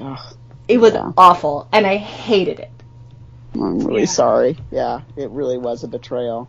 Ugh. 0.00 0.18
It 0.68 0.78
was 0.78 0.94
Yeah. 0.94 1.12
awful, 1.16 1.68
and 1.72 1.86
I 1.86 1.96
hated 1.96 2.58
it. 2.58 2.70
I'm 3.54 3.78
really 3.80 4.00
Yeah. 4.00 4.06
sorry. 4.06 4.56
Yeah, 4.70 5.02
it 5.16 5.30
really 5.30 5.58
was 5.58 5.84
a 5.84 5.88
betrayal. 5.88 6.48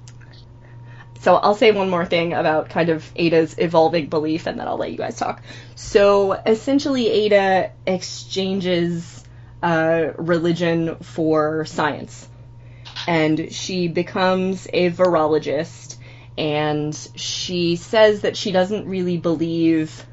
So 1.21 1.35
I'll 1.35 1.55
say 1.55 1.71
one 1.71 1.89
more 1.89 2.05
thing 2.05 2.33
about 2.33 2.69
kind 2.69 2.89
of 2.89 3.09
Adah's 3.15 3.55
evolving 3.57 4.07
belief, 4.07 4.47
and 4.47 4.59
then 4.59 4.67
I'll 4.67 4.77
let 4.77 4.91
you 4.91 4.97
guys 4.97 5.17
talk. 5.17 5.41
So 5.75 6.33
essentially, 6.33 7.27
Adah 7.29 7.69
exchanges 7.85 9.23
uh, 9.61 10.07
religion 10.17 10.95
for 10.97 11.65
science, 11.65 12.27
and 13.07 13.51
she 13.51 13.87
becomes 13.87 14.67
a 14.71 14.91
virologist. 14.91 15.97
And 16.37 16.95
she 17.15 17.75
says 17.75 18.21
that 18.21 18.35
she 18.35 18.51
doesn't 18.51 18.87
really 18.87 19.17
believe 19.17 20.05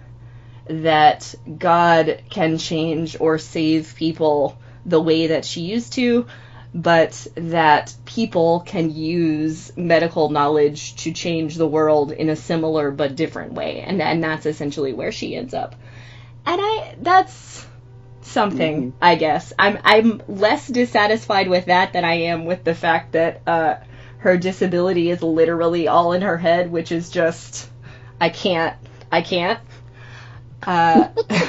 that 0.66 1.34
God 1.58 2.22
can 2.30 2.58
change 2.58 3.18
or 3.18 3.38
save 3.38 3.94
people 3.96 4.58
the 4.84 5.00
way 5.00 5.28
that 5.28 5.44
she 5.44 5.62
used 5.62 5.94
to, 5.94 6.26
but 6.74 7.26
that 7.34 7.94
people 8.04 8.60
can 8.60 8.94
use 8.94 9.76
medical 9.76 10.28
knowledge 10.28 10.94
to 10.96 11.12
change 11.12 11.56
the 11.56 11.66
world 11.66 12.12
in 12.12 12.28
a 12.28 12.36
similar 12.36 12.90
but 12.90 13.16
different 13.16 13.54
way. 13.54 13.80
And 13.80 14.00
and 14.00 14.22
that's 14.22 14.46
essentially 14.46 14.92
where 14.92 15.12
she 15.12 15.34
ends 15.34 15.54
up. 15.54 15.74
And 16.46 16.60
I 16.62 16.94
that's 17.00 17.66
something, 18.30 18.94
I 19.00 19.16
guess. 19.16 19.52
I'm 19.58 19.78
I'm 19.84 20.22
less 20.28 20.66
dissatisfied 20.68 21.48
with 21.48 21.66
that 21.66 21.92
than 21.92 22.04
I 22.04 22.14
am 22.14 22.44
with 22.46 22.64
the 22.64 22.74
fact 22.74 23.12
that 23.12 23.42
uh 23.46 23.76
her 24.18 24.36
disability 24.36 25.10
is 25.10 25.22
literally 25.22 25.88
all 25.88 26.12
in 26.12 26.22
her 26.22 26.38
head, 26.38 26.70
which 26.70 26.92
is 26.92 27.10
just 27.10 27.70
I 28.20 28.28
can't 28.30 28.76
I 29.12 29.22
can't. 29.22 29.60
Uh 30.62 31.08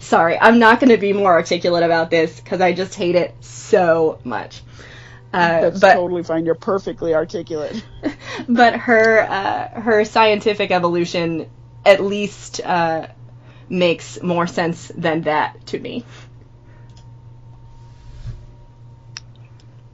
Sorry, 0.00 0.38
I'm 0.40 0.58
not 0.58 0.80
going 0.80 0.90
to 0.90 0.96
be 0.96 1.12
more 1.12 1.32
articulate 1.32 1.82
about 1.82 2.10
this 2.10 2.40
because 2.40 2.60
I 2.60 2.72
just 2.72 2.94
hate 2.94 3.14
it 3.14 3.34
so 3.40 4.18
much. 4.24 4.62
Uh, 5.32 5.60
That's 5.62 5.80
but 5.80 5.94
totally 5.94 6.22
fine. 6.22 6.46
You're 6.46 6.54
perfectly 6.54 7.14
articulate. 7.14 7.84
but 8.48 8.74
her 8.76 9.20
uh, 9.20 9.80
her 9.80 10.04
scientific 10.04 10.70
evolution 10.70 11.50
at 11.84 12.02
least 12.02 12.60
uh, 12.64 13.08
makes 13.68 14.22
more 14.22 14.46
sense 14.46 14.88
than 14.96 15.22
that 15.22 15.66
to 15.66 15.78
me. 15.78 16.04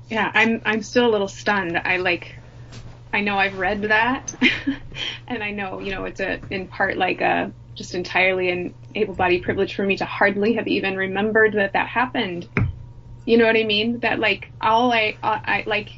Yeah, 0.08 0.30
I'm 0.32 0.62
I'm 0.64 0.82
still 0.82 1.08
a 1.08 1.12
little 1.12 1.28
stunned. 1.28 1.80
I 1.82 1.96
like 1.96 2.36
I 3.12 3.20
know 3.20 3.38
I've 3.38 3.58
read 3.58 3.82
that 3.82 4.34
and 5.28 5.42
I 5.42 5.50
know, 5.50 5.80
you 5.80 5.92
know, 5.92 6.04
it's 6.04 6.20
a 6.20 6.40
in 6.50 6.68
part 6.68 6.96
like 6.96 7.20
a 7.20 7.52
just 7.74 7.94
entirely 7.94 8.50
an 8.50 8.74
able-bodied 8.94 9.42
privilege 9.42 9.74
for 9.74 9.82
me 9.82 9.96
to 9.96 10.04
hardly 10.04 10.54
have 10.54 10.68
even 10.68 10.96
remembered 10.96 11.54
that 11.54 11.72
that 11.72 11.88
happened. 11.88 12.48
You 13.24 13.38
know 13.38 13.46
what 13.46 13.56
I 13.56 13.64
mean? 13.64 14.00
That 14.00 14.20
like 14.20 14.52
all 14.60 14.92
I 14.92 15.16
I, 15.22 15.40
I 15.44 15.64
like 15.66 15.90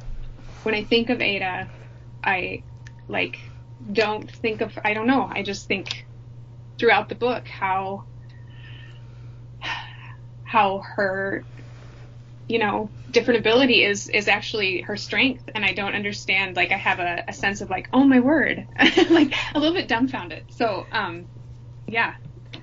when 0.63 0.75
I 0.75 0.85
think 0.85 1.11
of 1.11 1.21
Adah, 1.21 1.67
I 2.25 2.63
like 3.09 3.39
don't 3.93 4.31
think 4.31 4.61
of 4.61 4.79
I 4.85 4.95
don't 4.95 5.07
know. 5.07 5.29
I 5.31 5.43
just 5.43 5.67
think 5.67 6.06
throughout 6.79 7.09
the 7.09 7.15
book 7.15 7.47
how 7.49 8.05
how 10.45 10.83
her 10.97 11.45
you 12.49 12.59
know 12.59 12.91
different 13.11 13.41
ability 13.41 13.83
is 13.83 14.07
is 14.09 14.29
actually 14.29 14.83
her 14.83 14.97
strength. 14.97 15.43
And 15.55 15.65
i 15.65 15.73
don't 15.73 15.95
understand 15.95 16.57
like 16.57 16.73
i 16.73 16.77
have 16.77 16.99
a, 17.01 17.25
a 17.29 17.33
sense 17.33 17.61
of 17.61 17.71
like 17.71 17.89
oh 17.93 18.05
my 18.05 18.21
word 18.21 18.67
like 19.11 19.35
a 19.55 19.59
little 19.59 19.75
bit 19.75 19.89
dumbfounded. 19.89 20.45
So 20.51 20.87
um 20.93 21.27
yeah 21.89 22.15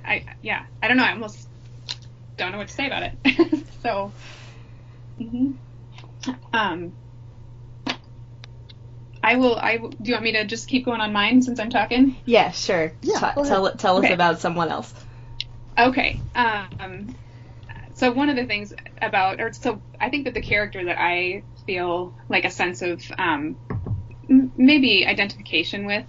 i 0.06 0.26
yeah 0.42 0.64
i 0.82 0.88
don't 0.88 0.98
know 0.98 1.04
i 1.04 1.12
almost 1.12 1.50
don't 2.38 2.52
know 2.52 2.58
what 2.58 2.68
to 2.68 2.74
say 2.74 2.88
about 2.88 3.04
it. 3.04 3.68
So 3.84 4.16
mhm. 5.20 5.58
um 6.54 6.94
i 9.24 9.36
will 9.36 9.56
i 9.58 9.78
do 9.78 9.90
you 10.04 10.14
want 10.14 10.24
me 10.24 10.32
to 10.34 10.46
just 10.46 10.68
keep 10.68 10.86
going 10.86 11.02
on 11.02 11.12
mine 11.14 11.42
since 11.42 11.60
i'm 11.60 11.70
talking 11.70 12.16
Yeah, 12.26 12.52
sure. 12.52 12.94
Yeah, 13.02 13.20
Ta- 13.20 13.34
go 13.36 13.42
ahead. 13.42 13.54
tell 13.54 13.72
tell 13.76 13.98
us 14.06 14.12
about 14.12 14.40
someone 14.40 14.70
else. 14.70 14.94
Okay. 15.78 16.20
Um, 16.36 17.16
so 17.96 18.12
one 18.12 18.30
of 18.30 18.36
the 18.36 18.46
things 18.46 18.74
about, 19.02 19.40
or 19.42 19.52
so 19.54 19.82
I 20.00 20.10
think 20.10 20.26
that 20.26 20.34
the 20.34 20.42
character 20.42 20.86
that 20.86 21.00
I 21.00 21.44
feel 21.66 22.14
like 22.30 22.46
a 22.46 22.50
sense 22.52 22.82
of 22.82 23.02
um, 23.18 23.56
m- 24.30 24.52
maybe 24.56 25.06
identification 25.08 25.86
with 25.86 26.06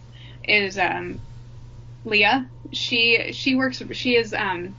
is 0.47 0.79
um, 0.79 1.21
Leah. 2.05 2.51
She 2.73 3.33
she 3.33 3.55
works. 3.55 3.83
She 3.93 4.17
is. 4.17 4.35
Um, 4.35 4.75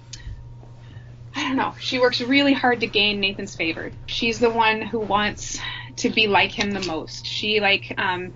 I 1.35 1.41
don't 1.49 1.57
know. 1.57 1.73
She 1.79 1.99
works 1.99 2.21
really 2.21 2.53
hard 2.53 2.79
to 2.81 2.87
gain 2.87 3.19
Nathan's 3.19 3.55
favor. 3.55 3.91
She's 4.05 4.39
the 4.39 4.49
one 4.49 4.81
who 4.81 4.99
wants 4.99 5.59
to 5.97 6.09
be 6.09 6.27
like 6.27 6.51
him 6.51 6.71
the 6.71 6.79
most. 6.81 7.25
She 7.25 7.59
like 7.59 7.93
um, 7.97 8.33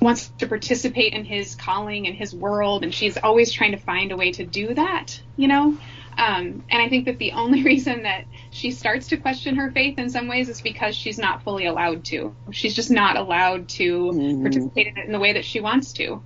wants 0.00 0.30
to 0.38 0.46
participate 0.46 1.12
in 1.12 1.24
his 1.24 1.54
calling 1.54 2.06
and 2.06 2.16
his 2.16 2.34
world, 2.34 2.84
and 2.84 2.94
she's 2.94 3.16
always 3.18 3.52
trying 3.52 3.72
to 3.72 3.78
find 3.78 4.12
a 4.12 4.16
way 4.16 4.32
to 4.32 4.46
do 4.46 4.74
that. 4.74 5.20
You 5.36 5.48
know. 5.48 5.78
Um, 6.18 6.64
and 6.68 6.82
I 6.82 6.88
think 6.88 7.06
that 7.06 7.18
the 7.18 7.32
only 7.32 7.62
reason 7.64 8.02
that 8.02 8.26
she 8.50 8.72
starts 8.72 9.08
to 9.08 9.16
question 9.16 9.56
her 9.56 9.70
faith 9.70 9.98
in 9.98 10.10
some 10.10 10.28
ways 10.28 10.48
is 10.48 10.60
because 10.60 10.96
she's 10.96 11.18
not 11.18 11.44
fully 11.44 11.66
allowed 11.66 12.04
to. 12.06 12.36
She's 12.52 12.74
just 12.74 12.90
not 12.90 13.16
allowed 13.16 13.68
to 13.70 14.12
Mhm. 14.12 14.42
participate 14.42 14.88
in 14.88 14.96
it 14.98 15.06
in 15.06 15.12
the 15.12 15.18
way 15.20 15.34
that 15.34 15.44
she 15.44 15.60
wants 15.60 15.92
to. 15.94 16.24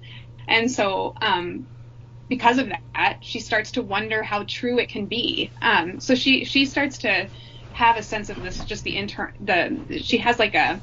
And 0.48 0.70
so, 0.70 1.14
um, 1.20 1.68
because 2.28 2.58
of 2.58 2.68
that, 2.94 3.18
she 3.22 3.40
starts 3.40 3.72
to 3.72 3.82
wonder 3.82 4.22
how 4.22 4.44
true 4.48 4.78
it 4.78 4.88
can 4.88 5.06
be. 5.06 5.52
Um, 5.60 6.00
so 6.00 6.14
she 6.14 6.44
she 6.44 6.64
starts 6.66 6.98
to 6.98 7.30
have 7.74 7.96
a 7.96 8.02
sense 8.02 8.30
of 8.30 8.40
this, 8.42 8.64
just 8.64 8.84
the 8.84 8.96
intern. 8.96 9.32
The 9.40 9.98
she 10.02 10.18
has 10.18 10.38
like 10.38 10.54
a 10.54 10.80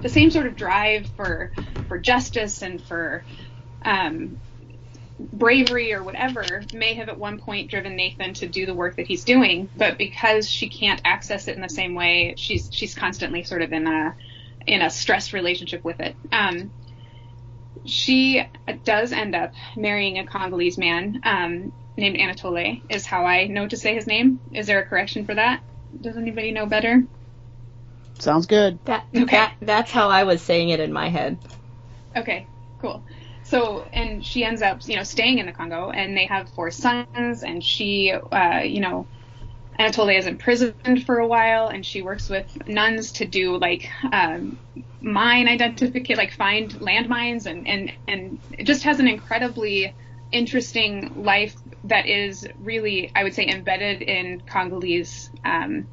the 0.00 0.08
same 0.08 0.30
sort 0.30 0.46
of 0.46 0.56
drive 0.56 1.08
for 1.16 1.52
for 1.86 1.98
justice 1.98 2.62
and 2.62 2.82
for 2.82 3.24
um, 3.82 4.38
bravery 5.18 5.92
or 5.92 6.02
whatever 6.02 6.62
may 6.74 6.94
have 6.94 7.08
at 7.08 7.18
one 7.18 7.38
point 7.38 7.70
driven 7.70 7.94
Nathan 7.96 8.34
to 8.34 8.48
do 8.48 8.66
the 8.66 8.74
work 8.74 8.96
that 8.96 9.06
he's 9.06 9.24
doing, 9.24 9.68
but 9.76 9.96
because 9.96 10.48
she 10.48 10.68
can't 10.68 11.00
access 11.04 11.48
it 11.48 11.54
in 11.54 11.62
the 11.62 11.68
same 11.68 11.94
way, 11.94 12.34
she's 12.36 12.68
she's 12.72 12.94
constantly 12.94 13.44
sort 13.44 13.62
of 13.62 13.72
in 13.72 13.86
a 13.86 14.14
in 14.66 14.82
a 14.82 14.90
stressed 14.90 15.32
relationship 15.32 15.84
with 15.84 16.00
it. 16.00 16.16
Um, 16.32 16.72
she 17.84 18.44
does 18.84 19.12
end 19.12 19.36
up 19.36 19.52
marrying 19.76 20.18
a 20.18 20.26
Congolese 20.26 20.78
man 20.78 21.20
um, 21.22 21.72
named 21.96 22.16
Anatole, 22.16 22.82
is 22.88 23.06
how 23.06 23.24
I 23.24 23.46
know 23.46 23.68
to 23.68 23.76
say 23.76 23.94
his 23.94 24.08
name. 24.08 24.40
Is 24.52 24.66
there 24.66 24.80
a 24.80 24.84
correction 24.84 25.24
for 25.24 25.34
that? 25.36 25.62
Does 26.00 26.16
anybody 26.16 26.52
know 26.52 26.66
better? 26.66 27.02
Sounds 28.18 28.46
good. 28.46 28.80
That, 28.84 29.06
Okay. 29.16 29.36
that 29.36 29.54
that's 29.60 29.90
how 29.90 30.08
I 30.08 30.24
was 30.24 30.42
saying 30.42 30.70
it 30.70 30.80
in 30.80 30.92
my 30.92 31.08
head. 31.08 31.40
Okay, 32.16 32.48
cool. 32.78 33.04
So, 33.44 33.88
and 33.92 34.24
she 34.24 34.44
ends 34.44 34.60
up, 34.62 34.80
you 34.86 34.96
know, 34.96 35.02
staying 35.04 35.38
in 35.38 35.46
the 35.46 35.52
Congo, 35.52 35.90
and 35.90 36.16
they 36.16 36.26
have 36.26 36.50
four 36.50 36.70
sons, 36.70 37.42
and 37.42 37.62
she, 37.62 38.12
uh, 38.12 38.60
you 38.64 38.80
know, 38.80 39.08
Anatole 39.78 40.10
is 40.10 40.26
imprisoned 40.26 41.04
for 41.06 41.18
a 41.18 41.26
while, 41.26 41.68
and 41.68 41.86
she 41.86 42.02
works 42.02 42.28
with 42.28 42.46
nuns 42.66 43.12
to 43.12 43.26
do 43.26 43.56
like 43.58 43.88
um, 44.12 44.58
mine 45.00 45.48
identification, 45.48 46.16
like 46.18 46.32
find 46.32 46.72
landmines, 46.80 47.46
and 47.46 47.66
and 47.68 47.92
and 48.08 48.40
it 48.50 48.64
just 48.64 48.82
has 48.84 49.00
an 49.00 49.08
incredibly 49.08 49.94
interesting 50.32 51.12
life 51.14 51.56
that 51.84 52.06
is 52.06 52.46
really, 52.58 53.10
I 53.14 53.24
would 53.24 53.34
say, 53.34 53.46
embedded 53.48 54.02
in 54.02 54.42
Congolese 54.46 55.30
um, 55.44 55.88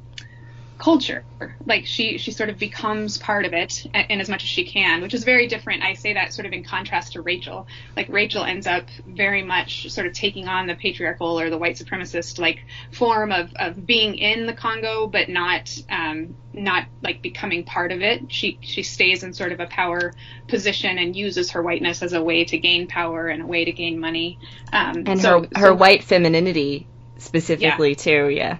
culture. 0.78 1.24
Like 1.64 1.86
she 1.86 2.18
she 2.18 2.30
sort 2.32 2.48
of 2.50 2.58
becomes 2.58 3.18
part 3.18 3.44
of 3.44 3.52
it 3.52 3.86
in, 3.86 4.00
in 4.10 4.20
as 4.20 4.28
much 4.28 4.42
as 4.42 4.48
she 4.48 4.64
can, 4.64 5.00
which 5.02 5.14
is 5.14 5.24
very 5.24 5.46
different. 5.46 5.82
I 5.82 5.94
say 5.94 6.12
that 6.14 6.32
sort 6.32 6.46
of 6.46 6.52
in 6.52 6.64
contrast 6.64 7.12
to 7.14 7.22
Rachel. 7.22 7.66
Like 7.96 8.08
Rachel 8.10 8.44
ends 8.44 8.66
up 8.66 8.84
very 9.06 9.42
much 9.42 9.90
sort 9.90 10.06
of 10.06 10.12
taking 10.12 10.48
on 10.48 10.66
the 10.66 10.74
patriarchal 10.74 11.40
or 11.40 11.50
the 11.50 11.58
white 11.58 11.76
supremacist 11.76 12.38
like 12.38 12.64
form 12.92 13.32
of, 13.32 13.52
of 13.56 13.86
being 13.86 14.16
in 14.16 14.46
the 14.46 14.52
Congo, 14.52 15.06
but 15.06 15.28
not 15.28 15.76
um, 15.88 16.36
not 16.52 16.84
like 17.02 17.22
becoming 17.22 17.64
part 17.64 17.90
of 17.92 18.02
it. 18.02 18.30
She 18.30 18.58
she 18.60 18.82
stays 18.82 19.22
in 19.22 19.32
sort 19.32 19.52
of 19.52 19.60
a 19.60 19.66
power 19.66 20.12
position 20.46 20.98
and 20.98 21.16
uses 21.16 21.50
her 21.52 21.62
whiteness 21.62 22.02
as 22.02 22.12
a 22.12 22.22
way 22.22 22.44
to 22.44 22.58
gain 22.58 22.86
power 22.86 23.28
and 23.28 23.42
a 23.42 23.46
way 23.46 23.64
to 23.64 23.72
gain 23.72 23.98
money. 23.98 24.38
Um, 24.72 25.04
And 25.06 25.20
so- 25.20 25.40
her 25.42 25.48
her 25.60 25.66
so- 25.68 25.74
white 25.74 26.04
femininity 26.04 26.86
specifically 27.18 27.94
too, 27.94 28.28
yeah. 28.28 28.58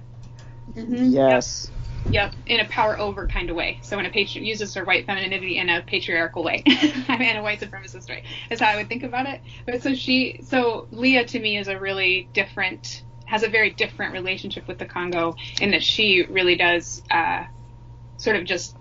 Mhm. 0.74 1.12
Yes. 1.12 1.70
Yep, 1.70 1.75
in 2.12 2.60
a 2.60 2.64
power 2.68 2.98
over 2.98 3.26
kind 3.26 3.50
of 3.50 3.56
way. 3.56 3.78
So 3.82 3.98
in 3.98 4.06
a 4.06 4.10
patri- 4.10 4.44
uses 4.46 4.74
her 4.74 4.84
white 4.84 5.06
femininity 5.06 5.58
in 5.58 5.68
a 5.68 5.82
patriarchal 5.82 6.44
way, 6.44 6.62
I 7.08 7.16
mean, 7.18 7.36
a 7.36 7.42
white 7.42 7.60
supremacist 7.60 8.08
way. 8.08 8.24
Is 8.50 8.60
how 8.60 8.68
I 8.68 8.76
would 8.76 8.88
think 8.88 9.02
about 9.02 9.26
it. 9.26 9.40
But 9.66 9.82
so 9.82 9.94
she, 9.94 10.40
so 10.44 10.88
Leah 10.90 11.26
to 11.26 11.40
me 11.40 11.58
is 11.58 11.68
a 11.68 11.78
really 11.78 12.30
different, 12.32 13.02
has 13.26 13.42
a 13.42 13.48
very 13.48 13.70
different 13.70 14.12
relationship 14.12 14.68
with 14.68 14.78
the 14.78 14.86
Congo 14.86 15.34
in 15.60 15.72
that 15.72 15.82
she 15.82 16.24
really 16.28 16.56
does, 16.56 17.02
uh, 17.10 17.44
sort 18.18 18.36
of 18.36 18.44
just 18.44 18.76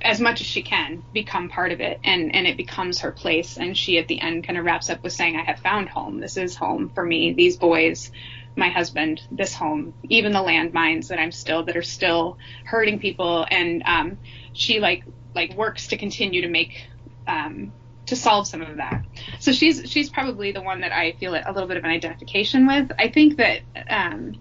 as 0.00 0.20
much 0.20 0.40
as 0.40 0.46
she 0.46 0.62
can 0.62 1.02
become 1.12 1.48
part 1.48 1.72
of 1.72 1.80
it 1.80 1.98
and 2.04 2.34
and 2.34 2.46
it 2.46 2.56
becomes 2.56 3.00
her 3.00 3.10
place 3.10 3.56
and 3.56 3.76
she 3.76 3.98
at 3.98 4.06
the 4.06 4.20
end 4.20 4.46
kind 4.46 4.56
of 4.56 4.64
wraps 4.64 4.88
up 4.88 5.02
with 5.02 5.12
saying 5.12 5.34
i 5.34 5.42
have 5.42 5.58
found 5.58 5.88
home 5.88 6.20
this 6.20 6.36
is 6.36 6.54
home 6.54 6.90
for 6.94 7.04
me 7.04 7.32
these 7.32 7.56
boys 7.56 8.12
my 8.56 8.68
husband 8.68 9.22
this 9.30 9.54
home, 9.54 9.94
even 10.04 10.32
the 10.32 10.38
landmines 10.38 11.08
that 11.08 11.18
I'm 11.18 11.32
still 11.32 11.64
that 11.64 11.76
are 11.76 11.82
still 11.82 12.38
hurting 12.64 12.98
people, 12.98 13.46
and 13.50 13.82
um, 13.84 14.18
she 14.52 14.80
like 14.80 15.04
like 15.34 15.54
works 15.54 15.88
to 15.88 15.96
continue 15.96 16.42
to 16.42 16.48
make 16.48 16.86
um, 17.26 17.72
to 18.06 18.16
solve 18.16 18.46
some 18.46 18.62
of 18.62 18.76
that. 18.76 19.04
So 19.40 19.52
she's 19.52 19.90
she's 19.90 20.10
probably 20.10 20.52
the 20.52 20.62
one 20.62 20.80
that 20.82 20.92
I 20.92 21.12
feel 21.12 21.34
a 21.34 21.52
little 21.52 21.68
bit 21.68 21.76
of 21.76 21.84
an 21.84 21.90
identification 21.90 22.66
with. 22.66 22.92
I 22.98 23.08
think 23.08 23.36
that 23.38 23.60
um, 23.88 24.40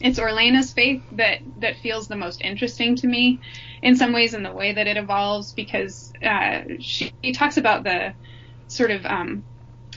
it's 0.00 0.18
Orleanna's 0.18 0.72
faith 0.72 1.02
that 1.12 1.40
that 1.58 1.76
feels 1.78 2.08
the 2.08 2.16
most 2.16 2.40
interesting 2.40 2.96
to 2.96 3.06
me, 3.06 3.40
in 3.82 3.96
some 3.96 4.12
ways, 4.12 4.34
in 4.34 4.42
the 4.42 4.52
way 4.52 4.72
that 4.72 4.86
it 4.86 4.96
evolves, 4.96 5.52
because 5.52 6.12
uh, 6.22 6.62
she, 6.80 7.12
talks 7.32 7.56
about 7.56 7.84
the 7.84 8.12
sort 8.68 8.90
of 8.90 9.04
um, 9.06 9.44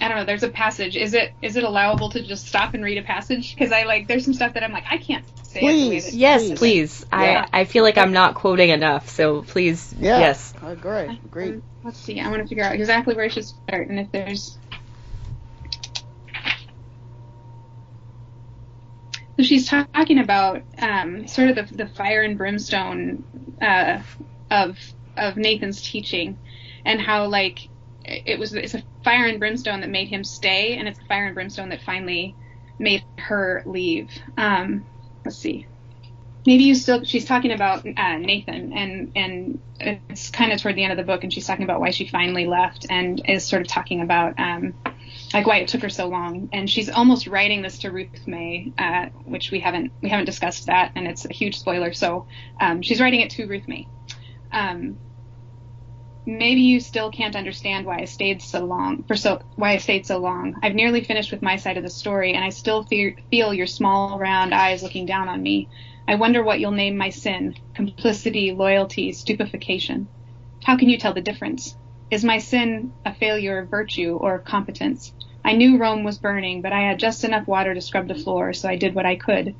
I 0.01 0.07
don't 0.07 0.17
know. 0.17 0.25
There's 0.25 0.43
a 0.43 0.49
passage. 0.49 0.97
Is 0.97 1.13
it 1.13 1.33
is 1.41 1.55
it 1.55 1.63
allowable 1.63 2.09
to 2.09 2.23
just 2.25 2.47
stop 2.47 2.73
and 2.73 2.83
read 2.83 2.97
a 2.97 3.03
passage? 3.03 3.53
Because 3.55 3.71
I 3.71 3.83
like 3.83 4.07
there's 4.07 4.25
some 4.25 4.33
stuff 4.33 4.55
that 4.55 4.63
I'm 4.63 4.71
like 4.71 4.85
I 4.89 4.97
can't 4.97 5.23
say 5.45 5.59
it 5.59 5.61
the 5.61 5.67
way 5.67 5.73
Please. 5.89 6.05
that 6.05 6.13
Yes, 6.15 6.41
Please. 6.47 6.57
please. 6.59 7.05
Yeah. 7.13 7.47
I, 7.53 7.61
I 7.61 7.65
feel 7.65 7.83
like 7.83 7.97
I'm 7.97 8.11
not 8.11 8.33
quoting 8.35 8.69
enough, 8.71 9.09
so 9.09 9.43
please, 9.43 9.93
Yeah. 9.99 10.19
yes. 10.19 10.53
Oh, 10.63 10.75
great. 10.75 11.29
Great. 11.29 11.53
Um, 11.53 11.63
let's 11.83 11.99
see. 11.99 12.19
I 12.19 12.29
want 12.29 12.41
to 12.41 12.47
figure 12.47 12.63
out 12.63 12.73
exactly 12.73 13.13
where 13.15 13.25
I 13.25 13.27
should 13.27 13.45
start, 13.45 13.89
and 13.89 13.99
if 13.99 14.11
there's. 14.11 14.57
So 19.37 19.43
she's 19.43 19.67
talking 19.67 20.19
about 20.19 20.61
um, 20.77 21.27
sort 21.27 21.49
of 21.49 21.55
the, 21.69 21.75
the 21.75 21.87
fire 21.87 22.21
and 22.21 22.37
brimstone 22.37 23.23
uh, 23.61 24.01
of 24.49 24.77
of 25.17 25.37
Nathan's 25.37 25.81
teaching, 25.81 26.37
and 26.85 26.99
how 27.01 27.27
like 27.27 27.69
it 28.03 28.39
was 28.39 28.53
it's 28.53 28.73
a 28.73 28.83
fire 29.03 29.25
and 29.25 29.39
brimstone 29.39 29.81
that 29.81 29.89
made 29.89 30.07
him 30.07 30.23
stay, 30.23 30.77
and 30.77 30.87
it's 30.87 30.99
a 30.99 31.05
fire 31.05 31.25
and 31.25 31.35
brimstone 31.35 31.69
that 31.69 31.81
finally 31.81 32.35
made 32.79 33.03
her 33.17 33.63
leave. 33.65 34.09
Um, 34.37 34.85
let's 35.23 35.37
see. 35.37 35.67
Maybe 36.45 36.63
you 36.63 36.73
still 36.73 37.03
she's 37.03 37.25
talking 37.25 37.51
about 37.51 37.85
uh, 37.85 38.17
Nathan 38.17 38.73
and 38.73 39.11
and 39.15 39.59
it's 39.79 40.31
kind 40.31 40.51
of 40.51 40.59
toward 40.59 40.75
the 40.75 40.83
end 40.83 40.91
of 40.91 40.97
the 40.97 41.03
book 41.03 41.23
and 41.23 41.31
she's 41.31 41.45
talking 41.45 41.63
about 41.63 41.79
why 41.79 41.91
she 41.91 42.07
finally 42.07 42.47
left 42.47 42.87
and 42.89 43.21
is 43.27 43.45
sort 43.45 43.61
of 43.61 43.67
talking 43.67 44.01
about 44.01 44.39
um, 44.39 44.73
like 45.33 45.45
why 45.45 45.57
it 45.57 45.67
took 45.67 45.83
her 45.83 45.89
so 45.89 46.07
long. 46.07 46.49
And 46.51 46.67
she's 46.67 46.89
almost 46.89 47.27
writing 47.27 47.61
this 47.61 47.79
to 47.79 47.91
Ruth 47.91 48.27
May 48.27 48.73
uh, 48.79 49.07
which 49.25 49.51
we 49.51 49.59
haven't 49.59 49.91
we 50.01 50.09
haven't 50.09 50.25
discussed 50.25 50.65
that 50.65 50.93
and 50.95 51.07
it's 51.07 51.25
a 51.25 51.33
huge 51.33 51.59
spoiler. 51.59 51.93
So 51.93 52.25
um, 52.59 52.81
she's 52.81 52.99
writing 52.99 53.19
it 53.19 53.29
to 53.31 53.45
Ruth 53.45 53.67
May. 53.67 53.87
Um, 54.51 54.97
maybe 56.25 56.61
you 56.61 56.79
still 56.79 57.11
can't 57.11 57.35
understand 57.35 57.85
why 57.85 57.99
I 57.99 58.05
stayed 58.05 58.41
so 58.41 58.65
long 58.65 59.03
for 59.03 59.15
so 59.15 59.41
why 59.55 59.71
I 59.73 59.77
stayed 59.77 60.05
so 60.05 60.19
long 60.19 60.55
I've 60.63 60.75
nearly 60.75 61.03
finished 61.03 61.31
with 61.31 61.41
my 61.41 61.57
side 61.57 61.77
of 61.77 61.83
the 61.83 61.89
story 61.89 62.33
and 62.33 62.43
I 62.43 62.49
still 62.49 62.83
fe- 62.85 63.17
feel 63.31 63.53
your 63.53 63.67
small 63.67 64.19
round 64.19 64.53
eyes 64.53 64.83
looking 64.83 65.05
down 65.05 65.29
on 65.29 65.41
me 65.43 65.69
I 66.07 66.15
wonder 66.15 66.43
what 66.43 66.59
you'll 66.59 66.71
name 66.71 66.97
my 66.97 67.09
sin 67.09 67.55
complicity, 67.75 68.51
loyalty, 68.51 69.13
stupefaction. 69.13 70.09
How 70.63 70.77
can 70.77 70.89
you 70.89 70.97
tell 70.99 71.13
the 71.13 71.21
difference? 71.21 71.77
Is 72.11 72.23
my 72.25 72.39
sin 72.39 72.93
a 73.05 73.15
failure 73.15 73.59
of 73.59 73.69
virtue 73.71 74.17
or 74.21 74.35
of 74.35 74.45
competence? 74.45 75.13
I 75.45 75.53
knew 75.53 75.77
Rome 75.79 76.03
was 76.03 76.19
burning, 76.19 76.61
but 76.61 76.73
I 76.73 76.81
had 76.81 76.99
just 76.99 77.23
enough 77.23 77.47
water 77.47 77.73
to 77.73 77.81
scrub 77.81 78.07
the 78.09 78.15
floor, 78.15 78.53
so 78.53 78.69
I 78.69 78.75
did 78.77 78.95
what 78.95 79.05
I 79.07 79.15
could. 79.15 79.55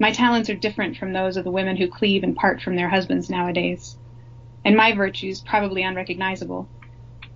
My 0.00 0.12
talents 0.12 0.50
are 0.50 0.56
different 0.56 0.96
from 0.98 1.12
those 1.12 1.36
of 1.36 1.44
the 1.44 1.52
women 1.52 1.76
who 1.76 1.88
cleave 1.88 2.24
and 2.24 2.36
part 2.36 2.62
from 2.62 2.76
their 2.76 2.90
husbands 2.90 3.30
nowadays. 3.30 3.96
And 4.64 4.76
my 4.76 4.94
virtues 4.94 5.40
probably 5.40 5.82
unrecognizable. 5.82 6.68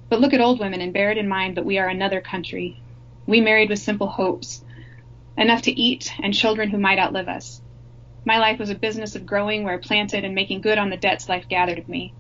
But 0.08 0.20
look 0.20 0.32
at 0.32 0.40
old 0.40 0.60
women 0.60 0.80
and 0.80 0.92
bear 0.92 1.10
it 1.10 1.18
in 1.18 1.28
mind 1.28 1.56
that 1.56 1.66
we 1.66 1.78
are 1.78 1.88
another 1.88 2.20
country. 2.20 2.80
We 3.26 3.40
married 3.40 3.68
with 3.68 3.78
simple 3.78 4.06
hopes, 4.06 4.64
enough 5.36 5.62
to 5.62 5.80
eat 5.80 6.12
and 6.22 6.32
children 6.32 6.70
who 6.70 6.78
might 6.78 6.98
outlive 6.98 7.28
us. 7.28 7.60
My 8.24 8.38
life 8.38 8.58
was 8.58 8.70
a 8.70 8.74
business 8.74 9.14
of 9.16 9.26
growing 9.26 9.64
where 9.64 9.78
planted 9.78 10.24
and 10.24 10.34
making 10.34 10.62
good 10.62 10.78
on 10.78 10.90
the 10.90 10.96
debts 10.96 11.28
life 11.28 11.48
gathered 11.48 11.78
of 11.78 11.88
me. 11.88 12.14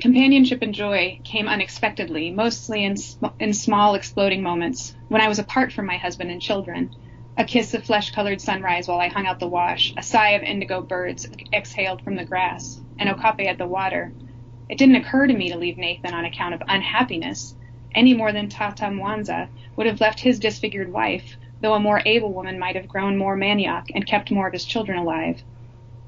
Companionship 0.00 0.62
and 0.62 0.74
joy 0.74 1.20
came 1.24 1.48
unexpectedly, 1.48 2.30
mostly 2.30 2.84
in, 2.84 2.96
sm- 2.96 3.26
in 3.38 3.52
small 3.52 3.94
exploding 3.94 4.42
moments, 4.42 4.94
when 5.08 5.20
I 5.20 5.28
was 5.28 5.38
apart 5.38 5.72
from 5.72 5.86
my 5.86 5.96
husband 5.96 6.30
and 6.30 6.42
children. 6.42 6.94
A 7.36 7.44
kiss 7.44 7.74
of 7.74 7.84
flesh 7.84 8.10
colored 8.10 8.40
sunrise 8.40 8.86
while 8.86 9.00
I 9.00 9.08
hung 9.08 9.26
out 9.26 9.40
the 9.40 9.48
wash, 9.48 9.92
a 9.96 10.02
sigh 10.02 10.30
of 10.30 10.42
indigo 10.42 10.80
birds 10.80 11.26
exhaled 11.52 12.02
from 12.02 12.16
the 12.16 12.24
grass, 12.24 12.80
an 12.98 13.08
okapi 13.08 13.46
at 13.48 13.58
the 13.58 13.66
water. 13.66 14.12
It 14.68 14.78
didn't 14.78 14.96
occur 14.96 15.26
to 15.26 15.34
me 15.34 15.50
to 15.50 15.58
leave 15.58 15.76
Nathan 15.76 16.14
on 16.14 16.24
account 16.24 16.54
of 16.54 16.62
unhappiness, 16.68 17.54
any 17.94 18.14
more 18.14 18.32
than 18.32 18.48
Tata 18.48 18.84
Mwanza 18.84 19.48
would 19.76 19.86
have 19.86 20.00
left 20.00 20.20
his 20.20 20.38
disfigured 20.38 20.92
wife, 20.92 21.36
though 21.60 21.74
a 21.74 21.80
more 21.80 22.02
able 22.04 22.32
woman 22.32 22.58
might 22.58 22.76
have 22.76 22.88
grown 22.88 23.16
more 23.16 23.36
manioc 23.36 23.84
and 23.94 24.06
kept 24.06 24.30
more 24.30 24.46
of 24.46 24.52
his 24.52 24.64
children 24.64 24.98
alive. 24.98 25.42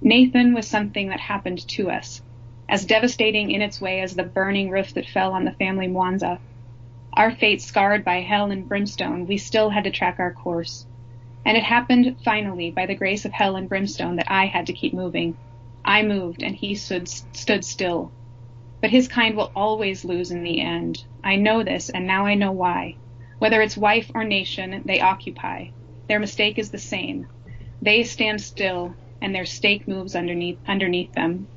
Nathan 0.02 0.52
was 0.52 0.68
something 0.68 1.08
that 1.08 1.20
happened 1.20 1.66
to 1.68 1.90
us, 1.90 2.22
as 2.68 2.84
devastating 2.84 3.50
in 3.50 3.62
its 3.62 3.80
way 3.80 4.00
as 4.00 4.14
the 4.14 4.24
burning 4.24 4.70
roof 4.70 4.94
that 4.94 5.08
fell 5.08 5.32
on 5.32 5.44
the 5.44 5.52
family 5.52 5.88
Mwanza. 5.88 6.38
Our 7.14 7.30
fate 7.30 7.62
scarred 7.62 8.04
by 8.04 8.20
hell 8.20 8.50
and 8.50 8.68
brimstone, 8.68 9.26
we 9.26 9.38
still 9.38 9.70
had 9.70 9.84
to 9.84 9.90
track 9.90 10.16
our 10.18 10.32
course. 10.32 10.86
And 11.44 11.56
it 11.56 11.62
happened 11.62 12.16
finally 12.24 12.70
by 12.70 12.86
the 12.86 12.94
grace 12.94 13.24
of 13.24 13.32
hell 13.32 13.56
and 13.56 13.68
brimstone 13.68 14.16
that 14.16 14.30
I 14.30 14.46
had 14.46 14.66
to 14.66 14.72
keep 14.74 14.92
moving. 14.92 15.36
I 15.86 16.02
moved 16.02 16.42
and 16.42 16.54
he 16.54 16.74
stood, 16.74 17.08
stood 17.08 17.64
still. 17.64 18.12
But 18.80 18.90
his 18.90 19.08
kind 19.08 19.36
will 19.36 19.52
always 19.54 20.04
lose 20.04 20.30
in 20.30 20.42
the 20.42 20.60
end. 20.60 21.04
I 21.24 21.36
know 21.36 21.62
this 21.62 21.88
and 21.88 22.06
now 22.06 22.26
I 22.26 22.34
know 22.34 22.52
why. 22.52 22.96
Whether 23.38 23.62
it's 23.62 23.76
wife 23.76 24.10
or 24.14 24.24
nation 24.24 24.82
they 24.84 25.00
occupy, 25.00 25.68
their 26.08 26.18
mistake 26.18 26.58
is 26.58 26.70
the 26.70 26.78
same. 26.78 27.26
They 27.80 28.02
stand 28.02 28.40
still 28.40 28.94
and 29.20 29.34
their 29.34 29.46
stake 29.46 29.88
moves 29.88 30.14
underneath 30.14 30.58
underneath 30.66 31.12
them. 31.12 31.48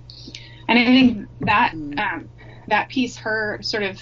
And 0.67 0.77
I 0.77 0.85
think 0.85 1.27
that 1.41 1.73
um, 1.73 2.29
that 2.67 2.89
piece, 2.89 3.17
her 3.17 3.59
sort 3.61 3.83
of, 3.83 3.99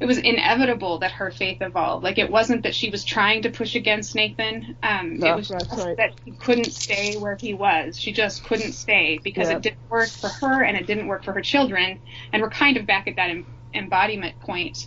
it 0.00 0.06
was 0.06 0.18
inevitable 0.18 0.98
that 0.98 1.12
her 1.12 1.30
faith 1.30 1.58
evolved. 1.60 2.04
Like 2.04 2.18
it 2.18 2.30
wasn't 2.30 2.64
that 2.64 2.74
she 2.74 2.90
was 2.90 3.04
trying 3.04 3.42
to 3.42 3.50
push 3.50 3.74
against 3.76 4.14
Nathan. 4.14 4.76
Um, 4.82 5.18
No, 5.18 5.32
it 5.32 5.36
was 5.36 5.48
just 5.48 5.70
right. 5.72 5.96
that 5.96 6.14
he 6.24 6.32
couldn't 6.32 6.72
stay 6.72 7.16
where 7.16 7.36
he 7.40 7.54
was. 7.54 7.98
She 7.98 8.12
just 8.12 8.44
couldn't 8.44 8.72
stay 8.72 9.20
because 9.22 9.48
Yeah. 9.48 9.56
it 9.56 9.62
didn't 9.62 9.78
work 9.88 10.08
for 10.08 10.28
her 10.28 10.62
and 10.62 10.76
it 10.76 10.86
didn't 10.86 11.06
work 11.06 11.24
for 11.24 11.32
her 11.32 11.42
children. 11.42 12.00
And 12.32 12.42
we're 12.42 12.50
kind 12.50 12.76
of 12.76 12.86
back 12.86 13.06
at 13.06 13.16
that 13.16 13.30
em- 13.30 13.46
embodiment 13.72 14.38
point 14.40 14.86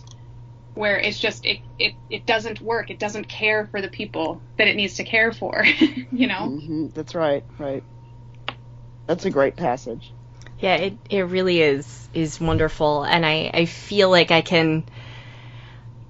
where 0.74 0.98
it's 0.98 1.18
just 1.18 1.44
it, 1.44 1.60
it 1.78 1.94
it 2.08 2.26
doesn't 2.26 2.60
work. 2.60 2.90
It 2.90 3.00
doesn't 3.00 3.28
care 3.28 3.66
for 3.66 3.80
the 3.80 3.88
people 3.88 4.42
that 4.58 4.68
it 4.68 4.76
needs 4.76 4.94
to 4.96 5.04
care 5.04 5.32
for. 5.32 5.64
you 6.12 6.26
know. 6.26 6.48
hmm 6.50 6.88
That's 6.94 7.14
right. 7.14 7.44
Right. 7.58 7.82
That's 9.06 9.24
a 9.24 9.30
great 9.30 9.56
passage. 9.56 10.12
Yeah, 10.60 10.74
it, 10.76 10.98
it 11.08 11.20
really 11.22 11.62
is 11.62 12.08
is 12.12 12.40
wonderful 12.40 13.04
and 13.04 13.24
I, 13.24 13.50
I 13.54 13.64
feel 13.64 14.10
like 14.10 14.30
I 14.30 14.40
can 14.40 14.84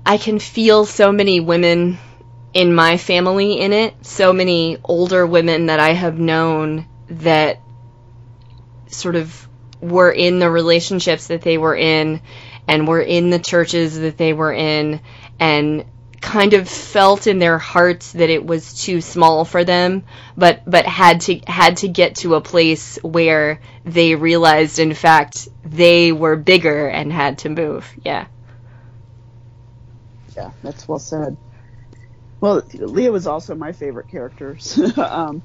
I 0.04 0.16
can 0.16 0.38
feel 0.38 0.86
so 0.86 1.12
many 1.12 1.40
women 1.40 1.98
in 2.54 2.74
my 2.74 2.96
family 2.96 3.60
in 3.60 3.72
it, 3.72 3.94
so 4.06 4.32
many 4.32 4.78
older 4.82 5.26
women 5.26 5.66
that 5.66 5.80
I 5.80 5.92
have 5.92 6.18
known 6.18 6.86
that 7.08 7.60
sort 8.86 9.16
of 9.16 9.48
were 9.80 10.10
in 10.10 10.38
the 10.38 10.50
relationships 10.50 11.28
that 11.28 11.42
they 11.42 11.58
were 11.58 11.76
in 11.76 12.20
and 12.66 12.88
were 12.88 13.00
in 13.00 13.30
the 13.30 13.38
churches 13.38 13.98
that 13.98 14.18
they 14.18 14.32
were 14.32 14.52
in 14.52 15.00
and 15.38 15.84
kind 16.20 16.52
of 16.52 16.68
felt 16.68 17.26
in 17.26 17.38
their 17.38 17.58
hearts 17.58 18.12
that 18.12 18.28
it 18.28 18.44
was 18.44 18.82
too 18.82 19.00
small 19.00 19.44
for 19.44 19.62
them 19.62 20.02
but 20.36 20.62
but 20.66 20.84
had 20.84 21.20
to 21.20 21.38
had 21.46 21.76
to 21.76 21.86
get 21.86 22.16
to 22.16 22.34
a 22.34 22.40
place 22.40 22.98
where 23.02 23.60
they 23.84 24.16
realized 24.16 24.80
in 24.80 24.94
fact 24.94 25.48
they 25.64 26.10
were 26.10 26.34
bigger 26.34 26.88
and 26.88 27.12
had 27.12 27.38
to 27.38 27.48
move. 27.48 27.88
Yeah 28.02 28.26
Yeah, 30.38 30.52
that's 30.62 30.86
well 30.88 31.00
said. 31.00 31.36
Well, 32.40 32.62
Leah 32.74 33.10
was 33.12 33.26
also 33.26 33.56
my 33.56 33.72
favorite 33.72 34.08
character. 34.08 34.56
um, 34.98 35.42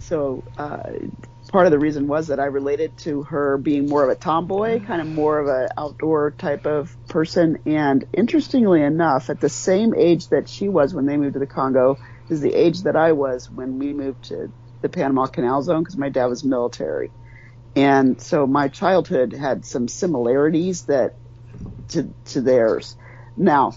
so 0.00 0.44
uh, 0.58 0.82
part 1.52 1.66
of 1.66 1.72
the 1.72 1.78
reason 1.78 2.08
was 2.08 2.28
that 2.28 2.40
I 2.40 2.46
related 2.46 2.96
to 2.98 3.22
her 3.24 3.58
being 3.58 3.88
more 3.88 4.02
of 4.04 4.10
a 4.10 4.16
tomboy, 4.16 4.80
kind 4.80 5.00
of 5.00 5.06
more 5.06 5.38
of 5.38 5.46
an 5.46 5.68
outdoor 5.78 6.32
type 6.32 6.66
of 6.66 6.96
person. 7.08 7.58
And 7.66 8.04
interestingly 8.12 8.82
enough, 8.82 9.30
at 9.30 9.40
the 9.40 9.48
same 9.48 9.94
age 9.96 10.28
that 10.30 10.48
she 10.48 10.68
was 10.68 10.92
when 10.94 11.06
they 11.06 11.16
moved 11.16 11.34
to 11.34 11.40
the 11.40 11.46
Congo 11.46 11.98
is 12.28 12.40
the 12.40 12.54
age 12.54 12.82
that 12.82 12.96
I 12.96 13.12
was 13.12 13.48
when 13.48 13.78
we 13.78 13.94
moved 13.94 14.24
to 14.30 14.52
the 14.82 14.90
Panama 14.90 15.28
Canal 15.28 15.62
Zone 15.62 15.82
because 15.84 15.96
my 15.98 16.10
dad 16.10 16.26
was 16.26 16.44
military. 16.44 17.12
And 17.76 18.20
so 18.20 18.46
my 18.48 18.68
childhood 18.68 19.32
had 19.32 19.64
some 19.64 19.88
similarities 19.88 20.84
that 20.86 21.12
to 21.90 22.14
to 22.26 22.40
theirs. 22.42 22.96
Now, 23.36 23.74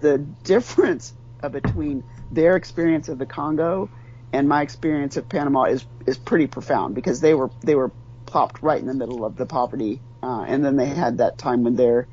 the 0.00 0.18
difference 0.18 1.14
uh, 1.42 1.48
between 1.48 2.04
their 2.30 2.56
experience 2.56 3.08
of 3.08 3.18
the 3.18 3.26
Congo 3.26 3.90
and 4.32 4.48
my 4.48 4.62
experience 4.62 5.16
of 5.16 5.28
Panama 5.28 5.64
is 5.64 5.86
is 6.06 6.18
pretty 6.18 6.46
profound 6.46 6.94
because 6.94 7.20
they 7.20 7.34
were 7.34 7.50
they 7.64 7.74
were 7.74 7.92
plopped 8.26 8.62
right 8.62 8.80
in 8.80 8.86
the 8.86 8.94
middle 8.94 9.24
of 9.24 9.36
the 9.36 9.46
poverty, 9.46 10.02
uh, 10.22 10.44
and 10.46 10.64
then 10.64 10.76
they 10.76 10.86
had 10.86 11.18
that 11.18 11.38
time 11.38 11.64
when 11.64 11.76
their 11.76 12.08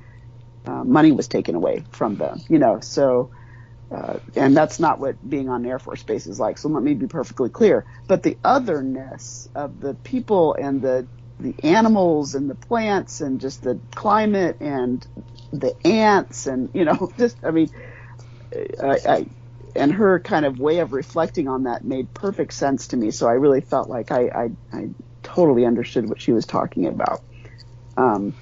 uh, 0.65 0.84
money 0.84 1.11
was 1.11 1.28
taken 1.28 1.55
away 1.55 1.84
from 1.91 2.15
them. 2.17 2.39
You 2.47 2.59
know, 2.59 2.80
so 2.80 3.32
uh, 3.91 4.19
and 4.36 4.55
that's 4.55 4.80
not 4.80 4.99
what 4.99 5.17
being 5.28 5.49
on 5.49 5.63
an 5.65 5.69
Air 5.71 5.80
Force 5.80 6.03
base 6.03 6.28
is 6.28 6.39
like. 6.39 6.57
So 6.57 6.69
let 6.69 6.84
me 6.84 6.93
be 6.93 7.07
perfectly 7.07 7.49
clear. 7.49 7.86
But 8.07 8.23
the 8.23 8.38
otherness 8.43 9.47
of 9.55 9.80
the 9.80 9.95
people 9.95 10.55
and 10.55 10.82
the 10.82 11.07
the 11.39 11.55
animals 11.63 12.34
and 12.34 12.49
the 12.49 12.55
plants 12.55 13.19
and 13.19 13.41
just 13.41 13.61
the 13.61 13.82
climate 13.93 14.57
and 14.61 15.05
the 15.51 15.75
ants 15.85 16.47
and 16.47 16.69
you 16.73 16.85
know 16.85 17.13
just 17.19 17.37
I 17.43 17.51
mean, 17.51 17.69
I, 18.81 18.99
I 19.07 19.25
and 19.75 19.93
her 19.93 20.19
kind 20.21 20.45
of 20.45 20.59
way 20.59 20.79
of 20.79 20.93
reflecting 20.93 21.47
on 21.49 21.63
that 21.63 21.85
made 21.85 22.13
perfect 22.13 22.53
sense 22.53 22.89
to 22.89 22.97
me. 22.97 23.11
So 23.11 23.27
I 23.27 23.33
really 23.33 23.61
felt 23.61 23.89
like 23.89 24.11
I 24.11 24.27
I, 24.27 24.49
I 24.73 24.87
totally 25.23 25.65
understood 25.65 26.07
what 26.09 26.21
she 26.21 26.33
was 26.33 26.45
talking 26.47 26.87
about. 26.87 27.21
Um, 27.97 28.35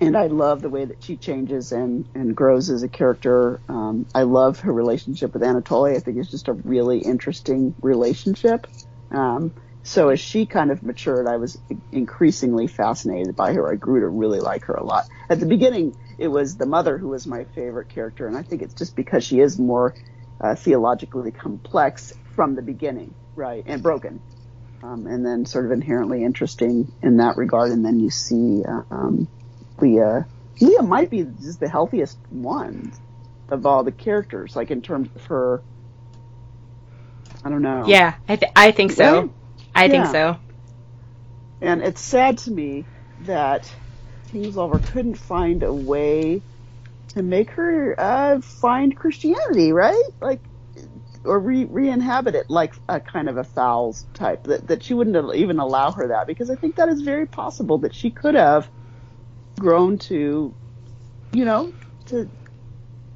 and 0.00 0.16
I 0.16 0.28
love 0.28 0.62
the 0.62 0.70
way 0.70 0.86
that 0.86 1.04
she 1.04 1.18
changes 1.18 1.72
and, 1.72 2.06
and 2.14 2.36
grows 2.36 2.70
as 2.70 2.84
a 2.84 2.90
character. 2.90 3.62
Um, 3.68 4.06
I 4.14 4.24
love 4.24 4.60
her 4.60 4.72
relationship 4.72 5.34
with 5.34 5.44
Anatole. 5.44 5.86
I 5.86 6.00
think 6.00 6.18
it's 6.18 6.30
just 6.30 6.48
a 6.48 6.54
really 6.54 7.00
interesting 7.00 7.74
relationship. 7.82 8.68
Um, 9.12 9.54
so 9.82 10.10
as 10.10 10.20
she 10.20 10.46
kind 10.46 10.70
of 10.70 10.82
matured, 10.82 11.26
I 11.26 11.36
was 11.36 11.58
increasingly 11.90 12.68
fascinated 12.68 13.34
by 13.34 13.52
her. 13.52 13.70
I 13.70 13.76
grew 13.76 14.00
to 14.00 14.08
really 14.08 14.40
like 14.40 14.64
her 14.66 14.74
a 14.74 14.84
lot. 14.84 15.06
At 15.28 15.40
the 15.40 15.46
beginning, 15.46 15.96
it 16.18 16.28
was 16.28 16.56
the 16.56 16.66
mother 16.66 16.98
who 16.98 17.08
was 17.08 17.26
my 17.26 17.44
favorite 17.44 17.88
character, 17.88 18.26
and 18.26 18.36
I 18.36 18.42
think 18.42 18.62
it's 18.62 18.74
just 18.74 18.94
because 18.94 19.24
she 19.24 19.40
is 19.40 19.58
more 19.58 19.94
uh, 20.40 20.54
theologically 20.54 21.32
complex 21.32 22.12
from 22.36 22.54
the 22.54 22.62
beginning, 22.62 23.12
right, 23.34 23.64
and 23.66 23.82
broken. 23.82 24.20
Um, 24.84 25.06
and 25.06 25.24
then 25.24 25.46
sort 25.46 25.64
of 25.64 25.72
inherently 25.72 26.24
interesting 26.24 26.92
in 27.02 27.18
that 27.18 27.36
regard. 27.36 27.70
And 27.70 27.84
then 27.84 28.00
you 28.00 28.10
see 28.10 28.64
uh, 28.64 28.82
um, 28.90 29.28
Leah. 29.78 30.26
Leah 30.60 30.82
might 30.82 31.08
be 31.08 31.24
just 31.40 31.60
the 31.60 31.68
healthiest 31.68 32.18
one 32.30 32.92
of 33.48 33.64
all 33.64 33.84
the 33.84 33.92
characters, 33.92 34.56
like 34.56 34.72
in 34.72 34.82
terms 34.82 35.08
of 35.14 35.24
her. 35.26 35.62
I 37.44 37.50
don't 37.50 37.62
know. 37.62 37.84
Yeah, 37.86 38.14
I, 38.28 38.36
th- 38.36 38.52
I 38.56 38.72
think 38.72 38.92
so. 38.92 39.20
Right? 39.20 39.30
I 39.74 39.88
think 39.88 40.06
Yeah. 40.06 40.08
so. 40.08 40.40
And 41.62 41.82
it's 41.82 42.02
sad 42.02 42.38
to 42.40 42.52
me 42.52 42.88
that 43.20 43.74
Kingsolver 44.32 44.84
couldn't 44.84 45.16
find 45.18 45.64
a 45.64 45.74
way 45.74 46.44
to 47.10 47.22
make 47.22 47.52
her 47.52 47.96
uh, 47.98 48.40
find 48.60 48.96
Christianity, 48.96 49.72
right? 49.72 50.02
Like, 50.20 50.42
or 51.24 51.40
re- 51.40 51.66
re-inhabit 51.70 52.34
it 52.36 52.46
like 52.50 52.74
a 52.88 53.00
kind 53.00 53.28
of 53.28 53.38
a 53.38 53.44
Fowles 53.44 54.06
type. 54.14 54.44
That 54.44 54.68
that 54.68 54.84
she 54.84 54.94
wouldn't 54.94 55.34
even 55.36 55.58
allow 55.60 55.92
her 55.92 56.08
that 56.08 56.26
because 56.28 56.50
I 56.50 56.56
think 56.56 56.76
that 56.76 56.88
is 56.90 57.02
very 57.02 57.26
possible 57.26 57.78
that 57.80 57.94
she 57.94 58.12
could 58.12 58.36
have 58.36 58.70
grown 59.60 59.98
to, 59.98 60.56
you 61.32 61.44
know, 61.46 61.72
to 62.06 62.30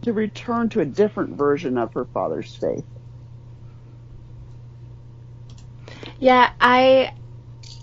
to 0.03 0.13
return 0.15 0.71
to 0.71 0.81
a 0.81 0.87
different 0.87 1.39
version 1.39 1.79
of 1.79 1.95
her 1.95 2.07
father's 2.15 2.55
faith. 2.57 2.87
Yeah, 6.19 6.51
I 6.61 7.13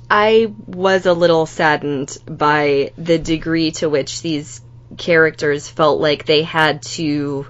I 0.09 0.53
was 0.67 1.05
a 1.05 1.13
little 1.13 1.45
saddened 1.45 2.17
by 2.25 2.93
the 2.97 3.17
degree 3.17 3.71
to 3.73 3.89
which 3.89 4.21
these 4.21 4.61
characters 4.97 5.69
felt 5.69 5.99
like 5.99 6.25
they 6.25 6.43
had 6.43 6.83
to 6.83 7.47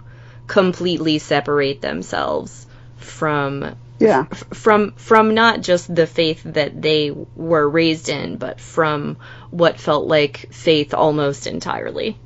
completely 0.48 1.20
separate 1.20 1.82
themselves 1.82 2.66
from 2.98 3.76
Yeah. 4.00 4.26
f- 4.32 4.44
from 4.54 4.94
from 4.98 5.34
not 5.34 5.62
just 5.62 5.94
the 5.94 6.08
faith 6.08 6.42
that 6.46 6.82
they 6.82 7.12
were 7.36 7.68
raised 7.70 8.10
in, 8.10 8.38
but 8.38 8.60
from 8.60 9.18
what 9.52 9.80
felt 9.80 10.08
like 10.08 10.48
faith 10.52 10.94
almost 10.94 11.48
entirely. 11.48 12.22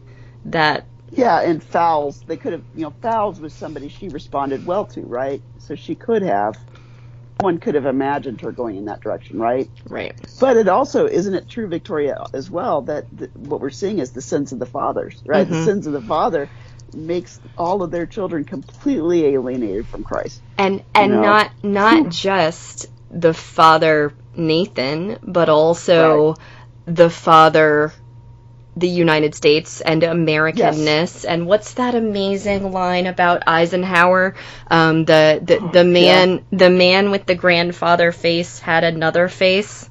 That 0.45 0.86
Yeah, 1.12 1.41
and 1.41 1.64
Fowles, 1.64 2.22
they 2.28 2.38
could 2.38 2.53
have, 2.53 2.64
you 2.76 2.84
know, 2.84 2.93
Fowles 3.01 3.39
was 3.39 3.53
somebody 3.53 3.89
she 3.89 4.10
responded 4.10 4.66
well 4.66 4.86
to, 4.88 5.01
right? 5.01 5.41
So 5.58 5.76
she 5.76 5.95
could 5.95 6.22
have, 6.24 6.58
one 7.42 7.60
could 7.60 7.76
have 7.76 7.86
imagined 7.88 8.42
her 8.42 8.52
going 8.52 8.78
in 8.78 8.86
that 8.86 9.02
direction, 9.02 9.40
right? 9.40 9.72
right. 9.90 10.16
But 10.40 10.58
it 10.58 10.68
also, 10.70 11.08
isn't 11.08 11.36
it 11.36 11.50
true, 11.50 11.68
Victoria, 11.70 12.18
as 12.34 12.50
well, 12.52 12.84
that 12.84 13.08
th- 13.18 13.32
what 13.36 13.62
we're 13.62 13.72
seeing 13.72 14.00
is 14.00 14.12
the 14.12 14.22
sins 14.22 14.52
of 14.54 14.60
the 14.60 14.66
fathers, 14.68 15.22
right? 15.26 15.48
The 15.48 15.56
Mhm. 15.56 15.64
sins 15.64 15.88
of 15.88 15.94
the 15.94 16.02
father 16.02 16.52
makes 16.94 17.40
all 17.58 17.84
of 17.84 17.92
their 17.92 18.08
children 18.08 18.46
completely 18.46 19.26
alienated 19.26 19.90
from 19.90 20.04
Christ. 20.04 20.44
and 20.58 20.84
and 20.96 21.14
know? 21.14 21.22
not 21.22 21.52
not 21.64 22.10
just 22.10 22.88
the 23.12 23.34
father 23.36 24.14
Nathan, 24.36 25.20
but 25.24 25.50
also 25.50 26.36
the 26.86 27.10
father 27.12 27.94
the 28.80 28.88
United 28.88 29.36
States 29.36 29.82
and 29.82 30.02
Americanness. 30.02 31.26
And 31.28 31.48
what's 31.48 31.74
that 31.76 31.96
amazing 31.96 32.72
line 32.72 33.08
about 33.08 33.44
Eisenhower? 33.48 34.36
Um, 34.70 35.06
the 35.06 35.42
the, 35.44 35.70
the 35.74 35.84
man 35.84 36.46
the 36.52 36.70
man 36.70 37.12
with 37.12 37.26
the 37.26 37.36
grandfather 37.36 38.12
face 38.12 38.60
had 38.60 38.84
another 38.84 39.28
face. 39.28 39.90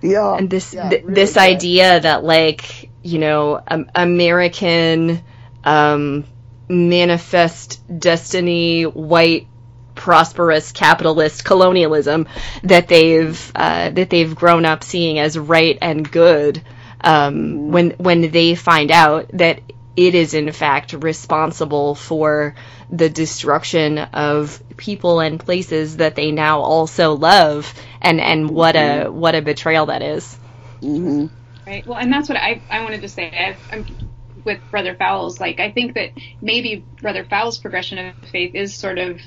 Yeah. 0.00 0.36
And 0.36 0.50
this 0.50 0.74
yeah, 0.74 0.88
th- 0.88 1.02
really 1.02 1.14
this 1.14 1.34
good. 1.34 1.40
idea 1.40 2.00
that 2.00 2.24
like 2.24 2.90
you 3.02 3.18
know 3.18 3.60
um, 3.66 3.90
American 3.94 5.22
um, 5.64 6.24
manifest 6.68 7.80
destiny 7.98 8.84
white 8.84 9.46
prosperous 9.94 10.72
capitalist 10.72 11.44
colonialism 11.44 12.26
that 12.64 12.88
they've 12.88 13.52
uh, 13.54 13.90
that 13.90 14.10
they've 14.10 14.34
grown 14.34 14.64
up 14.64 14.82
seeing 14.82 15.18
as 15.18 15.38
right 15.38 15.78
and 15.80 16.10
good 16.10 16.62
um, 17.04 17.68
when 17.70 17.92
when 17.92 18.30
they 18.30 18.54
find 18.54 18.90
out 18.90 19.30
that 19.34 19.60
it 19.96 20.14
is 20.14 20.34
in 20.34 20.52
fact 20.52 20.92
responsible 20.94 21.94
for 21.94 22.54
the 22.90 23.08
destruction 23.08 23.98
of 23.98 24.62
people 24.76 25.20
and 25.20 25.40
places 25.40 25.98
that 25.98 26.16
they 26.16 26.32
now 26.32 26.60
also 26.60 27.14
love 27.14 27.72
and 28.02 28.20
and 28.20 28.50
what 28.50 28.76
a 28.76 29.08
what 29.08 29.34
a 29.34 29.42
betrayal 29.42 29.86
that 29.86 30.02
is 30.02 30.38
hmm 30.82 31.26
Right. 31.66 31.86
Well, 31.86 31.98
and 31.98 32.12
that's 32.12 32.28
what 32.28 32.38
I 32.38 32.64
I 32.70 32.82
wanted 32.82 33.02
to 33.02 33.08
say. 33.08 33.30
I, 33.32 33.58
I'm 33.74 33.86
with 34.44 34.60
Brother 34.70 34.94
Fowles. 34.96 35.40
Like, 35.40 35.60
I 35.60 35.72
think 35.72 35.94
that 35.94 36.10
maybe 36.40 36.88
Brother 37.00 37.24
Fowles' 37.24 37.58
progression 37.58 37.98
of 37.98 38.14
faith 38.30 38.54
is 38.54 38.76
sort 38.76 38.98
of 38.98 39.20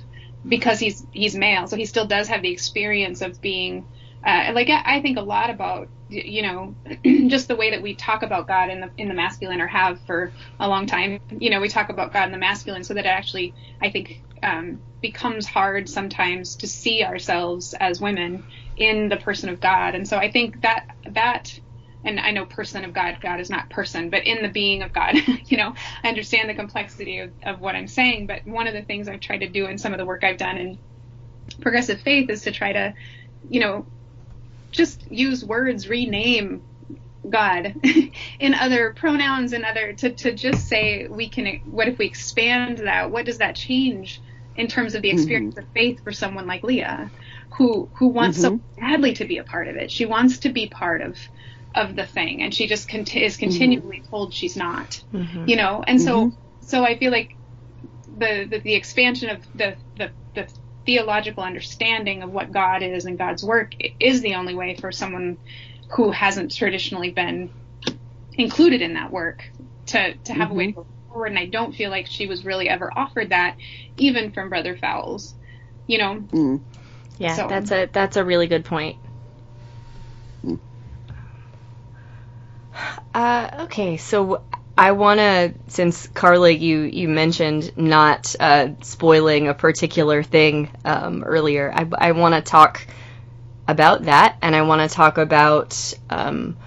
because 0.47 0.79
he's 0.79 1.05
he's 1.11 1.35
male, 1.35 1.67
so 1.67 1.75
he 1.77 1.85
still 1.85 2.05
does 2.07 2.27
have 2.27 2.41
the 2.43 2.51
experience 2.51 3.21
of 3.21 3.41
being. 3.41 3.87
Uh, 4.25 4.51
like 4.53 4.69
I 4.69 4.97
I 4.97 5.01
think 5.01 5.17
a 5.17 5.21
lot 5.21 5.49
about 5.49 5.87
y- 5.87 5.96
you 6.09 6.41
know 6.41 6.75
just 7.27 7.47
the 7.47 7.55
way 7.55 7.71
that 7.71 7.81
we 7.81 7.95
talk 7.95 8.23
about 8.23 8.47
God 8.47 8.69
in 8.69 8.81
the 8.81 8.91
in 8.97 9.07
the 9.07 9.13
masculine 9.13 9.61
or 9.61 9.67
have 9.67 9.99
for 10.01 10.31
a 10.59 10.67
long 10.67 10.85
time. 10.85 11.19
You 11.29 11.49
know, 11.49 11.59
we 11.59 11.69
talk 11.69 11.89
about 11.89 12.13
God 12.13 12.25
in 12.25 12.31
the 12.31 12.37
masculine, 12.37 12.83
so 12.83 12.93
that 12.93 13.05
it 13.05 13.09
actually 13.09 13.53
I 13.81 13.89
think 13.89 14.23
um, 14.43 14.81
becomes 15.01 15.45
hard 15.45 15.89
sometimes 15.89 16.57
to 16.57 16.67
see 16.67 17.03
ourselves 17.03 17.73
as 17.79 17.99
women 17.99 18.43
in 18.77 19.09
the 19.09 19.17
person 19.17 19.49
of 19.49 19.59
God, 19.59 19.95
and 19.95 20.07
so 20.07 20.17
I 20.17 20.31
think 20.31 20.61
that 20.61 20.87
that 21.11 21.57
and 22.03 22.19
I 22.19 22.31
know 22.31 22.45
person 22.45 22.85
of 22.85 22.93
God, 22.93 23.17
God 23.21 23.39
is 23.39 23.49
not 23.49 23.69
person, 23.69 24.09
but 24.09 24.25
in 24.25 24.41
the 24.41 24.47
being 24.47 24.81
of 24.81 24.93
God, 24.93 25.15
you 25.45 25.57
know, 25.57 25.73
I 26.03 26.07
understand 26.07 26.49
the 26.49 26.53
complexity 26.53 27.19
of, 27.19 27.33
of 27.43 27.59
what 27.59 27.75
I'm 27.75 27.87
saying. 27.87 28.27
But 28.27 28.45
one 28.45 28.67
of 28.67 28.73
the 28.73 28.83
things 28.83 29.07
I've 29.07 29.19
tried 29.19 29.39
to 29.39 29.49
do 29.49 29.65
in 29.65 29.77
some 29.77 29.93
of 29.93 29.97
the 29.97 30.05
work 30.05 30.23
I've 30.23 30.37
done 30.37 30.57
in 30.57 30.79
progressive 31.61 32.01
faith 32.01 32.29
is 32.29 32.43
to 32.43 32.51
try 32.51 32.71
to, 32.71 32.93
you 33.49 33.59
know, 33.59 33.87
just 34.77 35.11
use 35.11 35.43
words, 35.43 35.89
rename 35.89 36.61
God 37.29 37.75
in 38.39 38.53
other 38.53 38.93
pronouns 38.93 39.51
and 39.53 39.65
other, 39.65 39.93
to, 39.93 40.11
to 40.11 40.33
just 40.33 40.67
say, 40.67 41.07
we 41.07 41.27
can, 41.27 41.61
what 41.65 41.87
if 41.87 41.97
we 41.97 42.05
expand 42.05 42.79
that? 42.79 43.11
What 43.11 43.25
does 43.25 43.39
that 43.39 43.55
change 43.55 44.21
in 44.55 44.67
terms 44.67 44.95
of 44.95 45.01
the 45.01 45.09
mm-hmm. 45.09 45.17
experience 45.17 45.57
of 45.57 45.65
faith 45.73 46.03
for 46.03 46.11
someone 46.11 46.47
like 46.47 46.63
Leah? 46.63 47.11
Who, 47.57 47.89
who 47.93 48.07
wants 48.07 48.39
so 48.39 48.51
mm-hmm. 48.51 48.81
badly 48.81 49.13
to 49.13 49.25
be 49.25 49.39
a 49.39 49.43
part 49.43 49.67
of 49.67 49.75
it. 49.75 49.91
She 49.91 50.05
wants 50.05 50.39
to 50.39 50.49
be 50.49 50.67
part 50.67 51.01
of 51.01 51.17
of 51.75 51.95
the 51.95 52.05
thing 52.05 52.41
and 52.41 52.53
she 52.53 52.65
just 52.65 52.89
conti- 52.89 53.23
is 53.23 53.33
mm-hmm. 53.33 53.43
continually 53.43 54.01
told 54.09 54.33
she's 54.33 54.57
not 54.57 55.03
you 55.45 55.55
know 55.55 55.83
and 55.85 56.01
so 56.01 56.31
so 56.61 56.83
i 56.83 56.97
feel 56.97 57.11
like 57.11 57.35
the, 58.17 58.47
the 58.49 58.59
the 58.59 58.73
expansion 58.73 59.29
of 59.29 59.45
the, 59.55 59.75
the 59.97 60.09
the 60.33 60.47
theological 60.87 61.43
understanding 61.43 62.23
of 62.23 62.31
what 62.31 62.51
god 62.51 62.81
is 62.81 63.05
and 63.05 63.17
god's 63.19 63.43
work 63.43 63.73
is 63.99 64.21
the 64.21 64.33
only 64.35 64.55
way 64.55 64.75
for 64.75 64.91
someone 64.91 65.37
who 65.91 66.09
hasn't 66.11 66.55
traditionally 66.55 67.11
been 67.11 67.51
included 68.33 68.81
in 68.81 68.95
that 68.95 69.11
work 69.11 69.43
to 69.85 70.15
to 70.23 70.33
have 70.33 70.49
a 70.49 70.53
way 70.53 70.67
to 70.67 70.71
go 70.71 70.87
forward. 71.09 71.27
And 71.27 71.37
i 71.37 71.45
don't 71.45 71.75
feel 71.75 71.91
like 71.91 72.07
she 72.07 72.25
was 72.25 72.45
really 72.45 72.69
ever 72.69 72.91
offered 72.95 73.29
that 73.29 73.57
even 73.97 74.31
from 74.31 74.49
brother 74.49 74.75
fowles 74.77 75.35
you 75.87 75.97
know? 75.99 76.15
Mm. 76.31 76.61
yeah 77.19 77.35
So- 77.35 77.47
that's 77.47 77.71
a 77.71 77.89
that's 77.91 78.17
a 78.17 78.23
really 78.25 78.47
good 78.47 78.65
point. 78.65 78.97
Uh, 83.13 83.49
okay, 83.61 83.97
so 83.97 84.43
I 84.77 84.91
want 84.91 85.19
to, 85.19 85.53
since 85.67 86.07
Carla, 86.07 86.51
you 86.51 86.81
you 86.81 87.09
mentioned 87.09 87.75
not 87.77 88.35
uh, 88.39 88.69
spoiling 88.81 89.47
a 89.47 89.53
particular 89.53 90.21
thing 90.23 90.69
um, 90.85 91.23
earlier. 91.23 91.71
I, 91.73 91.87
I 91.97 92.11
want 92.11 92.35
to 92.35 92.41
talk 92.41 92.85
about 93.67 94.03
that, 94.03 94.37
and 94.41 94.55
I 94.55 94.61
want 94.61 94.87
to 94.89 94.95
talk 94.95 95.17
about 95.17 95.93
um, 96.09 96.57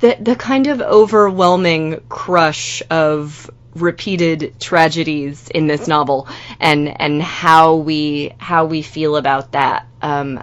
the 0.00 0.16
the 0.20 0.36
kind 0.36 0.66
of 0.66 0.82
overwhelming 0.82 2.02
crush 2.08 2.82
of 2.90 3.50
repeated 3.74 4.60
tragedies 4.60 5.48
in 5.48 5.66
this 5.66 5.88
novel 5.88 6.28
and 6.60 7.00
and 7.00 7.20
how 7.22 7.76
we 7.76 8.32
how 8.38 8.66
we 8.66 8.82
feel 8.82 9.16
about 9.16 9.52
that. 9.52 9.86
Um, 10.02 10.42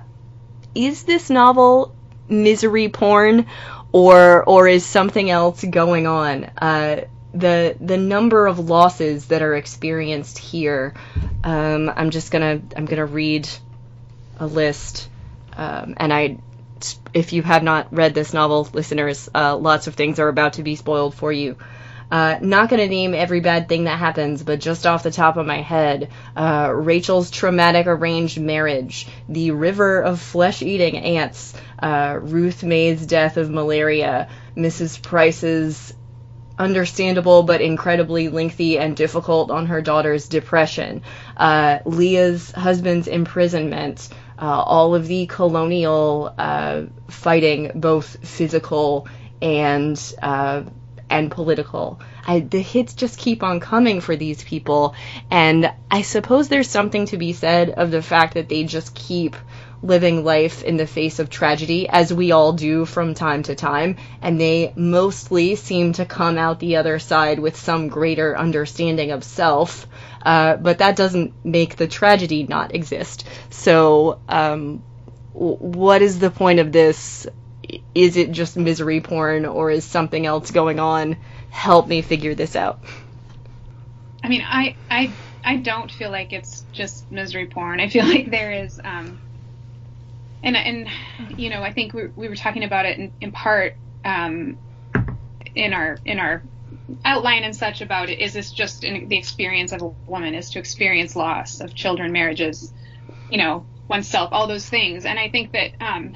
is 0.73 1.03
this 1.03 1.29
novel 1.29 1.93
misery 2.27 2.89
porn 2.89 3.45
or 3.91 4.43
or 4.43 4.67
is 4.67 4.85
something 4.85 5.29
else 5.29 5.63
going 5.63 6.07
on? 6.07 6.45
Uh, 6.57 7.01
the 7.33 7.75
the 7.79 7.97
number 7.97 8.47
of 8.47 8.59
losses 8.59 9.27
that 9.27 9.41
are 9.41 9.55
experienced 9.55 10.37
here. 10.37 10.93
Um, 11.43 11.91
I'm 11.95 12.09
just 12.09 12.31
gonna 12.31 12.61
I'm 12.75 12.85
gonna 12.85 13.05
read 13.05 13.47
a 14.37 14.47
list, 14.47 15.09
um, 15.55 15.95
and 15.97 16.13
I. 16.13 16.37
If 17.13 17.31
you 17.31 17.43
have 17.43 17.61
not 17.61 17.93
read 17.93 18.15
this 18.15 18.33
novel, 18.33 18.67
listeners, 18.73 19.29
uh, 19.35 19.55
lots 19.55 19.85
of 19.85 19.93
things 19.93 20.17
are 20.17 20.27
about 20.27 20.53
to 20.53 20.63
be 20.63 20.75
spoiled 20.75 21.13
for 21.13 21.31
you. 21.31 21.57
Uh, 22.11 22.37
not 22.41 22.69
going 22.69 22.81
to 22.81 22.89
name 22.89 23.13
every 23.13 23.39
bad 23.39 23.69
thing 23.69 23.85
that 23.85 23.97
happens, 23.97 24.43
but 24.43 24.59
just 24.59 24.85
off 24.85 25.01
the 25.01 25.11
top 25.11 25.37
of 25.37 25.45
my 25.45 25.61
head, 25.61 26.11
uh, 26.35 26.69
Rachel's 26.73 27.31
traumatic 27.31 27.87
arranged 27.87 28.39
marriage, 28.39 29.07
the 29.29 29.51
river 29.51 30.01
of 30.01 30.19
flesh 30.19 30.61
eating 30.61 30.97
ants, 30.97 31.53
uh, 31.79 32.19
Ruth 32.21 32.63
May's 32.63 33.05
death 33.05 33.37
of 33.37 33.49
malaria, 33.49 34.27
Mrs. 34.57 35.01
Price's 35.01 35.93
understandable 36.59 37.43
but 37.43 37.61
incredibly 37.61 38.27
lengthy 38.27 38.77
and 38.77 38.95
difficult 38.95 39.49
on 39.49 39.67
her 39.67 39.81
daughter's 39.81 40.27
depression, 40.27 41.03
uh, 41.37 41.79
Leah's 41.85 42.51
husband's 42.51 43.07
imprisonment, 43.07 44.09
uh, 44.37 44.61
all 44.61 44.95
of 44.95 45.07
the 45.07 45.27
colonial 45.27 46.33
uh, 46.37 46.83
fighting, 47.09 47.71
both 47.75 48.27
physical 48.27 49.07
and 49.41 50.13
and 51.11 51.29
political. 51.29 51.99
I, 52.25 52.39
the 52.39 52.61
hits 52.61 52.93
just 52.93 53.19
keep 53.19 53.43
on 53.43 53.59
coming 53.59 54.01
for 54.01 54.15
these 54.15 54.43
people, 54.43 54.95
and 55.29 55.71
I 55.91 56.01
suppose 56.01 56.47
there's 56.47 56.69
something 56.69 57.05
to 57.07 57.17
be 57.17 57.33
said 57.33 57.69
of 57.69 57.91
the 57.91 58.01
fact 58.01 58.33
that 58.33 58.49
they 58.49 58.63
just 58.63 58.95
keep 58.95 59.35
living 59.83 60.23
life 60.23 60.63
in 60.63 60.77
the 60.77 60.85
face 60.85 61.19
of 61.19 61.29
tragedy, 61.29 61.89
as 61.89 62.13
we 62.13 62.31
all 62.31 62.53
do 62.53 62.85
from 62.85 63.13
time 63.13 63.43
to 63.43 63.55
time, 63.55 63.97
and 64.21 64.39
they 64.39 64.73
mostly 64.75 65.55
seem 65.55 65.93
to 65.93 66.05
come 66.05 66.37
out 66.37 66.59
the 66.59 66.77
other 66.77 66.99
side 66.99 67.39
with 67.39 67.55
some 67.55 67.87
greater 67.87 68.37
understanding 68.37 69.11
of 69.11 69.23
self. 69.23 69.87
Uh, 70.21 70.55
but 70.55 70.77
that 70.77 70.95
doesn't 70.95 71.33
make 71.43 71.75
the 71.75 71.87
tragedy 71.87 72.43
not 72.43 72.75
exist. 72.75 73.25
So, 73.49 74.19
um, 74.29 74.83
what 75.33 76.01
is 76.01 76.19
the 76.19 76.29
point 76.29 76.59
of 76.59 76.71
this? 76.71 77.25
Is 77.95 78.17
it 78.17 78.31
just 78.31 78.57
misery 78.57 79.01
porn, 79.01 79.45
or 79.45 79.71
is 79.71 79.85
something 79.85 80.25
else 80.25 80.51
going 80.51 80.79
on? 80.79 81.17
Help 81.49 81.87
me 81.87 82.01
figure 82.01 82.35
this 82.35 82.55
out. 82.55 82.83
I 84.23 84.29
mean, 84.29 84.43
I 84.47 84.77
I 84.89 85.17
I 85.43 85.57
don't 85.57 85.91
feel 85.91 86.11
like 86.11 86.33
it's 86.33 86.65
just 86.73 87.11
misery 87.11 87.47
porn. 87.47 87.79
I 87.79 87.89
feel 87.89 88.05
like 88.07 88.29
there 88.31 88.51
is 88.63 88.79
um 88.83 89.19
and 90.43 90.55
and 90.57 90.87
you 91.29 91.49
know, 91.49 91.63
I 91.63 91.73
think 91.73 91.93
we 91.93 92.03
we 92.15 92.29
were 92.29 92.35
talking 92.35 92.63
about 92.63 92.85
it 92.85 92.97
in, 92.97 93.13
in 93.21 93.31
part 93.31 93.73
um 94.03 94.57
in 95.55 95.73
our 95.73 96.01
in 96.05 96.19
our 96.19 96.43
outline 97.05 97.43
and 97.43 97.55
such 97.55 97.81
about 97.81 98.09
it 98.09 98.19
is 98.19 98.33
this 98.33 98.51
just 98.51 98.83
in 98.83 99.07
the 99.07 99.17
experience 99.17 99.71
of 99.71 99.81
a 99.81 99.91
woman 100.05 100.35
is 100.35 100.51
to 100.51 100.59
experience 100.59 101.15
loss 101.15 101.59
of 101.59 101.75
children 101.75 102.11
marriages 102.11 102.73
you 103.29 103.37
know 103.37 103.67
oneself 103.89 104.29
all 104.31 104.47
those 104.47 104.67
things 104.67 105.05
and 105.05 105.19
i 105.19 105.29
think 105.29 105.51
that 105.51 105.71
um 105.81 106.13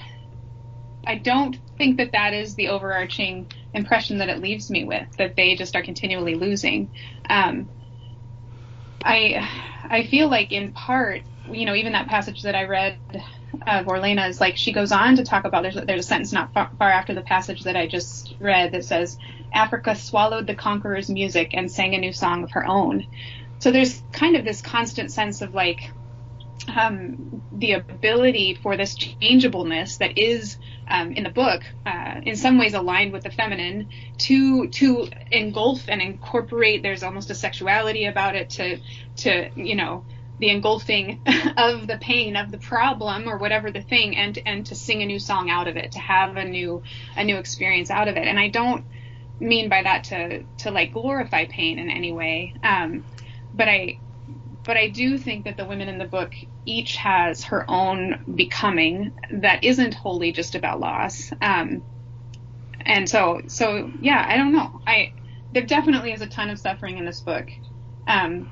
i 1.05 1.15
don't 1.15 1.57
think 1.77 1.97
that 1.97 2.11
that 2.13 2.33
is 2.33 2.55
the 2.55 2.69
overarching 2.69 3.49
impression 3.73 4.19
that 4.19 4.29
it 4.29 4.41
leaves 4.41 4.69
me 4.69 4.83
with 4.85 5.07
that 5.17 5.35
they 5.35 5.55
just 5.55 5.75
are 5.75 5.83
continually 5.83 6.35
losing 6.35 6.91
um 7.29 7.69
i 9.03 9.47
i 9.89 10.03
feel 10.05 10.29
like 10.29 10.51
in 10.51 10.71
part 10.71 11.21
you 11.51 11.65
know 11.65 11.75
even 11.75 11.93
that 11.93 12.07
passage 12.07 12.41
that 12.43 12.55
i 12.55 12.63
read 12.63 12.97
of 13.67 13.85
Orleanna 13.85 14.29
is 14.29 14.41
like 14.41 14.57
she 14.57 14.73
goes 14.73 14.91
on 14.91 15.15
to 15.15 15.23
talk 15.23 15.45
about 15.45 15.63
there's 15.63 15.75
there's 15.75 16.05
a 16.05 16.07
sentence 16.07 16.33
not 16.33 16.53
far, 16.53 16.69
far 16.77 16.89
after 16.89 17.13
the 17.13 17.21
passage 17.21 17.63
that 17.63 17.75
I 17.75 17.87
just 17.87 18.33
read 18.39 18.71
that 18.71 18.85
says 18.85 19.17
Africa 19.53 19.95
swallowed 19.95 20.47
the 20.47 20.55
conqueror's 20.55 21.09
music 21.09 21.51
and 21.53 21.71
sang 21.71 21.95
a 21.95 21.99
new 21.99 22.13
song 22.13 22.43
of 22.43 22.51
her 22.51 22.65
own. 22.65 23.07
So 23.59 23.71
there's 23.71 24.03
kind 24.11 24.35
of 24.35 24.45
this 24.45 24.61
constant 24.61 25.11
sense 25.11 25.41
of 25.41 25.53
like 25.53 25.91
um, 26.75 27.41
the 27.51 27.73
ability 27.73 28.55
for 28.55 28.77
this 28.77 28.95
changeableness 28.95 29.97
that 29.99 30.17
is 30.17 30.57
um, 30.87 31.11
in 31.11 31.23
the 31.23 31.29
book, 31.29 31.63
uh, 31.85 32.21
in 32.23 32.35
some 32.35 32.57
ways 32.57 32.73
aligned 32.73 33.13
with 33.13 33.23
the 33.23 33.31
feminine, 33.31 33.89
to 34.19 34.67
to 34.67 35.09
engulf 35.31 35.87
and 35.87 36.01
incorporate. 36.01 36.83
There's 36.83 37.03
almost 37.03 37.29
a 37.29 37.35
sexuality 37.35 38.05
about 38.05 38.35
it 38.35 38.49
to 38.51 38.79
to 39.17 39.49
you 39.55 39.75
know 39.75 40.05
the 40.39 40.49
engulfing 40.49 41.21
of 41.57 41.87
the 41.87 41.97
pain 41.97 42.35
of 42.35 42.51
the 42.51 42.57
problem 42.57 43.29
or 43.29 43.37
whatever 43.37 43.71
the 43.71 43.81
thing 43.81 44.17
and 44.17 44.37
and 44.45 44.65
to 44.67 44.75
sing 44.75 45.01
a 45.01 45.05
new 45.05 45.19
song 45.19 45.49
out 45.49 45.67
of 45.67 45.77
it 45.77 45.93
to 45.93 45.99
have 45.99 46.35
a 46.35 46.45
new 46.45 46.83
a 47.15 47.23
new 47.23 47.37
experience 47.37 47.89
out 47.89 48.07
of 48.07 48.17
it 48.17 48.27
and 48.27 48.39
i 48.39 48.49
don't 48.49 48.85
mean 49.39 49.69
by 49.69 49.81
that 49.83 50.03
to 50.05 50.43
to 50.57 50.71
like 50.71 50.93
glorify 50.93 51.45
pain 51.45 51.79
in 51.79 51.89
any 51.89 52.11
way 52.11 52.53
um 52.63 53.03
but 53.53 53.69
i 53.69 53.97
but 54.65 54.77
i 54.77 54.89
do 54.89 55.17
think 55.17 55.45
that 55.45 55.57
the 55.57 55.65
women 55.65 55.87
in 55.87 55.97
the 55.97 56.05
book 56.05 56.33
each 56.65 56.95
has 56.95 57.43
her 57.43 57.65
own 57.69 58.23
becoming 58.35 59.11
that 59.31 59.63
isn't 59.63 59.93
wholly 59.93 60.31
just 60.31 60.55
about 60.55 60.79
loss. 60.79 61.31
Um 61.41 61.83
and 62.81 63.09
so 63.09 63.41
so 63.47 63.91
yeah 63.99 64.25
i 64.27 64.37
don't 64.37 64.53
know. 64.53 64.81
I 64.85 65.13
there 65.53 65.65
definitely 65.65 66.11
is 66.11 66.21
a 66.21 66.27
ton 66.27 66.49
of 66.49 66.59
suffering 66.59 66.97
in 66.97 67.05
this 67.05 67.21
book. 67.21 67.47
Um 68.07 68.51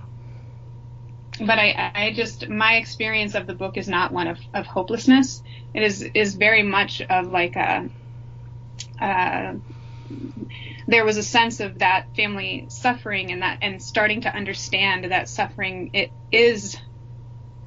but 1.40 1.58
I, 1.58 1.92
I 1.96 2.14
just 2.14 2.48
my 2.48 2.76
experience 2.76 3.36
of 3.36 3.48
the 3.48 3.56
book 3.56 3.78
is 3.78 3.88
not 3.88 4.12
one 4.12 4.28
of, 4.28 4.40
of 4.54 4.66
hopelessness. 4.68 5.42
It 5.74 5.82
is 5.84 6.02
is 6.02 6.36
very 6.36 6.64
much 6.64 7.02
of 7.02 7.32
like 7.32 7.56
a, 7.56 7.90
uh, 9.02 9.54
there 10.88 11.06
was 11.06 11.18
a 11.18 11.24
sense 11.24 11.60
of 11.60 11.80
that 11.80 12.08
family 12.16 12.66
suffering 12.70 13.32
and 13.32 13.42
that 13.42 13.60
and 13.62 13.82
starting 13.82 14.22
to 14.22 14.36
understand 14.36 15.12
that 15.12 15.30
suffering 15.30 15.92
it 15.94 16.12
is 16.32 16.78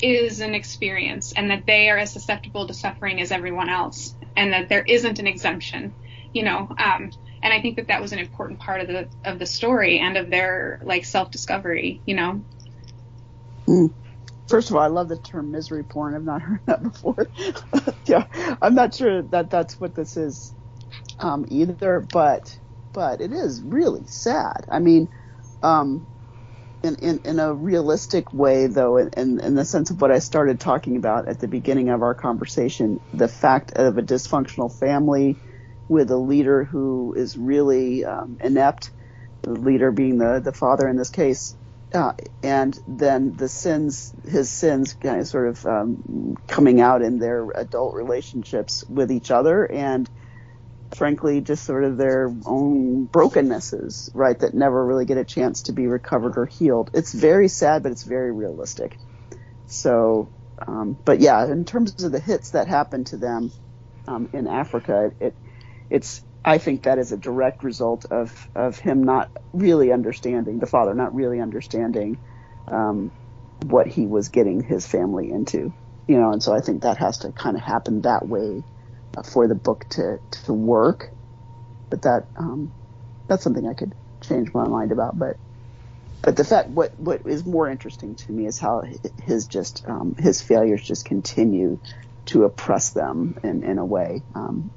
is 0.01 0.41
an 0.41 0.55
experience 0.55 1.33
and 1.33 1.51
that 1.51 1.65
they 1.67 1.89
are 1.89 1.99
as 1.99 2.13
susceptible 2.13 2.67
to 2.67 2.75
suffering 2.75 3.21
as 3.21 3.33
everyone 3.33 3.71
else 3.71 4.15
and 4.37 4.53
that 4.53 4.69
there 4.69 4.85
isn't 4.87 5.19
an 5.19 5.27
exemption, 5.27 5.95
you 6.33 6.43
know. 6.43 6.69
Um, 6.79 7.11
and 7.43 7.53
I 7.53 7.61
think 7.61 7.77
that 7.77 7.89
that 7.89 8.03
was 8.03 8.13
an 8.13 8.19
important 8.19 8.61
part 8.61 8.81
of 8.81 8.89
the 8.89 9.09
of 9.25 9.39
the 9.39 9.47
story 9.47 9.99
and 9.99 10.17
of 10.17 10.31
their 10.31 10.81
like 10.85 11.05
self 11.05 11.31
discovery, 11.31 12.03
you 12.05 12.15
know. 12.15 12.43
Mm. 13.67 13.93
First 14.49 14.71
of 14.71 14.77
all, 14.77 14.83
I 14.83 14.87
love 14.87 15.09
the 15.09 15.17
term 15.17 15.51
misery 15.51 15.83
porn. 15.83 16.15
I've 16.15 16.25
not 16.25 16.43
heard 16.43 16.61
that 16.67 16.83
before. 16.83 17.29
yeah, 18.07 18.27
I'm 18.61 18.75
not 18.75 18.95
sure 18.95 19.23
that 19.23 19.51
that's 19.51 19.81
what 19.81 19.95
this 19.95 20.17
is 20.17 20.55
um, 21.19 21.47
either, 21.49 22.07
but 22.13 22.59
but 22.97 23.21
it 23.21 23.33
is 23.33 23.63
really 23.63 24.07
sad. 24.07 24.67
I 24.71 24.81
mean, 24.81 25.11
um, 25.63 26.09
in, 26.83 26.97
in 26.97 27.21
in 27.27 27.41
a 27.41 27.55
realistic 27.55 28.33
way, 28.33 28.69
though, 28.69 28.99
in 28.99 29.41
in 29.41 29.55
the 29.55 29.67
sense 29.67 29.91
of 29.91 30.01
what 30.01 30.13
I 30.13 30.21
started 30.21 30.61
talking 30.61 30.97
about 30.97 31.29
at 31.29 31.41
the 31.41 31.49
beginning 31.49 31.91
of 31.91 32.03
our 32.03 32.15
conversation, 32.17 33.01
the 33.13 33.29
fact 33.29 33.73
of 33.75 33.99
a 33.99 34.03
dysfunctional 34.03 34.77
family 34.77 35.41
with 35.89 36.11
a 36.11 36.19
leader 36.19 36.65
who 36.65 37.15
is 37.17 37.37
really 37.37 38.05
um, 38.07 38.39
inept, 38.43 38.93
the 39.43 39.53
leader 39.53 39.93
being 39.93 40.19
the 40.19 40.41
the 40.45 40.55
father 40.55 40.89
in 40.89 40.97
this 40.97 41.11
case 41.11 41.57
uh, 41.95 42.13
and 42.43 42.79
then 42.87 43.37
the 43.37 43.49
sins, 43.49 44.13
his 44.29 44.51
sins, 44.53 44.95
kind 44.95 45.21
of 45.21 45.29
sort 45.29 45.49
of 45.49 45.65
um, 45.67 46.35
coming 46.49 46.81
out 46.81 47.03
in 47.03 47.19
their 47.19 47.49
adult 47.57 47.95
relationships 47.95 48.85
with 48.89 49.13
each 49.13 49.31
other, 49.31 49.71
and 49.71 50.11
frankly, 50.95 51.41
just 51.41 51.65
sort 51.65 51.85
of 51.85 51.97
their 51.97 52.33
own 52.45 53.05
brokennesses, 53.05 54.11
right, 54.15 54.39
that 54.39 54.55
never 54.55 54.85
really 54.85 55.05
get 55.05 55.19
a 55.19 55.25
chance 55.25 55.63
to 55.63 55.73
be 55.73 55.87
recovered 55.87 56.37
or 56.37 56.47
healed. 56.47 56.91
It's 56.95 57.13
very 57.13 57.49
sad, 57.49 57.83
but 57.83 57.93
it's 57.93 58.05
very 58.05 58.33
realistic. 58.33 58.99
So, 59.67 60.29
um, 60.67 60.97
but 61.05 61.21
yeah, 61.21 61.45
in 61.51 61.65
terms 61.65 62.03
of 62.03 62.13
the 62.13 62.21
hits 62.21 62.51
that 62.51 62.69
happened 62.69 63.09
to 63.09 63.17
them 63.17 63.53
um, 64.07 64.29
in 64.33 64.47
Africa, 64.47 65.13
it, 65.21 65.35
it's 65.91 66.23
I 66.45 66.59
think 66.59 66.85
that 66.85 66.99
is 66.99 67.11
a 67.11 67.17
direct 67.17 67.65
result 67.65 68.07
of 68.07 68.49
of 68.55 68.79
him 68.79 69.03
not 69.03 69.31
really 69.53 69.93
understanding 69.93 70.61
the 70.61 70.67
father, 70.67 70.95
not 70.95 71.15
really 71.15 71.41
understanding 71.41 72.19
um, 72.69 73.11
what 73.65 73.89
he 73.89 74.07
was 74.07 74.29
getting 74.29 74.63
his 74.63 74.87
family 74.87 75.31
into, 75.31 75.73
you 76.07 76.21
know. 76.21 76.31
And 76.31 76.43
so 76.43 76.55
I 76.55 76.61
think 76.61 76.83
that 76.83 76.99
has 76.99 77.19
to 77.19 77.33
kind 77.33 77.57
of 77.57 77.63
happen 77.63 78.03
that 78.03 78.27
way 78.27 78.63
for 79.25 79.49
the 79.49 79.55
book 79.55 79.87
to 79.91 80.19
to 80.45 80.53
work. 80.53 81.11
But 81.91 82.03
that 82.03 82.27
um, 82.37 82.73
that's 83.29 83.43
something 83.43 83.67
I 83.67 83.75
could 83.75 83.95
change 84.21 84.53
my 84.53 84.67
mind 84.67 84.93
about. 84.93 85.19
But 85.19 85.37
but 86.23 86.37
the 86.37 86.45
fact 86.45 86.71
what 86.71 86.99
what 86.99 87.27
is 87.27 87.45
more 87.45 87.69
interesting 87.69 88.15
to 88.17 88.33
me 88.33 88.47
is 88.47 88.59
how 88.59 88.83
his 89.23 89.47
just 89.47 89.87
um, 89.89 90.15
his 90.19 90.43
failures 90.43 90.83
just 90.83 91.05
continue 91.05 91.79
to 92.27 92.45
oppress 92.45 92.91
them 92.91 93.39
in 93.43 93.63
in 93.63 93.79
a 93.79 93.85
way. 93.85 94.23
Um, 94.35 94.71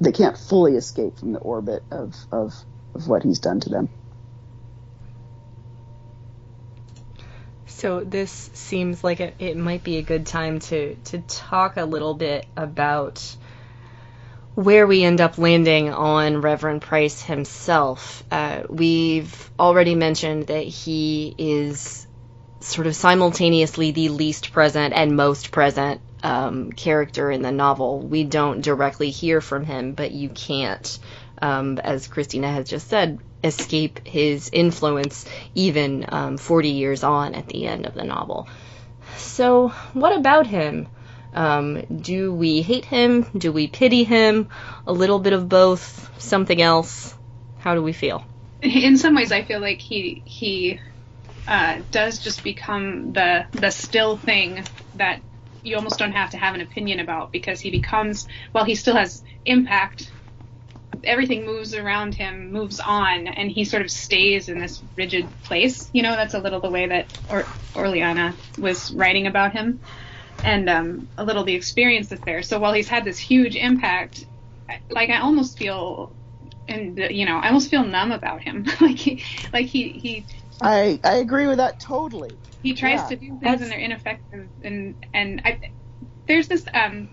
they 0.00 0.12
can't 0.12 0.36
fully 0.36 0.76
escape 0.76 1.18
from 1.18 1.32
the 1.32 1.38
orbit 1.38 1.82
of, 1.90 2.14
of, 2.32 2.54
of 2.94 3.08
what 3.08 3.22
he's 3.22 3.38
done 3.38 3.60
to 3.60 3.70
them. 3.70 3.88
So 7.66 8.02
this 8.02 8.30
seems 8.54 9.04
like 9.04 9.20
it, 9.20 9.34
it 9.38 9.56
might 9.56 9.84
be 9.84 9.98
a 9.98 10.02
good 10.02 10.26
time 10.26 10.60
to 10.60 10.94
to 10.94 11.18
talk 11.18 11.76
a 11.76 11.84
little 11.84 12.14
bit 12.14 12.46
about 12.56 13.36
where 14.54 14.86
we 14.86 15.02
end 15.02 15.20
up 15.20 15.36
landing 15.38 15.92
on 15.92 16.40
Reverend 16.40 16.82
Price 16.82 17.22
himself. 17.22 18.22
Uh, 18.30 18.62
we've 18.68 19.50
already 19.58 19.94
mentioned 19.94 20.46
that 20.46 20.62
he 20.64 21.34
is 21.36 22.06
sort 22.60 22.86
of 22.86 22.94
simultaneously 22.96 23.90
the 23.90 24.08
least 24.08 24.52
present 24.52 24.94
and 24.94 25.16
most 25.16 25.50
present 25.50 26.00
um, 26.22 26.72
character 26.72 27.30
in 27.30 27.42
the 27.42 27.52
novel. 27.52 28.00
We 28.00 28.24
don't 28.24 28.62
directly 28.62 29.10
hear 29.10 29.40
from 29.40 29.64
him, 29.64 29.92
but 29.92 30.12
you 30.12 30.30
can't, 30.30 30.98
um, 31.42 31.78
as 31.78 32.06
Christina 32.06 32.50
has 32.50 32.68
just 32.68 32.88
said, 32.88 33.18
escape 33.42 34.06
his 34.06 34.48
influence 34.52 35.26
even 35.54 36.06
um, 36.08 36.38
40 36.38 36.70
years 36.70 37.04
on 37.04 37.34
at 37.34 37.48
the 37.48 37.66
end 37.66 37.86
of 37.86 37.94
the 37.94 38.04
novel. 38.04 38.48
So, 39.16 39.68
what 39.92 40.16
about 40.16 40.46
him? 40.46 40.88
Um, 41.34 41.82
do 42.00 42.32
we 42.32 42.62
hate 42.62 42.84
him? 42.84 43.26
Do 43.36 43.52
we 43.52 43.66
pity 43.66 44.04
him? 44.04 44.48
A 44.86 44.92
little 44.92 45.18
bit 45.18 45.32
of 45.32 45.48
both? 45.48 46.10
Something 46.18 46.62
else? 46.62 47.14
How 47.58 47.74
do 47.74 47.82
we 47.82 47.92
feel? 47.92 48.24
in 48.62 48.96
some 48.96 49.14
ways, 49.14 49.32
I 49.32 49.42
feel 49.42 49.60
like 49.60 49.80
he 49.80 50.22
he 50.24 50.80
uh, 51.46 51.80
does 51.90 52.18
just 52.18 52.42
become 52.42 53.12
the 53.12 53.46
the 53.52 53.70
still 53.70 54.16
thing 54.16 54.64
that 54.94 55.20
you 55.62 55.76
almost 55.76 55.98
don't 55.98 56.12
have 56.12 56.30
to 56.30 56.36
have 56.36 56.54
an 56.54 56.60
opinion 56.60 57.00
about 57.00 57.32
because 57.32 57.60
he 57.60 57.70
becomes 57.70 58.26
while 58.52 58.64
he 58.64 58.74
still 58.74 58.96
has 58.96 59.22
impact. 59.44 60.12
Everything 61.02 61.44
moves 61.44 61.74
around 61.74 62.14
him, 62.14 62.52
moves 62.52 62.80
on, 62.80 63.26
and 63.26 63.50
he 63.50 63.64
sort 63.64 63.82
of 63.82 63.90
stays 63.90 64.48
in 64.48 64.58
this 64.58 64.82
rigid 64.96 65.28
place. 65.42 65.90
You 65.92 66.02
know, 66.02 66.12
that's 66.16 66.34
a 66.34 66.38
little 66.38 66.60
the 66.60 66.70
way 66.70 66.86
that 66.86 67.08
or- 67.28 67.44
Orleanna 67.74 68.36
was 68.56 68.92
writing 68.92 69.26
about 69.26 69.52
him, 69.52 69.80
and 70.44 70.70
um, 70.70 71.08
a 71.18 71.24
little 71.24 71.44
the 71.44 71.54
experience 71.56 72.08
that's 72.10 72.24
there. 72.24 72.42
So 72.42 72.60
while 72.60 72.74
he's 72.74 72.88
had 72.88 73.04
this 73.04 73.18
huge 73.18 73.56
impact, 73.56 74.24
like 74.90 75.10
I 75.10 75.20
almost 75.20 75.58
feel, 75.58 76.16
and 76.68 76.98
you 77.10 77.26
know, 77.26 77.38
I 77.38 77.48
almost 77.48 77.70
feel 77.70 77.84
numb 77.84 78.12
about 78.12 78.42
him. 78.42 78.66
like 78.80 78.98
he, 78.98 79.24
like 79.52 79.66
he 79.66 79.90
he 79.92 80.26
I 80.62 81.00
I 81.04 81.16
agree 81.16 81.46
with 81.46 81.58
that 81.58 81.80
totally. 81.80 82.40
he 82.62 82.74
tries 82.74 83.00
Yeah. 83.00 83.08
to 83.08 83.16
do 83.16 83.26
things 83.28 83.40
That's- 83.42 83.62
and 83.62 83.70
they're 83.72 83.78
ineffective 83.80 84.50
and 84.62 84.96
and 85.12 85.42
I, 85.44 85.60
there's 86.28 86.48
this 86.48 86.64
um 86.74 87.10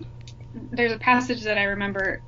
there's 0.54 0.92
a 0.92 0.98
passage 0.98 1.44
that 1.44 1.58
I 1.58 1.64
remember 1.64 2.22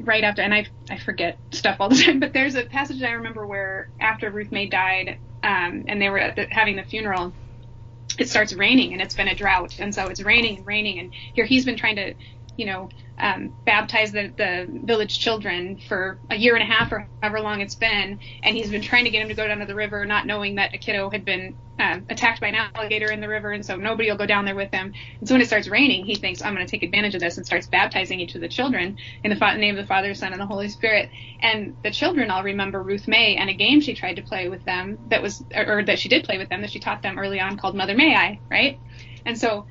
right 0.00 0.24
after 0.24 0.42
and 0.42 0.54
I 0.54 0.66
I 0.90 0.98
forget 0.98 1.40
stuff 1.52 1.76
all 1.80 1.88
the 1.88 1.96
time 2.04 2.20
but 2.20 2.32
there's 2.32 2.54
a 2.54 2.64
passage 2.64 3.02
I 3.02 3.12
remember 3.12 3.46
where 3.46 3.90
after 4.00 4.30
Ruth 4.30 4.52
May 4.52 4.68
died 4.68 5.18
um 5.42 5.84
and 5.88 6.00
they 6.00 6.10
were 6.10 6.18
at 6.18 6.36
the, 6.36 6.46
having 6.50 6.76
the 6.76 6.84
funeral 6.84 7.34
it 8.18 8.28
starts 8.28 8.52
raining 8.52 8.92
and 8.92 9.02
it's 9.02 9.14
been 9.14 9.28
a 9.28 9.34
drought. 9.34 9.78
And 9.78 9.94
so 9.94 10.06
it's 10.06 10.22
raining 10.22 10.58
and 10.58 10.66
raining. 10.66 10.98
And 10.98 11.12
here 11.34 11.44
he's 11.44 11.64
been 11.64 11.76
trying 11.76 11.96
to 11.96 12.14
you 12.56 12.66
know 12.66 12.88
um, 13.18 13.52
baptize 13.64 14.10
the, 14.10 14.32
the 14.36 14.66
village 14.84 15.18
children 15.20 15.78
for 15.78 16.18
a 16.30 16.36
year 16.36 16.54
and 16.56 16.62
a 16.62 16.66
half 16.66 16.90
or 16.92 17.08
however 17.22 17.40
long 17.40 17.60
it's 17.60 17.76
been 17.76 18.18
and 18.42 18.56
he's 18.56 18.70
been 18.70 18.82
trying 18.82 19.04
to 19.04 19.10
get 19.10 19.22
him 19.22 19.28
to 19.28 19.34
go 19.34 19.46
down 19.46 19.58
to 19.58 19.66
the 19.66 19.74
river 19.74 20.04
not 20.04 20.26
knowing 20.26 20.56
that 20.56 20.74
a 20.74 20.78
kiddo 20.78 21.10
had 21.10 21.24
been 21.24 21.54
um, 21.78 22.06
attacked 22.08 22.40
by 22.40 22.48
an 22.48 22.70
alligator 22.74 23.10
in 23.10 23.20
the 23.20 23.28
river 23.28 23.52
and 23.52 23.64
so 23.64 23.76
nobody 23.76 24.08
will 24.08 24.16
go 24.16 24.26
down 24.26 24.44
there 24.44 24.54
with 24.54 24.72
him. 24.72 24.92
And 25.18 25.28
so 25.28 25.34
when 25.34 25.42
it 25.42 25.46
starts 25.46 25.68
raining 25.68 26.04
he 26.04 26.14
thinks 26.14 26.42
i'm 26.42 26.54
going 26.54 26.66
to 26.66 26.70
take 26.70 26.82
advantage 26.82 27.14
of 27.14 27.20
this 27.20 27.36
and 27.36 27.46
starts 27.46 27.66
baptizing 27.66 28.20
each 28.20 28.34
of 28.34 28.40
the 28.40 28.48
children 28.48 28.96
in 29.22 29.30
the 29.30 29.54
name 29.56 29.76
of 29.76 29.82
the 29.82 29.88
father 29.88 30.14
son 30.14 30.32
and 30.32 30.40
the 30.40 30.46
holy 30.46 30.68
spirit. 30.68 31.10
And 31.40 31.76
the 31.82 31.90
children 31.90 32.30
all 32.30 32.42
remember 32.42 32.82
ruth 32.82 33.08
may 33.08 33.36
and 33.36 33.50
a 33.50 33.54
game 33.54 33.80
she 33.80 33.94
tried 33.94 34.16
to 34.16 34.22
play 34.22 34.48
with 34.48 34.64
them 34.64 34.98
that 35.08 35.22
was 35.22 35.42
or 35.54 35.84
that 35.84 35.98
she 35.98 36.08
did 36.08 36.24
play 36.24 36.38
with 36.38 36.48
them 36.48 36.62
that 36.62 36.70
she 36.70 36.80
taught 36.80 37.02
them 37.02 37.18
early 37.18 37.40
on 37.40 37.56
called 37.56 37.74
mother 37.74 37.96
may 37.96 38.14
i 38.14 38.40
right? 38.50 38.78
And 39.26 39.38
so 39.38 39.66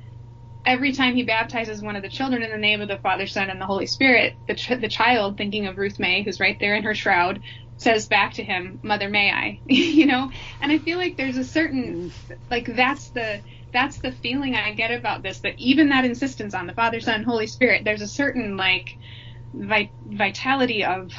every 0.64 0.92
time 0.92 1.14
he 1.14 1.24
baptizes 1.24 1.82
one 1.82 1.96
of 1.96 2.02
the 2.02 2.08
children 2.08 2.42
in 2.42 2.50
the 2.50 2.58
name 2.58 2.80
of 2.80 2.88
the 2.88 2.98
Father, 2.98 3.26
Son, 3.26 3.50
and 3.50 3.60
the 3.60 3.66
Holy 3.66 3.86
Spirit, 3.86 4.38
the, 4.48 4.54
ch- 4.54 4.80
the 4.80 4.88
child, 4.88 5.36
thinking 5.36 5.66
of 5.66 5.78
Ruth 5.78 5.98
May, 5.98 6.22
who's 6.22 6.40
right 6.40 6.58
there 6.60 6.74
in 6.74 6.84
her 6.84 6.94
shroud, 6.94 7.42
says 7.76 8.08
back 8.08 8.34
to 8.34 8.44
him, 8.44 8.80
"Mother, 8.82 9.08
may 9.10 9.30
I?" 9.30 9.60
you 9.66 10.06
know, 10.06 10.30
and 10.60 10.72
I 10.72 10.78
feel 10.78 10.98
like 10.98 11.16
there's 11.16 11.36
a 11.36 11.44
certain, 11.44 12.14
like 12.50 12.66
that's 12.74 13.10
the 13.10 13.42
that's 13.72 14.00
the 14.00 14.12
feeling 14.12 14.54
I 14.54 14.74
get 14.74 14.92
about 14.92 15.22
this. 15.22 15.40
That 15.40 15.54
even 15.58 15.90
that 15.90 16.04
insistence 16.04 16.54
on 16.54 16.66
the 16.66 16.74
Father, 16.74 17.00
Son, 17.00 17.24
Holy 17.24 17.46
Spirit, 17.48 17.84
there's 17.84 18.02
a 18.02 18.08
certain 18.08 18.56
like 18.56 18.88
vi- 19.54 19.92
vitality 20.04 20.84
of 20.84 21.10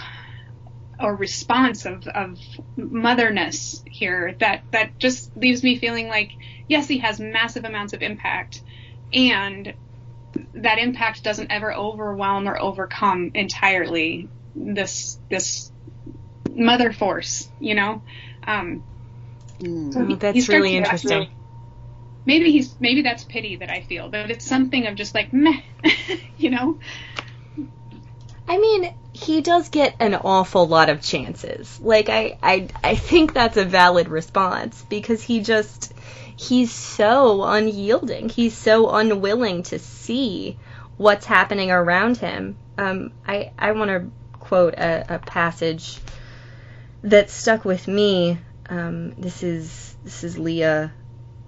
or 1.00 1.16
response 1.16 1.86
of, 1.86 2.08
of 2.08 2.40
motherness 2.78 3.84
here 3.86 4.36
that 4.40 4.64
that 4.72 4.98
just 5.00 5.36
leaves 5.36 5.64
me 5.64 5.78
feeling 5.78 6.08
like 6.08 6.32
yes 6.70 6.88
he 6.88 7.00
has 7.00 7.20
massive 7.20 7.66
amounts 7.66 7.94
of 7.94 8.02
impact 8.02 8.62
and 9.16 9.74
that 10.54 10.80
impact 10.80 11.24
doesn't 11.24 11.52
ever 11.52 11.74
overwhelm 11.74 12.48
or 12.48 12.60
overcome 12.60 13.32
entirely 13.34 14.30
this 14.54 15.18
this 15.30 15.72
mother 16.54 16.92
force 16.92 17.50
you 17.60 17.76
know 17.76 18.02
um 18.46 18.84
Mm. 19.62 19.94
so 19.94 20.06
he- 20.06 20.16
that's 20.16 20.48
he 20.48 20.54
really 20.54 20.76
interesting. 20.76 21.12
actually- 21.22 21.36
maybe 22.26 22.52
he's 22.52 22.76
maybe 22.80 23.02
that's 23.04 23.24
pity 23.24 23.56
that 23.56 23.70
i 23.70 23.80
feel 23.82 24.10
but 24.10 24.30
it's 24.30 24.46
something 24.46 24.86
of 24.88 24.96
just 24.96 25.16
like 25.16 25.32
meh 25.32 25.62
you 26.38 26.50
know 26.50 26.78
I 28.48 28.58
mean, 28.60 28.92
he 29.14 29.42
does 29.42 29.70
get 29.70 29.96
an 30.00 30.14
awful 30.14 30.68
lot 30.68 30.90
of 30.90 31.02
chances. 31.02 31.80
Like 31.80 32.10
I 32.10 32.38
I 32.44 32.68
I 32.84 32.96
think 32.96 33.34
that's 33.34 33.58
a 33.58 33.66
valid 33.66 34.08
response 34.08 34.86
because 34.88 35.24
he 35.24 35.40
just 35.42 35.94
he's 36.38 36.72
so 36.72 37.44
unyielding. 37.44 38.30
He's 38.30 38.56
so 38.58 38.90
unwilling 38.90 39.64
to 39.64 39.80
see 39.80 40.58
what's 40.98 41.26
happening 41.26 41.72
around 41.72 42.18
him. 42.18 42.58
Um 42.78 43.12
I 43.28 43.52
I 43.58 43.72
want 43.72 43.90
to 43.90 44.12
quote 44.40 44.76
a, 44.76 45.16
a 45.16 45.20
passage 45.20 46.00
that 47.04 47.30
stuck 47.30 47.66
with 47.66 47.88
me. 47.88 48.38
Um 48.70 49.12
this 49.14 49.44
is 49.44 49.96
this 50.04 50.24
is 50.24 50.38
Leah 50.38 50.92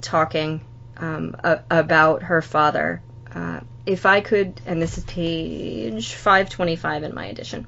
talking 0.02 0.62
um, 0.98 1.36
a- 1.44 1.62
about 1.70 2.24
her 2.24 2.42
father. 2.42 3.02
Uh, 3.34 3.60
if 3.86 4.06
I 4.06 4.22
could, 4.22 4.60
and 4.66 4.82
this 4.82 4.98
is 4.98 5.04
page 5.06 6.14
525 6.14 7.04
in 7.04 7.16
my 7.16 7.26
edition, 7.28 7.68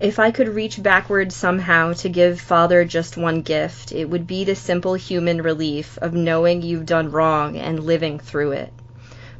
if 0.00 0.20
I 0.20 0.30
could 0.30 0.48
reach 0.48 0.80
backward 0.80 1.32
somehow 1.32 1.92
to 1.94 2.08
give 2.08 2.40
father 2.40 2.84
just 2.84 3.16
one 3.16 3.42
gift, 3.42 3.90
it 3.90 4.04
would 4.04 4.28
be 4.28 4.44
the 4.44 4.54
simple 4.54 4.94
human 4.94 5.42
relief 5.42 5.98
of 6.00 6.14
knowing 6.14 6.62
you've 6.62 6.86
done 6.86 7.10
wrong 7.10 7.56
and 7.56 7.82
living 7.82 8.20
through 8.20 8.52
it. 8.52 8.72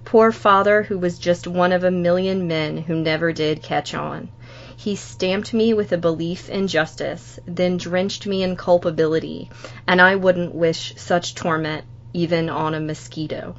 Poor 0.05 0.33
father, 0.33 0.83
who 0.83 0.99
was 0.99 1.19
just 1.19 1.47
one 1.47 1.71
of 1.71 1.85
a 1.85 1.93
million 1.93 2.49
men 2.49 2.77
who 2.79 2.97
never 2.97 3.33
did 3.33 3.63
catch 3.63 3.95
on. 3.95 4.31
He 4.77 4.97
stamped 4.97 5.55
me 5.55 5.75
with 5.75 5.93
a 5.93 5.99
belief 5.99 6.49
in 6.49 6.67
justice, 6.67 7.39
then 7.47 7.77
drenched 7.77 8.27
me 8.27 8.43
in 8.43 8.57
culpability, 8.57 9.51
and 9.87 10.01
I 10.01 10.17
wouldn't 10.17 10.55
wish 10.55 10.95
such 10.97 11.35
torment 11.37 11.85
even 12.13 12.49
on 12.49 12.75
a 12.75 12.81
mosquito. 12.81 13.55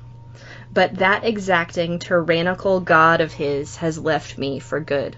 But 0.74 0.96
that 0.96 1.24
exacting, 1.24 2.00
tyrannical 2.00 2.80
god 2.80 3.22
of 3.22 3.34
his 3.34 3.78
has 3.78 3.98
left 3.98 4.38
me 4.38 4.60
for 4.60 4.80
good. 4.80 5.16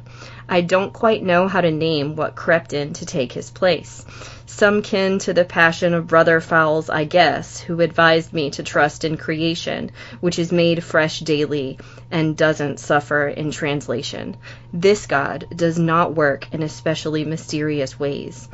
I 0.49 0.61
don't 0.61 0.93
quite 0.93 1.23
know 1.23 1.47
how 1.47 1.61
to 1.61 1.71
name 1.71 2.15
what 2.15 2.35
crept 2.35 2.73
in 2.73 2.93
to 2.93 3.05
take 3.05 3.31
his 3.31 3.51
place. 3.51 4.05
Some 4.45 4.81
kin 4.81 5.19
to 5.19 5.33
the 5.33 5.45
passion 5.45 5.93
of 5.93 6.07
brother 6.07 6.41
Fowles, 6.41 6.89
I 6.89 7.05
guess, 7.05 7.59
who 7.59 7.79
advised 7.79 8.33
me 8.33 8.49
to 8.51 8.63
trust 8.63 9.05
in 9.05 9.17
creation, 9.17 9.91
which 10.19 10.37
is 10.37 10.51
made 10.51 10.83
fresh 10.83 11.21
daily 11.21 11.79
and 12.11 12.35
doesn't 12.35 12.79
suffer 12.79 13.27
in 13.27 13.51
translation. 13.51 14.37
This 14.73 15.07
God 15.07 15.47
does 15.55 15.79
not 15.79 16.15
work 16.15 16.47
in 16.51 16.63
especially 16.63 17.23
mysterious 17.23 17.97
ways. 17.99 18.49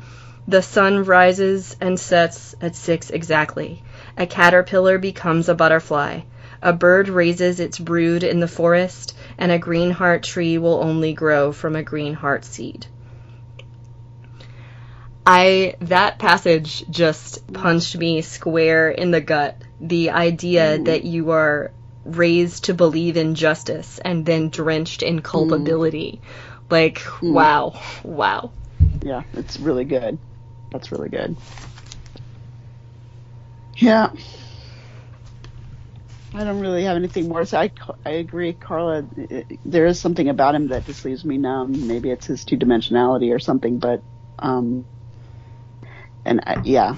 The 0.47 0.61
sun 0.61 1.03
rises 1.03 1.75
and 1.81 1.99
sets 1.99 2.55
at 2.61 2.75
six 2.75 3.09
exactly. 3.09 3.83
A 4.17 4.25
caterpillar 4.25 4.97
becomes 4.97 5.49
a 5.49 5.55
butterfly. 5.55 6.21
A 6.61 6.73
bird 6.73 7.09
raises 7.09 7.59
its 7.59 7.77
brood 7.77 8.23
in 8.23 8.39
the 8.39 8.47
forest, 8.47 9.13
and 9.37 9.51
a 9.51 9.59
green 9.59 9.91
heart 9.91 10.23
tree 10.23 10.57
will 10.57 10.81
only 10.83 11.13
grow 11.13 11.51
from 11.51 11.75
a 11.75 11.83
green 11.83 12.13
heart 12.13 12.45
seed. 12.45 12.85
I 15.25 15.75
that 15.81 16.19
passage 16.19 16.85
just 16.89 17.51
punched 17.51 17.97
me 17.97 18.21
square 18.21 18.89
in 18.89 19.11
the 19.11 19.21
gut. 19.21 19.61
The 19.81 20.11
idea 20.11 20.79
that 20.79 21.03
you 21.03 21.31
are 21.31 21.71
raised 22.05 22.65
to 22.65 22.73
believe 22.73 23.17
in 23.17 23.35
justice 23.35 23.99
and 23.99 24.25
then 24.25 24.49
drenched 24.49 25.03
in 25.03 25.17
hmm. 25.17 25.23
culpability. 25.23 26.21
Like, 26.69 26.99
hmm. 26.99 27.33
wow. 27.33 27.79
Wow. 28.03 28.51
Yeah, 29.03 29.23
it's 29.33 29.59
really 29.59 29.85
good. 29.85 30.17
That's 30.71 30.91
really 30.91 31.09
good. 31.09 31.35
Yeah. 33.75 34.11
I 36.33 36.45
don't 36.45 36.59
really 36.59 36.85
have 36.85 36.97
anything 36.97 37.29
more 37.29 37.45
say. 37.45 37.57
I, 37.59 37.71
I 38.05 38.11
agree, 38.11 38.53
Carla. 38.53 39.05
There 39.65 39.87
is 39.87 39.99
something 40.01 40.29
about 40.29 40.55
him 40.55 40.69
that 40.69 40.85
just 40.85 41.05
leaves 41.05 41.25
me 41.25 41.37
numb. 41.39 41.87
Maybe 41.87 42.11
it's 42.11 42.27
his 42.27 42.45
two 42.45 42.57
dimensionality 42.57 43.35
or 43.35 43.39
something, 43.39 43.79
but, 43.79 44.03
um, 44.39 44.87
and 46.25 46.41
I, 46.47 46.57
yeah. 46.63 46.97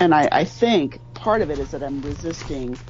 And 0.00 0.14
I, 0.14 0.28
I 0.32 0.44
think 0.44 1.00
part 1.14 1.42
of 1.42 1.50
it 1.50 1.60
is 1.60 1.72
that 1.72 1.82
I'm 1.84 2.02
resisting, 2.02 2.80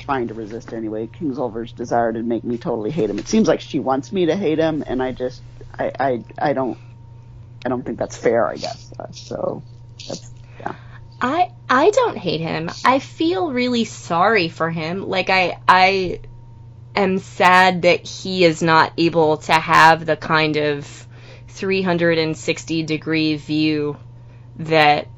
trying 0.00 0.28
to 0.28 0.34
resist 0.34 0.74
anyway, 0.74 1.08
Kingsolver's 1.08 1.74
desire 1.74 2.12
to 2.12 2.22
make 2.22 2.44
me 2.44 2.58
totally 2.58 2.90
hate 2.92 3.10
him. 3.10 3.18
It 3.20 3.28
seems 3.28 3.48
like 3.48 3.60
she 3.62 3.80
wants 3.80 4.12
me 4.12 4.26
to 4.26 4.36
hate 4.36 4.58
him, 4.58 4.84
and 4.86 5.02
I 5.02 5.12
just, 5.12 5.44
I, 5.78 5.92
I, 6.00 6.24
I 6.40 6.52
don't, 6.54 6.80
I 7.66 7.70
don't 7.70 7.84
think 7.84 7.98
that's 7.98 8.16
fair. 8.18 8.48
I 8.48 8.56
guess 8.58 8.92
so. 9.12 9.64
That's. 10.08 10.39
I 11.20 11.50
I 11.68 11.90
don't 11.90 12.16
hate 12.18 12.40
him. 12.40 12.70
I 12.84 12.98
feel 12.98 13.52
really 13.52 13.84
sorry 13.84 14.48
for 14.48 14.70
him. 14.70 15.02
Like 15.08 15.30
I 15.30 15.58
I 15.68 16.20
am 16.96 17.18
sad 17.18 17.82
that 17.82 18.06
he 18.06 18.44
is 18.44 18.62
not 18.62 18.92
able 18.98 19.38
to 19.38 19.52
have 19.52 20.06
the 20.06 20.16
kind 20.16 20.56
of 20.56 21.08
360 21.48 22.82
degree 22.84 23.36
view 23.36 23.98
that 24.56 25.08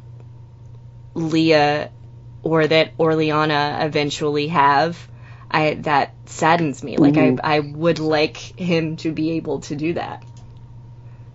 Leah 1.15 1.91
or 2.43 2.67
that 2.67 2.97
Orleanna 2.99 3.85
eventually 3.87 4.49
have. 4.49 5.09
I 5.51 5.75
that 5.83 6.15
saddens 6.27 6.83
me. 6.83 6.97
Like 6.99 7.17
Mhm. 7.17 7.41
I 7.45 7.57
I 7.57 7.61
would 7.61 7.99
like 8.01 8.39
him 8.39 8.97
to 8.99 9.13
be 9.13 9.33
able 9.33 9.61
to 9.63 9.77
do 9.77 9.95
that. 9.95 10.25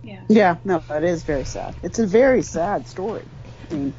Yeah. 0.04 0.24
Yeah, 0.30 0.58
no, 0.64 0.84
that 0.90 1.04
is 1.04 1.24
very 1.24 1.46
sad. 1.46 1.76
It's 1.84 2.00
a 2.00 2.08
very 2.08 2.42
sad 2.44 2.88
story. 2.88 3.28
I 3.72 3.76
mean, 3.76 3.96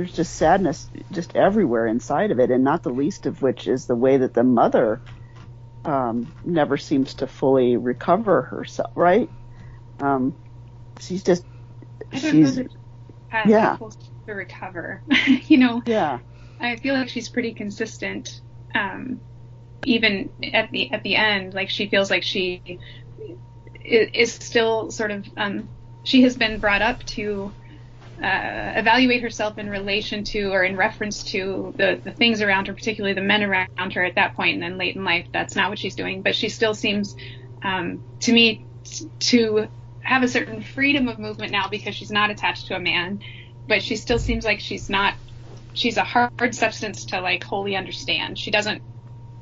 there's 0.00 0.14
just 0.14 0.36
sadness 0.36 0.88
just 1.10 1.36
everywhere 1.36 1.86
inside 1.86 2.30
of 2.30 2.40
it, 2.40 2.50
and 2.50 2.64
not 2.64 2.82
the 2.82 2.90
least 2.90 3.26
of 3.26 3.42
which 3.42 3.68
is 3.68 3.84
the 3.84 3.94
way 3.94 4.16
that 4.16 4.32
the 4.32 4.42
mother 4.42 4.98
um, 5.84 6.32
never 6.42 6.78
seems 6.78 7.12
to 7.14 7.26
fully 7.26 7.76
recover 7.76 8.40
herself. 8.40 8.92
Right? 8.94 9.28
Um, 10.00 10.34
she's 10.98 11.22
just 11.22 11.44
I 12.10 12.18
don't 12.18 12.40
know 12.40 12.46
she's 12.46 12.58
yeah. 13.46 13.76
to 14.26 14.32
recover. 14.32 15.02
you 15.26 15.58
know, 15.58 15.82
yeah 15.84 16.20
I 16.58 16.76
feel 16.76 16.94
like 16.94 17.10
she's 17.10 17.28
pretty 17.28 17.52
consistent. 17.52 18.40
Um, 18.74 19.20
even 19.84 20.30
at 20.54 20.70
the 20.70 20.90
at 20.92 21.02
the 21.02 21.16
end, 21.16 21.52
like 21.52 21.68
she 21.68 21.88
feels 21.88 22.10
like 22.10 22.22
she 22.22 22.78
is 23.84 24.32
still 24.32 24.90
sort 24.90 25.10
of 25.10 25.26
um, 25.36 25.68
she 26.04 26.22
has 26.22 26.38
been 26.38 26.58
brought 26.58 26.80
up 26.80 27.04
to 27.04 27.52
uh, 28.22 28.72
evaluate 28.76 29.22
herself 29.22 29.58
in 29.58 29.70
relation 29.70 30.24
to 30.24 30.52
or 30.52 30.62
in 30.64 30.76
reference 30.76 31.24
to 31.24 31.74
the, 31.76 32.00
the 32.04 32.12
things 32.12 32.42
around 32.42 32.66
her, 32.68 32.74
particularly 32.74 33.14
the 33.14 33.20
men 33.20 33.42
around 33.42 33.92
her 33.94 34.04
at 34.04 34.16
that 34.16 34.36
point 34.36 34.54
and 34.54 34.62
then 34.62 34.78
late 34.78 34.96
in 34.96 35.04
life. 35.04 35.26
That's 35.32 35.56
not 35.56 35.70
what 35.70 35.78
she's 35.78 35.96
doing, 35.96 36.22
but 36.22 36.36
she 36.36 36.48
still 36.48 36.74
seems 36.74 37.16
um, 37.62 38.02
to 38.20 38.32
me 38.32 38.66
t- 38.84 39.10
to 39.20 39.68
have 40.02 40.22
a 40.22 40.28
certain 40.28 40.62
freedom 40.62 41.08
of 41.08 41.18
movement 41.18 41.52
now 41.52 41.68
because 41.70 41.94
she's 41.94 42.10
not 42.10 42.30
attached 42.30 42.68
to 42.68 42.76
a 42.76 42.80
man, 42.80 43.20
but 43.66 43.82
she 43.82 43.96
still 43.96 44.18
seems 44.18 44.44
like 44.44 44.60
she's 44.60 44.90
not. 44.90 45.14
She's 45.72 45.96
a 45.96 46.04
hard 46.04 46.54
substance 46.54 47.06
to 47.06 47.20
like 47.20 47.44
wholly 47.44 47.76
understand. 47.76 48.38
She 48.38 48.50
doesn't, 48.50 48.82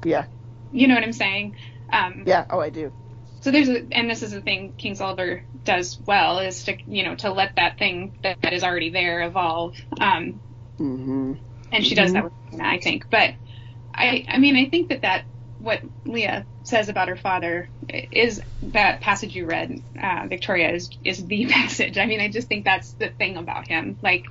yeah 0.04 0.26
you 0.70 0.86
know 0.86 0.94
what 0.94 1.04
I'm 1.04 1.12
saying? 1.12 1.54
Um, 1.92 2.24
yeah. 2.26 2.44
Oh, 2.50 2.60
I 2.60 2.70
do. 2.70 2.92
So 3.40 3.50
there's 3.50 3.68
a, 3.68 3.86
and 3.92 4.10
this 4.10 4.22
is 4.22 4.32
the 4.32 4.40
thing 4.40 4.74
Kingsolver 4.78 5.42
does 5.64 6.00
well 6.06 6.40
is 6.40 6.64
to 6.64 6.76
you 6.86 7.04
know 7.04 7.14
to 7.16 7.32
let 7.32 7.52
that 7.56 7.78
thing 7.78 8.18
that, 8.22 8.38
that 8.42 8.52
is 8.52 8.64
already 8.64 8.90
there 8.90 9.22
evolve. 9.22 9.76
Um, 10.00 10.40
hmm 10.78 11.34
and 11.70 11.84
she 11.84 11.94
does 11.94 12.12
that 12.12 12.24
with 12.24 12.32
I 12.60 12.78
think. 12.78 13.04
But 13.10 13.34
I, 13.94 14.24
I 14.28 14.38
mean, 14.38 14.56
I 14.56 14.68
think 14.70 14.90
that 14.90 15.02
that 15.02 15.24
what 15.58 15.82
Leah 16.06 16.46
says 16.64 16.88
about 16.88 17.08
her 17.08 17.16
father 17.16 17.70
is 17.88 18.40
that 18.62 19.00
passage 19.00 19.34
you 19.34 19.46
read, 19.46 19.72
uh, 20.00 20.26
Victoria, 20.28 20.72
is 20.72 20.90
is 21.04 21.26
the 21.26 21.46
passage. 21.50 21.98
I 21.98 22.06
mean, 22.06 22.20
I 22.20 22.28
just 22.30 22.48
think 22.48 22.64
that's 22.64 22.94
the 22.94 23.10
thing 23.10 23.36
about 23.36 23.68
him, 23.68 23.98
like 24.02 24.24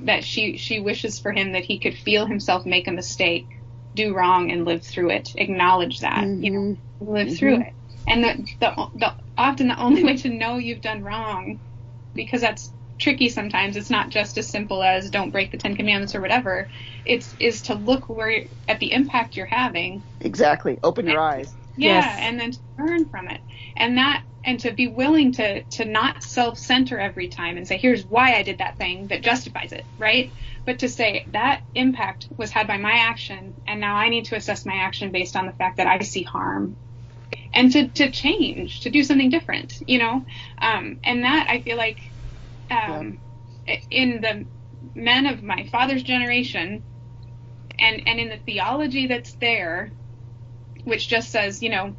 that 0.00 0.24
she 0.24 0.56
she 0.58 0.80
wishes 0.80 1.18
for 1.20 1.32
him 1.32 1.52
that 1.52 1.64
he 1.64 1.78
could 1.78 1.96
feel 1.96 2.26
himself 2.26 2.66
make 2.66 2.88
a 2.88 2.92
mistake, 2.92 3.48
do 3.94 4.14
wrong, 4.14 4.50
and 4.50 4.64
live 4.64 4.84
through 4.84 5.10
it, 5.10 5.30
acknowledge 5.36 6.00
that, 6.00 6.30
you 6.38 6.50
know, 6.50 6.76
live 7.00 7.32
through 7.32 7.60
it. 7.62 7.74
And 8.08 8.24
the, 8.24 8.46
the 8.60 8.88
the 8.94 9.16
often 9.36 9.68
the 9.68 9.80
only 9.80 10.04
way 10.06 10.16
to 10.18 10.28
know 10.30 10.58
you've 10.58 10.80
done 10.82 11.02
wrong, 11.02 11.60
because 12.14 12.40
that's 12.42 12.72
tricky 13.00 13.28
sometimes. 13.28 13.76
It's 13.76 13.90
not 13.90 14.10
just 14.10 14.38
as 14.38 14.50
simple 14.50 14.82
as 14.82 15.10
don't 15.10 15.30
break 15.32 15.52
the 15.52 15.58
Ten 15.58 15.76
Commandments 15.76 16.14
or 16.14 16.20
whatever. 16.20 16.68
It's 17.04 17.34
is 17.40 17.62
to 17.62 17.74
look 17.74 18.08
where 18.08 18.46
at 18.68 18.80
the 18.80 18.92
impact 18.92 19.36
you're 19.36 19.46
having, 19.46 20.04
Exactly. 20.20 20.78
Open 20.82 21.06
your 21.06 21.20
eyes. 21.20 21.56
yeah, 21.76 22.16
Yes. 22.16 22.18
and 22.20 22.38
then 22.40 22.52
to 22.52 22.58
learn 22.78 23.08
from 23.10 23.28
it, 23.28 23.40
and 23.76 23.98
that 23.98 24.24
and 24.44 24.60
to 24.60 24.72
be 24.72 24.88
willing 24.88 25.32
to 25.34 25.64
to 25.64 25.84
not 25.84 26.22
self-center 26.22 26.98
every 26.98 27.28
time 27.28 27.56
and 27.56 27.66
say 27.66 27.78
here's 27.78 28.04
why 28.06 28.34
I 28.36 28.42
did 28.42 28.58
that 28.58 28.76
thing 28.78 29.08
that 29.08 29.22
justifies 29.22 29.72
it, 29.72 29.86
right? 29.98 30.34
But 30.66 30.80
to 30.80 30.88
say 30.88 31.26
that 31.32 31.62
impact 31.74 32.28
was 32.36 32.50
had 32.52 32.66
by 32.66 32.78
my 32.78 32.92
action, 32.92 33.54
and 33.66 33.80
now 33.80 33.96
I 33.96 34.08
need 34.10 34.26
to 34.26 34.36
assess 34.36 34.66
my 34.66 34.76
action 34.76 35.12
based 35.12 35.36
on 35.36 35.46
the 35.46 35.52
fact 35.54 35.78
that 35.78 35.86
I 35.86 36.00
see 36.00 36.22
harm 36.24 36.76
and 37.54 37.72
to, 37.72 37.88
to 37.90 38.12
change, 38.12 38.80
to 38.82 38.90
do 38.90 39.04
something 39.04 39.30
different, 39.30 39.74
you 39.86 39.98
know? 39.98 40.24
Um, 40.62 41.00
and 41.04 41.24
that 41.24 41.48
I 41.50 41.62
feel 41.62 41.76
like 41.78 42.00
um, 42.70 43.20
i- 43.68 43.82
in 43.90 44.20
the 44.22 44.48
men 44.94 45.26
of 45.26 45.42
my 45.42 45.68
father's 45.72 46.02
generation 46.04 46.84
and, 47.78 48.02
and 48.06 48.20
in 48.20 48.30
the 48.30 48.38
theology 48.38 49.08
that's 49.08 49.36
there, 49.40 49.94
which 50.84 51.08
just 51.08 51.30
says, 51.32 51.62
you 51.62 51.70
know, 51.70 51.96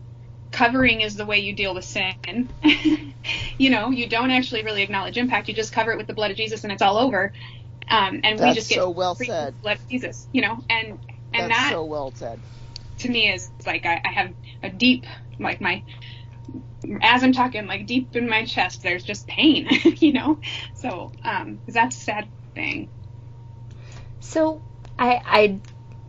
covering 0.51 1.01
is 1.01 1.15
the 1.15 1.25
way 1.25 1.39
you 1.39 1.55
deal 1.55 1.75
with 1.75 1.85
sin. 1.85 2.15
you 3.59 3.71
know, 3.71 3.91
you 3.91 4.09
don't 4.09 4.31
actually 4.31 4.63
really 4.63 4.83
acknowledge 4.83 5.17
impact, 5.17 5.49
you 5.49 5.55
just 5.55 5.73
cover 5.73 5.91
it 5.91 5.97
with 5.97 6.07
the 6.07 6.13
blood 6.15 6.31
of 6.31 6.37
Jesus 6.37 6.63
and 6.63 6.73
it's 6.73 6.83
all 6.83 6.97
over. 6.97 7.33
Um, 7.89 8.21
and 8.23 8.41
we 8.41 8.53
just 8.53 8.69
get 8.69 8.79
so 8.79 8.89
well 8.91 9.15
said. 9.15 9.57
blood 9.63 9.77
of 9.77 9.87
Jesus, 9.89 10.27
you 10.33 10.41
know, 10.41 10.57
and 10.69 10.99
and 11.33 11.49
That's 11.49 11.51
that 11.51 11.69
so 11.69 11.85
well 11.85 12.13
said. 12.15 12.43
to 12.99 13.09
me 13.09 13.31
is 13.31 13.51
like 13.65 13.85
I, 13.85 14.01
I 14.05 14.09
have 14.11 14.33
a 14.63 14.69
deep 14.71 15.05
like 15.39 15.61
my 15.61 15.83
as 17.01 17.23
I'm 17.23 17.33
talking 17.33 17.67
like 17.67 17.85
deep 17.87 18.15
in 18.15 18.29
my 18.29 18.45
chest 18.45 18.83
there's 18.83 19.03
just 19.03 19.27
pain 19.27 19.67
you 19.99 20.13
know 20.13 20.39
so 20.75 21.11
um 21.23 21.61
that's 21.67 21.97
a 21.97 22.01
sad 22.01 22.29
thing 22.55 22.91
So 24.19 24.61
I 24.97 25.21
I 25.25 25.61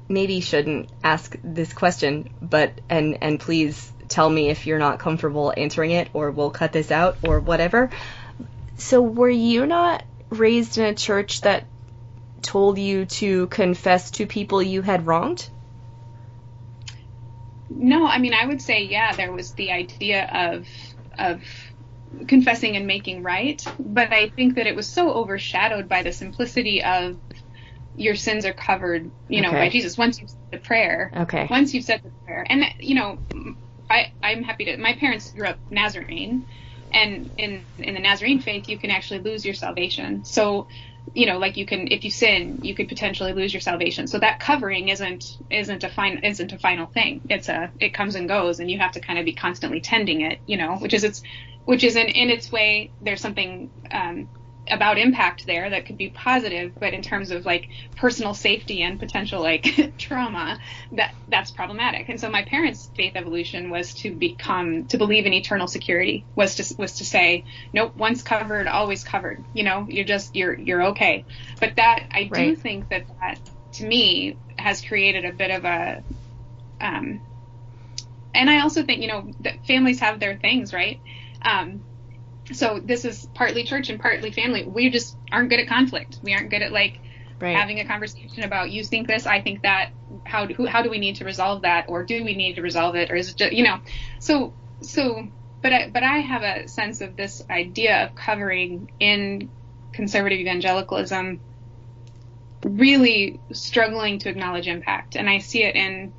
maybe 0.09 0.41
shouldn't 0.41 0.91
ask 1.03 1.37
this 1.43 1.73
question, 1.73 2.29
but 2.41 2.81
and 2.89 3.19
and 3.23 3.41
please 3.41 3.93
tell 4.09 4.29
me 4.29 4.51
if 4.51 4.67
you're 4.67 4.79
not 4.79 4.99
comfortable 4.99 5.53
answering 5.57 5.91
it 5.93 6.11
or 6.13 6.31
we'll 6.31 6.51
cut 6.51 6.73
this 6.73 6.91
out 6.91 7.19
or 7.23 7.41
whatever. 7.41 7.91
So 8.77 9.03
were 9.03 9.31
you 9.31 9.67
not 9.67 10.05
raised 10.31 10.79
in 10.79 10.85
a 10.85 10.95
church 10.95 11.43
that 11.43 11.69
told 12.43 12.79
you 12.79 13.07
to 13.07 13.47
confess 13.49 14.11
to 14.13 14.27
people 14.27 14.63
you 14.63 14.83
had 14.83 15.07
wronged? 15.07 15.49
No 17.75 18.07
I 18.07 18.19
mean 18.19 18.35
I 18.35 18.47
would 18.47 18.63
say 18.63 18.85
yeah 18.85 19.15
there 19.15 19.33
was 19.33 19.55
the 19.55 19.73
idea 19.73 20.27
of 20.33 20.69
of 21.19 21.43
confessing 22.29 22.77
and 22.77 22.87
making 22.87 23.23
right 23.23 23.63
but 23.79 24.13
I 24.13 24.31
think 24.31 24.57
that 24.57 24.67
it 24.67 24.77
was 24.77 24.93
so 24.93 25.13
overshadowed 25.15 25.89
by 25.89 26.03
the 26.03 26.13
simplicity 26.13 26.83
of 26.85 27.19
your 27.95 28.17
sins 28.17 28.45
are 28.47 28.55
covered 28.55 29.13
you 29.29 29.43
know 29.43 29.51
Okay. 29.51 29.59
by 29.59 29.69
Jesus 29.71 29.99
once 29.99 30.21
you've 30.21 30.31
said 30.31 30.39
the 30.53 30.59
prayer 30.59 31.13
Okay. 31.17 31.49
once 31.51 31.75
you've 31.75 31.85
said 31.85 32.01
the 32.05 32.13
prayer 32.27 32.47
and 32.49 32.65
you 32.81 32.95
know 32.97 33.21
i 33.91 34.09
i'm 34.23 34.43
happy 34.45 34.67
to 34.67 34.77
my 34.79 34.95
parents 34.95 35.33
grew 35.33 35.47
up 35.49 35.61
nazarene 35.71 36.47
and 36.93 37.31
in 37.39 37.67
in 37.79 37.95
the 37.95 38.01
nazarene 38.01 38.41
faith 38.41 38.69
you 38.69 38.79
can 38.79 38.91
actually 38.91 39.21
lose 39.21 39.45
your 39.45 39.55
salvation 39.55 40.25
so 40.25 40.69
you 41.13 41.27
know 41.27 41.39
like 41.39 41.57
you 41.57 41.67
can 41.67 41.89
if 41.89 42.05
you 42.05 42.11
sin 42.11 42.59
you 42.63 42.75
could 42.75 42.89
potentially 42.89 43.33
lose 43.33 43.53
your 43.53 43.61
salvation. 43.61 44.07
So 44.07 44.19
that 44.19 44.41
covering 44.41 44.89
isn't 44.89 45.25
isn't 45.51 45.85
a 45.85 45.89
fine 45.89 46.19
isn't 46.25 46.53
a 46.53 46.59
final 46.59 46.87
thing. 46.87 47.23
It's 47.29 47.49
a 47.49 47.73
it 47.81 47.95
comes 47.95 48.15
and 48.15 48.29
goes 48.29 48.61
and 48.61 48.71
you 48.71 48.79
have 48.79 48.93
to 48.93 49.01
kind 49.01 49.19
of 49.19 49.25
be 49.25 49.35
constantly 49.35 49.81
tending 49.81 50.23
it 50.23 50.41
you 50.47 50.57
know 50.57 50.77
which 50.77 50.95
is 50.95 51.05
its 51.05 51.23
which 51.65 51.85
is 51.85 51.97
in 51.97 52.09
in 52.09 52.31
its 52.31 52.51
way 52.53 52.95
there's 53.01 53.21
something 53.21 53.71
um 53.91 54.29
about 54.69 54.99
impact 54.99 55.47
there 55.47 55.71
that 55.71 55.87
could 55.87 55.99
be 55.99 56.09
positive, 56.09 56.73
but 56.79 56.95
in 56.95 57.03
terms 57.03 57.31
of 57.31 57.45
like 57.45 57.69
personal 57.97 58.35
safety 58.35 58.83
and 58.83 58.99
potential 58.99 59.43
like 59.43 59.95
trauma, 59.99 60.59
that 60.93 61.15
that's 61.29 61.51
problematic. 61.51 62.09
And 62.09 62.21
so 62.21 62.31
my 62.31 62.45
parents' 62.45 62.91
faith 62.95 63.13
evolution 63.15 63.71
was 63.71 63.95
to 63.97 64.15
become 64.15 64.87
to 64.87 64.99
believe 64.99 65.27
in 65.27 65.33
eternal 65.33 65.67
security 65.67 66.25
was 66.35 66.57
to 66.57 66.75
was 66.79 66.97
to 66.97 67.05
say 67.05 67.45
nope, 67.73 67.95
once 67.97 68.23
covered, 68.23 68.67
always 68.67 69.05
covered. 69.05 69.45
You 69.53 69.65
know, 69.65 69.87
you're 69.89 70.05
just 70.05 70.35
you're 70.35 70.55
you're 70.59 70.83
okay. 70.89 71.25
But 71.61 71.77
that 71.77 72.07
I 72.11 72.25
do 72.25 72.57
think 72.57 72.89
that 72.89 73.07
that 73.21 73.39
to 73.75 73.87
me 73.87 74.39
has 74.59 74.81
created 74.81 75.25
a 75.25 75.33
bit 75.33 75.51
of 75.51 75.65
a 75.65 76.03
um, 76.81 77.21
and 78.35 78.51
I 78.51 78.61
also 78.61 78.83
think 78.83 79.03
you 79.03 79.09
know 79.09 79.31
that 79.41 79.65
families 79.67 80.01
have 80.01 80.21
their 80.21 80.37
things, 80.37 80.73
right? 80.73 81.01
Um, 81.43 81.85
so 82.53 82.81
this 82.83 83.05
is 83.05 83.27
partly 83.35 83.65
church 83.65 83.89
and 83.91 84.01
partly 84.01 84.31
family. 84.31 84.65
We 84.65 84.91
just 84.91 85.17
aren't 85.33 85.51
good 85.51 85.61
at 85.61 85.69
conflict. 85.69 86.19
We 86.23 86.35
aren't 86.35 86.51
good 86.51 86.63
at 86.63 86.73
like 86.73 87.01
Right. 87.41 87.57
having 87.57 87.81
a 87.81 87.85
conversation 87.85 88.45
about 88.45 88.71
you 88.71 88.85
think 88.85 89.09
this, 89.09 89.27
I 89.27 89.41
think 89.43 89.63
that. 89.63 89.91
How 90.25 90.47
do, 90.47 90.67
how 90.67 90.83
do 90.83 90.91
we 90.91 90.99
need 90.99 91.17
to 91.17 91.25
resolve 91.25 91.63
that, 91.63 91.87
or 91.89 92.05
do 92.05 92.23
we 92.25 92.35
need 92.37 92.55
to 92.55 92.63
resolve 92.63 92.95
it, 92.95 93.11
or 93.11 93.17
is 93.17 93.31
it 93.31 93.37
just, 93.37 93.53
you 93.53 93.65
know? 93.65 93.81
So 94.21 94.55
so, 94.83 95.27
but 95.63 95.73
I, 95.73 95.91
but 95.91 96.03
I 96.03 96.19
have 96.19 96.43
a 96.43 96.69
sense 96.69 97.01
of 97.01 97.17
this 97.17 97.43
idea 97.51 98.05
of 98.05 98.15
covering 98.15 98.91
in 99.01 99.51
conservative 99.93 100.39
evangelicalism 100.39 101.41
really 102.65 103.41
struggling 103.53 104.19
to 104.21 104.29
acknowledge 104.29 104.69
impact, 104.69 105.17
and 105.17 105.29
I 105.29 105.39
see 105.39 105.65
it 105.65 105.75
in 105.75 106.15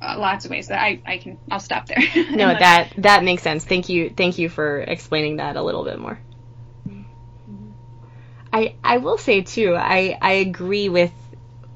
uh, 0.00 0.16
lots 0.18 0.44
of 0.44 0.50
ways. 0.50 0.68
That 0.68 0.80
I, 0.80 1.00
I 1.06 1.18
can 1.18 1.38
I'll 1.50 1.60
stop 1.60 1.86
there. 1.86 1.98
No, 2.30 2.48
that 2.48 2.92
that 2.98 3.24
makes 3.24 3.42
sense. 3.42 3.64
Thank 3.64 3.88
you. 3.88 4.10
Thank 4.10 4.38
you 4.38 4.48
for 4.48 4.80
explaining 4.80 5.36
that 5.36 5.56
a 5.56 5.62
little 5.62 5.84
bit 5.84 5.98
more. 5.98 6.18
I 8.52 8.74
I 8.82 8.98
will 8.98 9.18
say 9.18 9.42
too. 9.42 9.74
I 9.74 10.18
I 10.20 10.32
agree 10.32 10.88
with 10.88 11.12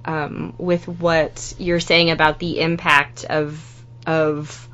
um, 0.04 0.54
with 0.58 0.86
what 0.88 1.54
you're 1.58 1.80
saying 1.80 2.10
about 2.10 2.38
the 2.38 2.60
impact 2.60 3.24
of 3.24 3.84
of 4.06 4.68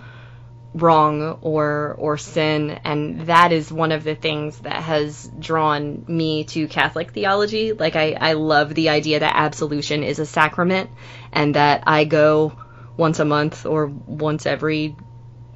wrong 0.74 1.38
or 1.40 1.96
or 1.98 2.18
sin 2.18 2.78
and 2.84 3.22
that 3.28 3.50
is 3.50 3.72
one 3.72 3.92
of 3.92 4.04
the 4.04 4.14
things 4.14 4.58
that 4.58 4.82
has 4.82 5.26
drawn 5.38 6.04
me 6.06 6.44
to 6.44 6.68
Catholic 6.68 7.12
theology 7.12 7.72
like 7.72 7.96
I 7.96 8.12
I 8.12 8.32
love 8.34 8.74
the 8.74 8.90
idea 8.90 9.20
that 9.20 9.32
absolution 9.34 10.02
is 10.02 10.18
a 10.18 10.26
sacrament 10.26 10.90
and 11.32 11.54
that 11.54 11.84
I 11.86 12.04
go 12.04 12.58
once 12.96 13.18
a 13.18 13.24
month 13.24 13.66
or 13.66 13.86
once 13.86 14.46
every 14.46 14.96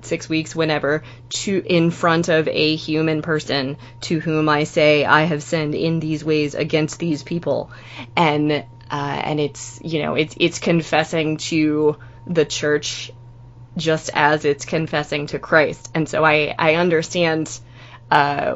six 0.02 0.28
weeks 0.28 0.56
whenever 0.56 1.02
to 1.28 1.62
in 1.64 1.90
front 1.90 2.28
of 2.28 2.48
a 2.48 2.74
human 2.76 3.20
person 3.20 3.76
to 4.00 4.18
whom 4.18 4.48
I 4.48 4.64
say 4.64 5.04
I 5.04 5.24
have 5.24 5.42
sinned 5.42 5.74
in 5.74 6.00
these 6.00 6.24
ways 6.24 6.54
against 6.54 6.98
these 6.98 7.22
people 7.22 7.70
and 8.16 8.50
uh, 8.50 8.64
and 8.90 9.38
it's 9.38 9.78
you 9.84 10.02
know 10.02 10.14
it's 10.14 10.34
it's 10.38 10.58
confessing 10.58 11.36
to 11.36 11.98
the 12.26 12.44
church 12.44 13.12
just 13.76 14.10
as 14.14 14.44
it's 14.44 14.64
confessing 14.64 15.26
to 15.28 15.38
Christ. 15.38 15.90
And 15.94 16.08
so 16.08 16.24
I, 16.24 16.54
I 16.58 16.74
understand 16.74 17.58
uh, 18.10 18.54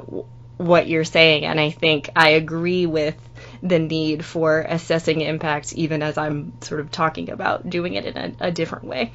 what 0.56 0.88
you're 0.88 1.04
saying, 1.04 1.44
and 1.44 1.60
I 1.60 1.70
think 1.70 2.10
I 2.14 2.30
agree 2.30 2.86
with 2.86 3.16
the 3.64 3.78
need 3.78 4.24
for 4.24 4.60
assessing 4.60 5.22
impact, 5.22 5.72
even 5.72 6.02
as 6.02 6.18
I'm 6.18 6.52
sort 6.60 6.80
of 6.80 6.90
talking 6.90 7.30
about 7.30 7.68
doing 7.68 7.94
it 7.94 8.04
in 8.04 8.16
a, 8.16 8.48
a 8.48 8.52
different 8.52 8.84
way. 8.84 9.10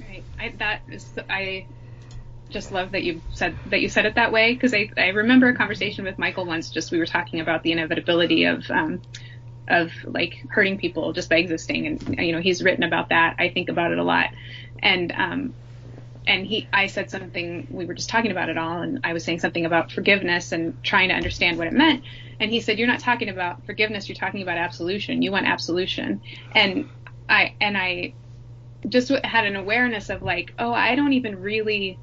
Right. 0.00 0.22
I, 0.38 0.54
that 0.58 0.82
is, 0.88 1.06
I 1.28 1.66
just 2.48 2.70
love 2.70 2.92
that 2.92 3.02
you 3.02 3.20
said 3.32 3.56
that 3.66 3.80
you 3.80 3.88
said 3.88 4.06
it 4.06 4.14
that 4.14 4.30
way 4.30 4.54
because 4.54 4.72
I, 4.72 4.88
I 4.96 5.08
remember 5.08 5.48
a 5.48 5.56
conversation 5.56 6.04
with 6.04 6.16
Michael 6.16 6.46
once. 6.46 6.70
Just 6.70 6.92
we 6.92 6.98
were 6.98 7.06
talking 7.06 7.40
about 7.40 7.64
the 7.64 7.72
inevitability 7.72 8.44
of 8.44 8.70
um, 8.70 9.02
of 9.66 9.90
like 10.04 10.46
hurting 10.48 10.78
people 10.78 11.12
just 11.12 11.28
by 11.28 11.36
existing, 11.36 11.86
and 11.88 12.24
you 12.24 12.32
know 12.32 12.40
he's 12.40 12.62
written 12.62 12.84
about 12.84 13.08
that. 13.08 13.34
I 13.40 13.48
think 13.48 13.68
about 13.68 13.90
it 13.90 13.98
a 13.98 14.04
lot, 14.04 14.30
and 14.78 15.10
um, 15.10 15.54
and 16.26 16.46
he 16.46 16.68
I 16.72 16.86
said 16.86 17.10
something 17.10 17.66
we 17.70 17.84
were 17.86 17.94
just 17.94 18.08
talking 18.08 18.30
about 18.30 18.48
it 18.48 18.58
all, 18.58 18.82
and 18.82 19.00
I 19.04 19.12
was 19.12 19.24
saying 19.24 19.40
something 19.40 19.66
about 19.66 19.92
forgiveness 19.92 20.52
and 20.52 20.82
trying 20.82 21.08
to 21.08 21.14
understand 21.14 21.58
what 21.58 21.66
it 21.66 21.72
meant, 21.72 22.04
and 22.40 22.50
he 22.50 22.60
said 22.60 22.78
you're 22.78 22.88
not 22.88 23.00
talking 23.00 23.28
about 23.28 23.64
forgiveness, 23.66 24.08
you're 24.08 24.16
talking 24.16 24.42
about 24.42 24.58
absolution. 24.58 25.22
You 25.22 25.32
want 25.32 25.46
absolution, 25.46 26.22
and 26.52 26.88
I 27.28 27.54
and 27.60 27.76
I 27.76 28.14
just 28.88 29.08
had 29.08 29.46
an 29.46 29.56
awareness 29.56 30.10
of 30.10 30.22
like, 30.22 30.52
oh, 30.58 30.72
I 30.72 30.94
don't 30.94 31.14
even 31.14 31.40
really 31.40 31.98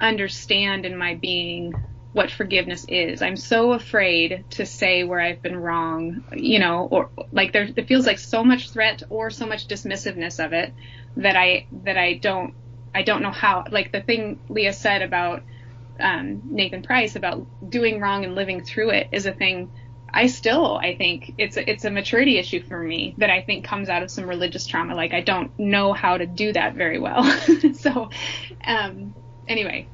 understand 0.00 0.86
in 0.86 0.96
my 0.96 1.14
being 1.14 1.74
what 2.12 2.30
forgiveness 2.30 2.84
is. 2.88 3.22
I'm 3.22 3.36
so 3.36 3.72
afraid 3.72 4.44
to 4.50 4.66
say 4.66 5.04
where 5.04 5.20
I've 5.20 5.40
been 5.40 5.56
wrong, 5.56 6.24
you 6.34 6.58
know, 6.58 6.86
or 6.90 7.10
like 7.30 7.52
there 7.52 7.68
it 7.74 7.88
feels 7.88 8.06
like 8.06 8.18
so 8.18 8.44
much 8.44 8.70
threat 8.70 9.02
or 9.08 9.30
so 9.30 9.46
much 9.46 9.66
dismissiveness 9.66 10.44
of 10.44 10.52
it 10.52 10.74
that 11.16 11.36
I 11.36 11.66
that 11.84 11.96
I 11.96 12.14
don't 12.14 12.54
I 12.94 13.02
don't 13.02 13.22
know 13.22 13.30
how 13.30 13.64
like 13.70 13.92
the 13.92 14.02
thing 14.02 14.38
Leah 14.48 14.72
said 14.72 15.02
about 15.02 15.42
um, 16.00 16.42
Nathan 16.44 16.82
Price 16.82 17.16
about 17.16 17.46
doing 17.68 18.00
wrong 18.00 18.24
and 18.24 18.34
living 18.34 18.64
through 18.64 18.90
it 18.90 19.08
is 19.12 19.26
a 19.26 19.32
thing 19.32 19.70
I 20.12 20.26
still 20.26 20.76
I 20.76 20.96
think 20.96 21.34
it's 21.38 21.56
a, 21.56 21.70
it's 21.70 21.84
a 21.84 21.90
maturity 21.90 22.38
issue 22.38 22.62
for 22.62 22.78
me 22.78 23.14
that 23.18 23.30
I 23.30 23.42
think 23.42 23.64
comes 23.64 23.88
out 23.88 24.02
of 24.02 24.10
some 24.10 24.28
religious 24.28 24.66
trauma. 24.66 24.94
Like 24.94 25.12
I 25.12 25.20
don't 25.20 25.58
know 25.58 25.92
how 25.92 26.18
to 26.18 26.26
do 26.26 26.52
that 26.52 26.74
very 26.74 26.98
well. 26.98 27.22
So 27.74 28.10
um, 28.64 29.14
anyway 29.48 29.88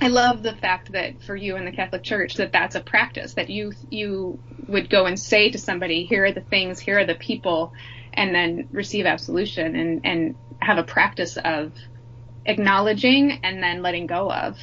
I 0.00 0.08
love 0.08 0.42
the 0.42 0.54
fact 0.54 0.92
that 0.92 1.22
for 1.22 1.34
you 1.34 1.56
in 1.56 1.64
the 1.64 1.72
Catholic 1.72 2.02
Church 2.02 2.34
that 2.34 2.52
that's 2.52 2.74
a 2.74 2.80
practice 2.80 3.34
that 3.34 3.50
you 3.50 3.72
you 3.90 4.38
would 4.68 4.88
go 4.88 5.06
and 5.06 5.18
say 5.18 5.50
to 5.50 5.58
somebody 5.58 6.04
here 6.04 6.26
are 6.26 6.32
the 6.32 6.40
things 6.40 6.78
here 6.78 7.00
are 7.00 7.04
the 7.04 7.14
people 7.14 7.72
and 8.12 8.34
then 8.34 8.68
receive 8.72 9.06
absolution 9.06 9.76
and 9.76 10.00
and 10.04 10.34
have 10.60 10.78
a 10.78 10.82
practice 10.82 11.36
of 11.36 11.72
acknowledging 12.46 13.40
and 13.44 13.62
then 13.62 13.82
letting 13.82 14.06
go 14.06 14.30
of 14.32 14.58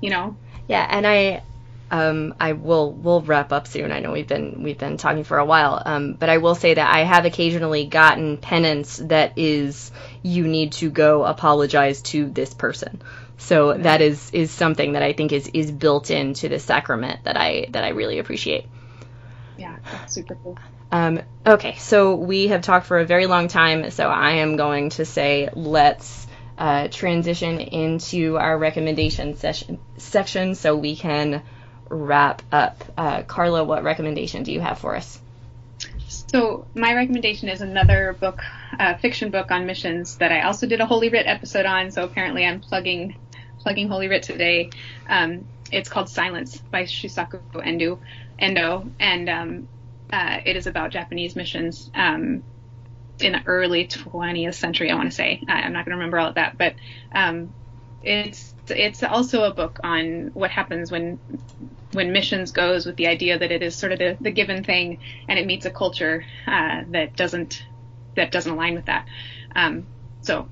you 0.00 0.10
know 0.10 0.36
Yeah, 0.68 0.86
and 0.88 1.06
I 1.06 1.42
um, 1.90 2.34
I 2.40 2.52
will 2.54 2.92
we'll 2.92 3.20
wrap 3.20 3.52
up 3.52 3.66
soon. 3.66 3.92
I 3.92 4.00
know 4.00 4.12
we've 4.12 4.26
been 4.28 4.62
we've 4.62 4.78
been 4.78 4.96
talking 4.96 5.24
for 5.24 5.38
a 5.38 5.44
while, 5.44 5.82
um, 5.84 6.14
but 6.14 6.30
I 6.30 6.38
will 6.38 6.54
say 6.54 6.74
that 6.74 6.94
I 6.94 7.00
have 7.04 7.26
occasionally 7.26 7.86
gotten 7.86 8.38
penance 8.38 8.96
that 8.96 9.34
is 9.36 9.92
you 10.22 10.46
need 10.48 10.72
to 10.74 10.90
go 10.90 11.24
apologize 11.24 12.00
to 12.02 12.30
this 12.30 12.54
person. 12.54 13.02
So 13.36 13.74
that 13.74 14.00
is 14.00 14.30
is 14.32 14.50
something 14.50 14.92
that 14.92 15.02
I 15.02 15.12
think 15.12 15.32
is 15.32 15.48
is 15.48 15.70
built 15.70 16.10
into 16.10 16.48
the 16.48 16.58
sacrament 16.58 17.24
that 17.24 17.36
I 17.36 17.66
that 17.70 17.84
I 17.84 17.90
really 17.90 18.18
appreciate. 18.18 18.66
yeah 19.56 19.78
that's 19.90 20.14
super 20.14 20.34
cool 20.36 20.58
Um, 20.90 21.20
okay, 21.46 21.76
so 21.78 22.16
we 22.16 22.48
have 22.48 22.60
talked 22.62 22.86
for 22.86 22.98
a 22.98 23.06
very 23.06 23.26
long 23.26 23.48
time, 23.48 23.90
so 23.90 24.08
I 24.08 24.32
am 24.32 24.56
going 24.56 24.90
to 24.90 25.04
say 25.06 25.48
let's 25.54 26.26
uh, 26.58 26.88
transition 26.88 27.60
into 27.60 28.36
our 28.36 28.56
recommendation 28.56 29.36
session 29.36 29.78
section 29.96 30.54
so 30.54 30.76
we 30.76 30.96
can 30.96 31.42
wrap 31.88 32.42
up. 32.50 32.84
Uh, 32.96 33.22
Carla, 33.22 33.64
what 33.64 33.82
recommendation 33.84 34.42
do 34.42 34.52
you 34.52 34.60
have 34.60 34.78
for 34.78 34.96
us? 34.96 35.20
So 36.08 36.66
my 36.74 36.94
recommendation 36.94 37.48
is 37.48 37.60
another 37.60 38.16
book, 38.18 38.40
uh, 38.78 38.94
fiction 38.96 39.30
book 39.30 39.50
on 39.50 39.66
missions 39.66 40.16
that 40.16 40.32
I 40.32 40.42
also 40.42 40.66
did 40.66 40.80
a 40.80 40.86
Holy 40.86 41.08
Writ 41.08 41.26
episode 41.26 41.66
on. 41.66 41.90
So 41.90 42.04
apparently 42.04 42.44
I'm 42.44 42.60
plugging 42.60 43.16
plugging 43.60 43.88
Holy 43.88 44.08
Writ 44.08 44.22
today. 44.22 44.70
Um, 45.08 45.46
it's 45.70 45.88
called 45.88 46.08
Silence 46.08 46.58
by 46.58 46.84
Shusaku 46.84 47.40
Endo, 48.38 48.90
and 48.98 49.28
um, 49.28 49.68
uh, 50.12 50.40
it 50.44 50.56
is 50.56 50.66
about 50.66 50.90
Japanese 50.90 51.36
missions 51.36 51.90
um, 51.94 52.42
in 53.22 53.32
the 53.32 53.42
early 53.46 53.86
20th 53.86 54.54
century. 54.54 54.90
I 54.90 54.94
want 54.94 55.10
to 55.10 55.14
say 55.14 55.42
I, 55.48 55.62
I'm 55.62 55.72
not 55.72 55.84
going 55.84 55.92
to 55.92 55.96
remember 55.96 56.18
all 56.18 56.28
of 56.28 56.34
that, 56.34 56.58
but 56.58 56.74
um, 57.12 57.52
it's 58.02 58.54
it's 58.68 59.02
also 59.02 59.44
a 59.44 59.52
book 59.52 59.80
on 59.82 60.30
what 60.34 60.50
happens 60.50 60.90
when 60.90 61.18
when 61.92 62.12
missions 62.12 62.52
goes 62.52 62.86
with 62.86 62.96
the 62.96 63.06
idea 63.06 63.38
that 63.38 63.52
it 63.52 63.62
is 63.62 63.76
sort 63.76 63.92
of 63.92 63.98
the, 63.98 64.16
the 64.20 64.30
given 64.30 64.64
thing 64.64 64.98
and 65.28 65.38
it 65.38 65.46
meets 65.46 65.66
a 65.66 65.70
culture 65.70 66.24
uh, 66.46 66.82
that 66.88 67.14
doesn't 67.16 67.64
that 68.16 68.30
doesn't 68.30 68.52
align 68.52 68.74
with 68.74 68.86
that. 68.86 69.06
Um, 69.54 69.86
so 70.22 70.48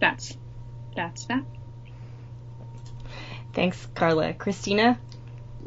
that's 0.00 0.36
that's 0.94 1.24
that. 1.26 1.44
Thanks, 3.52 3.86
Carla. 3.94 4.32
Christina? 4.32 4.98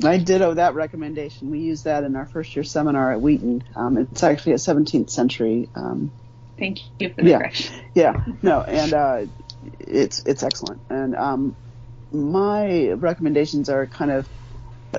I 0.03 0.17
ditto 0.17 0.55
that 0.55 0.75
recommendation. 0.75 1.49
We 1.49 1.59
use 1.59 1.83
that 1.83 2.03
in 2.03 2.15
our 2.15 2.25
first 2.25 2.55
year 2.55 2.63
seminar 2.63 3.11
at 3.13 3.21
Wheaton. 3.21 3.63
Um, 3.75 3.97
it's 3.97 4.23
actually 4.23 4.53
a 4.53 4.55
17th 4.57 5.09
century. 5.09 5.69
Um, 5.75 6.11
Thank 6.57 6.79
you 6.99 7.09
for 7.13 7.21
the 7.23 7.29
Yeah. 7.29 7.37
correction. 7.39 7.75
yeah, 7.95 8.13
no, 8.41 8.61
and 8.61 8.93
uh, 8.93 9.25
it's 9.79 10.23
it's 10.25 10.43
excellent. 10.43 10.81
And 10.89 11.15
um, 11.15 11.57
my 12.11 12.91
recommendations 12.91 13.69
are 13.69 13.87
kind 13.87 14.11
of 14.11 14.29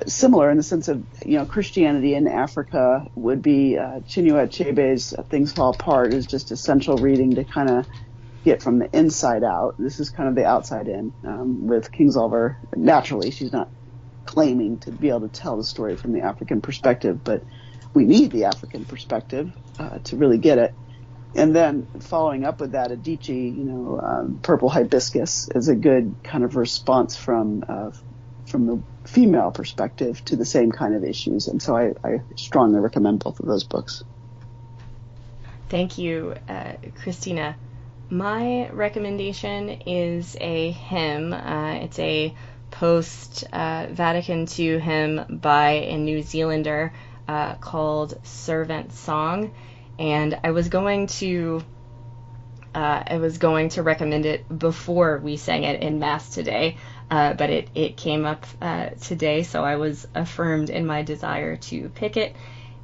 similar 0.07 0.51
in 0.51 0.57
the 0.57 0.63
sense 0.63 0.87
of 0.87 1.05
you 1.25 1.37
know 1.39 1.45
Christianity 1.45 2.13
in 2.13 2.27
Africa 2.27 3.05
would 3.15 3.41
be 3.41 3.77
uh, 3.77 4.01
Chinua 4.01 4.47
Achebe's 4.47 5.13
"Things 5.29 5.53
Fall 5.53 5.71
Apart" 5.71 6.13
is 6.13 6.27
just 6.27 6.51
essential 6.51 6.99
reading 6.99 7.35
to 7.35 7.43
kind 7.45 7.69
of 7.69 7.85
get 8.45 8.61
from 8.61 8.77
the 8.79 8.89
inside 8.95 9.43
out. 9.43 9.75
This 9.79 9.99
is 9.99 10.09
kind 10.11 10.29
of 10.29 10.35
the 10.35 10.45
outside 10.45 10.87
in 10.87 11.13
um, 11.23 11.65
with 11.67 11.91
Kingsolver. 11.91 12.57
Naturally, 12.75 13.31
she's 13.31 13.51
not 13.51 13.71
claiming 14.27 14.77
to 14.79 14.91
be 14.91 15.09
able 15.09 15.21
to 15.21 15.29
tell 15.29 15.57
the 15.57 15.63
story 15.63 15.95
from 15.95 16.11
the 16.11 16.21
African 16.21 16.61
perspective, 16.61 17.23
but 17.23 17.43
we 17.93 18.05
need 18.05 18.31
the 18.31 18.45
African 18.45 18.85
perspective 18.85 19.51
uh, 19.79 19.97
to 19.99 20.17
really 20.17 20.37
get 20.37 20.59
it. 20.59 20.73
And 21.35 21.55
then 21.55 21.87
following 21.99 22.45
up 22.45 22.59
with 22.59 22.73
that, 22.73 22.91
Adichie, 22.91 23.57
you 23.57 23.63
know, 23.63 23.99
um, 24.01 24.39
Purple 24.41 24.69
Hibiscus 24.69 25.49
is 25.55 25.67
a 25.67 25.75
good 25.75 26.15
kind 26.23 26.43
of 26.43 26.55
response 26.55 27.15
from 27.15 27.63
uh, 27.67 27.91
from 28.45 28.65
the 28.65 28.81
female 29.07 29.51
perspective 29.51 30.23
to 30.25 30.35
the 30.35 30.45
same 30.45 30.71
kind 30.71 30.95
of 30.95 31.03
issues. 31.03 31.47
And 31.47 31.61
so 31.61 31.75
I, 31.75 31.93
I 32.03 32.21
strongly 32.35 32.79
recommend 32.79 33.19
both 33.19 33.39
of 33.39 33.45
those 33.45 33.63
books. 33.65 34.03
Thank 35.69 35.97
you, 35.97 36.35
uh, 36.47 36.73
Christina. 37.01 37.57
My 38.09 38.69
recommendation 38.69 39.69
is 39.85 40.37
a 40.39 40.71
hymn. 40.71 41.33
Uh, 41.33 41.73
it's 41.81 41.99
a 41.99 42.33
post 42.71 43.43
uh, 43.51 43.87
Vatican 43.89 44.47
II 44.57 44.79
hymn 44.79 45.39
by 45.41 45.69
a 45.71 45.97
New 45.97 46.21
Zealander 46.21 46.93
uh, 47.27 47.55
called 47.55 48.17
Servant 48.25 48.93
Song. 48.93 49.53
And 49.99 50.39
I 50.43 50.51
was 50.51 50.69
going 50.69 51.07
to. 51.07 51.63
Uh, 52.75 53.03
I 53.07 53.17
was 53.17 53.39
going 53.39 53.69
to 53.69 53.81
recommend 53.81 54.25
it 54.27 54.59
before 54.59 55.17
we 55.17 55.37
sang 55.37 55.63
it 55.63 55.81
in 55.81 55.97
Mass 55.97 56.29
today, 56.29 56.77
uh, 57.09 57.33
but 57.33 57.49
it, 57.49 57.69
it 57.73 57.97
came 57.97 58.23
up 58.25 58.45
uh, 58.61 58.89
today, 59.01 59.41
so 59.41 59.63
I 59.63 59.77
was 59.77 60.07
affirmed 60.13 60.69
in 60.69 60.85
my 60.85 61.01
desire 61.01 61.55
to 61.57 61.89
pick 61.89 62.17
it. 62.17 62.35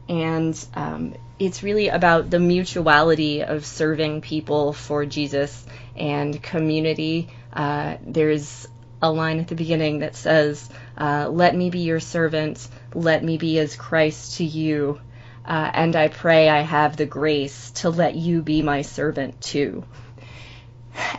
and 0.09 0.65
um, 0.73 1.13
it's 1.39 1.63
really 1.63 1.87
about 1.89 2.29
the 2.29 2.39
mutuality 2.39 3.43
of 3.43 3.65
serving 3.65 4.21
people 4.21 4.73
for 4.73 5.05
Jesus 5.05 5.65
and 5.95 6.41
community. 6.41 7.29
Uh, 7.51 7.97
there's 8.05 8.67
a 9.03 9.11
line 9.11 9.39
at 9.39 9.49
the 9.49 9.55
beginning 9.55 9.99
that 9.99 10.15
says, 10.15 10.67
uh, 10.97 11.27
Let 11.29 11.55
me 11.55 11.69
be 11.69 11.79
your 11.79 11.99
servant, 11.99 12.67
let 12.95 13.23
me 13.23 13.37
be 13.37 13.59
as 13.59 13.75
Christ 13.75 14.37
to 14.37 14.45
you, 14.45 14.99
uh, 15.45 15.71
and 15.73 15.95
I 15.95 16.07
pray 16.07 16.49
I 16.49 16.61
have 16.61 16.95
the 16.95 17.05
grace 17.05 17.71
to 17.71 17.89
let 17.89 18.15
you 18.15 18.41
be 18.41 18.61
my 18.61 18.81
servant 18.81 19.41
too. 19.41 19.83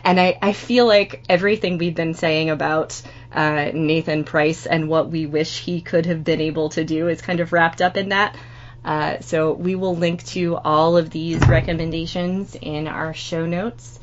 And 0.03 0.19
I, 0.19 0.37
I 0.41 0.53
feel 0.53 0.87
like 0.87 1.23
everything 1.29 1.77
we've 1.77 1.95
been 1.95 2.13
saying 2.15 2.49
about 2.49 3.01
uh, 3.31 3.71
Nathan 3.73 4.23
Price 4.23 4.65
and 4.65 4.89
what 4.89 5.09
we 5.09 5.25
wish 5.25 5.59
he 5.59 5.81
could 5.81 6.05
have 6.07 6.23
been 6.23 6.41
able 6.41 6.69
to 6.69 6.83
do 6.83 7.07
is 7.07 7.21
kind 7.21 7.39
of 7.39 7.53
wrapped 7.53 7.81
up 7.81 7.97
in 7.97 8.09
that. 8.09 8.35
Uh, 8.83 9.19
so 9.19 9.51
we 9.51 9.75
will 9.75 9.95
link 9.95 10.23
to 10.23 10.55
all 10.55 10.95
of 10.95 11.09
these 11.09 11.45
recommendations 11.47 12.55
in 12.55 12.87
our 12.87 13.13
show 13.13 13.45
notes. 13.45 13.99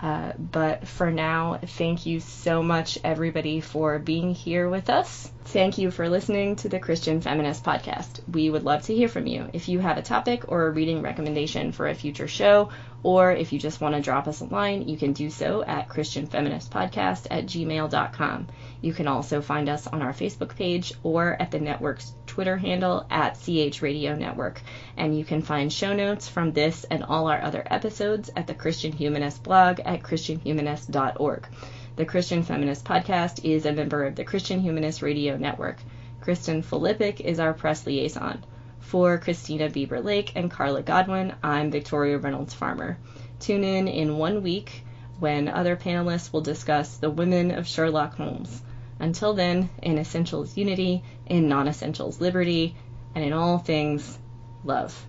Uh, 0.00 0.32
but 0.38 0.86
for 0.86 1.10
now, 1.10 1.58
thank 1.62 2.04
you 2.04 2.20
so 2.20 2.62
much, 2.62 2.98
everybody, 3.04 3.60
for 3.60 3.98
being 3.98 4.34
here 4.34 4.68
with 4.68 4.90
us. 4.90 5.30
Thank 5.46 5.78
you 5.78 5.90
for 5.90 6.08
listening 6.08 6.56
to 6.56 6.68
the 6.68 6.80
Christian 6.80 7.20
Feminist 7.20 7.64
Podcast. 7.64 8.20
We 8.30 8.50
would 8.50 8.64
love 8.64 8.82
to 8.82 8.94
hear 8.94 9.08
from 9.08 9.26
you. 9.26 9.48
If 9.52 9.68
you 9.68 9.78
have 9.78 9.96
a 9.96 10.02
topic 10.02 10.44
or 10.48 10.66
a 10.66 10.70
reading 10.70 11.00
recommendation 11.00 11.72
for 11.72 11.86
a 11.86 11.94
future 11.94 12.28
show, 12.28 12.70
or 13.02 13.32
if 13.32 13.52
you 13.52 13.58
just 13.58 13.80
want 13.80 13.94
to 13.94 14.00
drop 14.00 14.26
us 14.26 14.40
a 14.40 14.46
line, 14.46 14.88
you 14.88 14.96
can 14.96 15.12
do 15.12 15.30
so 15.30 15.62
at 15.62 15.88
ChristianFeministPodcast 15.88 17.28
at 17.30 17.46
gmail.com. 17.46 18.48
You 18.80 18.92
can 18.92 19.06
also 19.06 19.40
find 19.42 19.68
us 19.68 19.86
on 19.86 20.02
our 20.02 20.12
Facebook 20.12 20.56
page 20.56 20.92
or 21.02 21.40
at 21.40 21.50
the 21.50 21.60
network's 21.60 22.14
Twitter 22.34 22.56
handle 22.56 23.06
at 23.10 23.38
CH 23.38 23.80
Radio 23.80 24.16
Network. 24.16 24.60
And 24.96 25.16
you 25.16 25.24
can 25.24 25.40
find 25.40 25.72
show 25.72 25.94
notes 25.94 26.26
from 26.26 26.50
this 26.50 26.82
and 26.82 27.04
all 27.04 27.28
our 27.28 27.40
other 27.40 27.62
episodes 27.64 28.28
at 28.34 28.48
the 28.48 28.54
Christian 28.54 28.90
Humanist 28.90 29.44
blog 29.44 29.78
at 29.84 30.02
ChristianHumanist.org. 30.02 31.46
The 31.94 32.04
Christian 32.04 32.42
Feminist 32.42 32.84
Podcast 32.84 33.44
is 33.44 33.66
a 33.66 33.72
member 33.72 34.04
of 34.04 34.16
the 34.16 34.24
Christian 34.24 34.58
Humanist 34.58 35.00
Radio 35.00 35.36
Network. 35.36 35.76
Kristen 36.20 36.64
Filippic 36.64 37.20
is 37.20 37.38
our 37.38 37.54
press 37.54 37.86
liaison. 37.86 38.42
For 38.80 39.16
Christina 39.18 39.68
Bieber 39.68 40.02
Lake 40.02 40.32
and 40.34 40.50
Carla 40.50 40.82
Godwin, 40.82 41.34
I'm 41.40 41.70
Victoria 41.70 42.18
Reynolds 42.18 42.52
Farmer. 42.52 42.98
Tune 43.38 43.62
in 43.62 43.86
in 43.86 44.18
one 44.18 44.42
week 44.42 44.84
when 45.20 45.46
other 45.46 45.76
panelists 45.76 46.32
will 46.32 46.40
discuss 46.40 46.96
the 46.96 47.10
women 47.10 47.52
of 47.52 47.68
Sherlock 47.68 48.16
Holmes. 48.16 48.60
Until 48.98 49.34
then, 49.34 49.70
in 49.82 49.98
essentials 49.98 50.56
unity, 50.56 51.02
in 51.26 51.48
non 51.48 51.68
essentials 51.68 52.20
liberty, 52.20 52.76
and 53.14 53.24
in 53.24 53.32
all 53.32 53.58
things 53.58 54.18
love. 54.64 55.06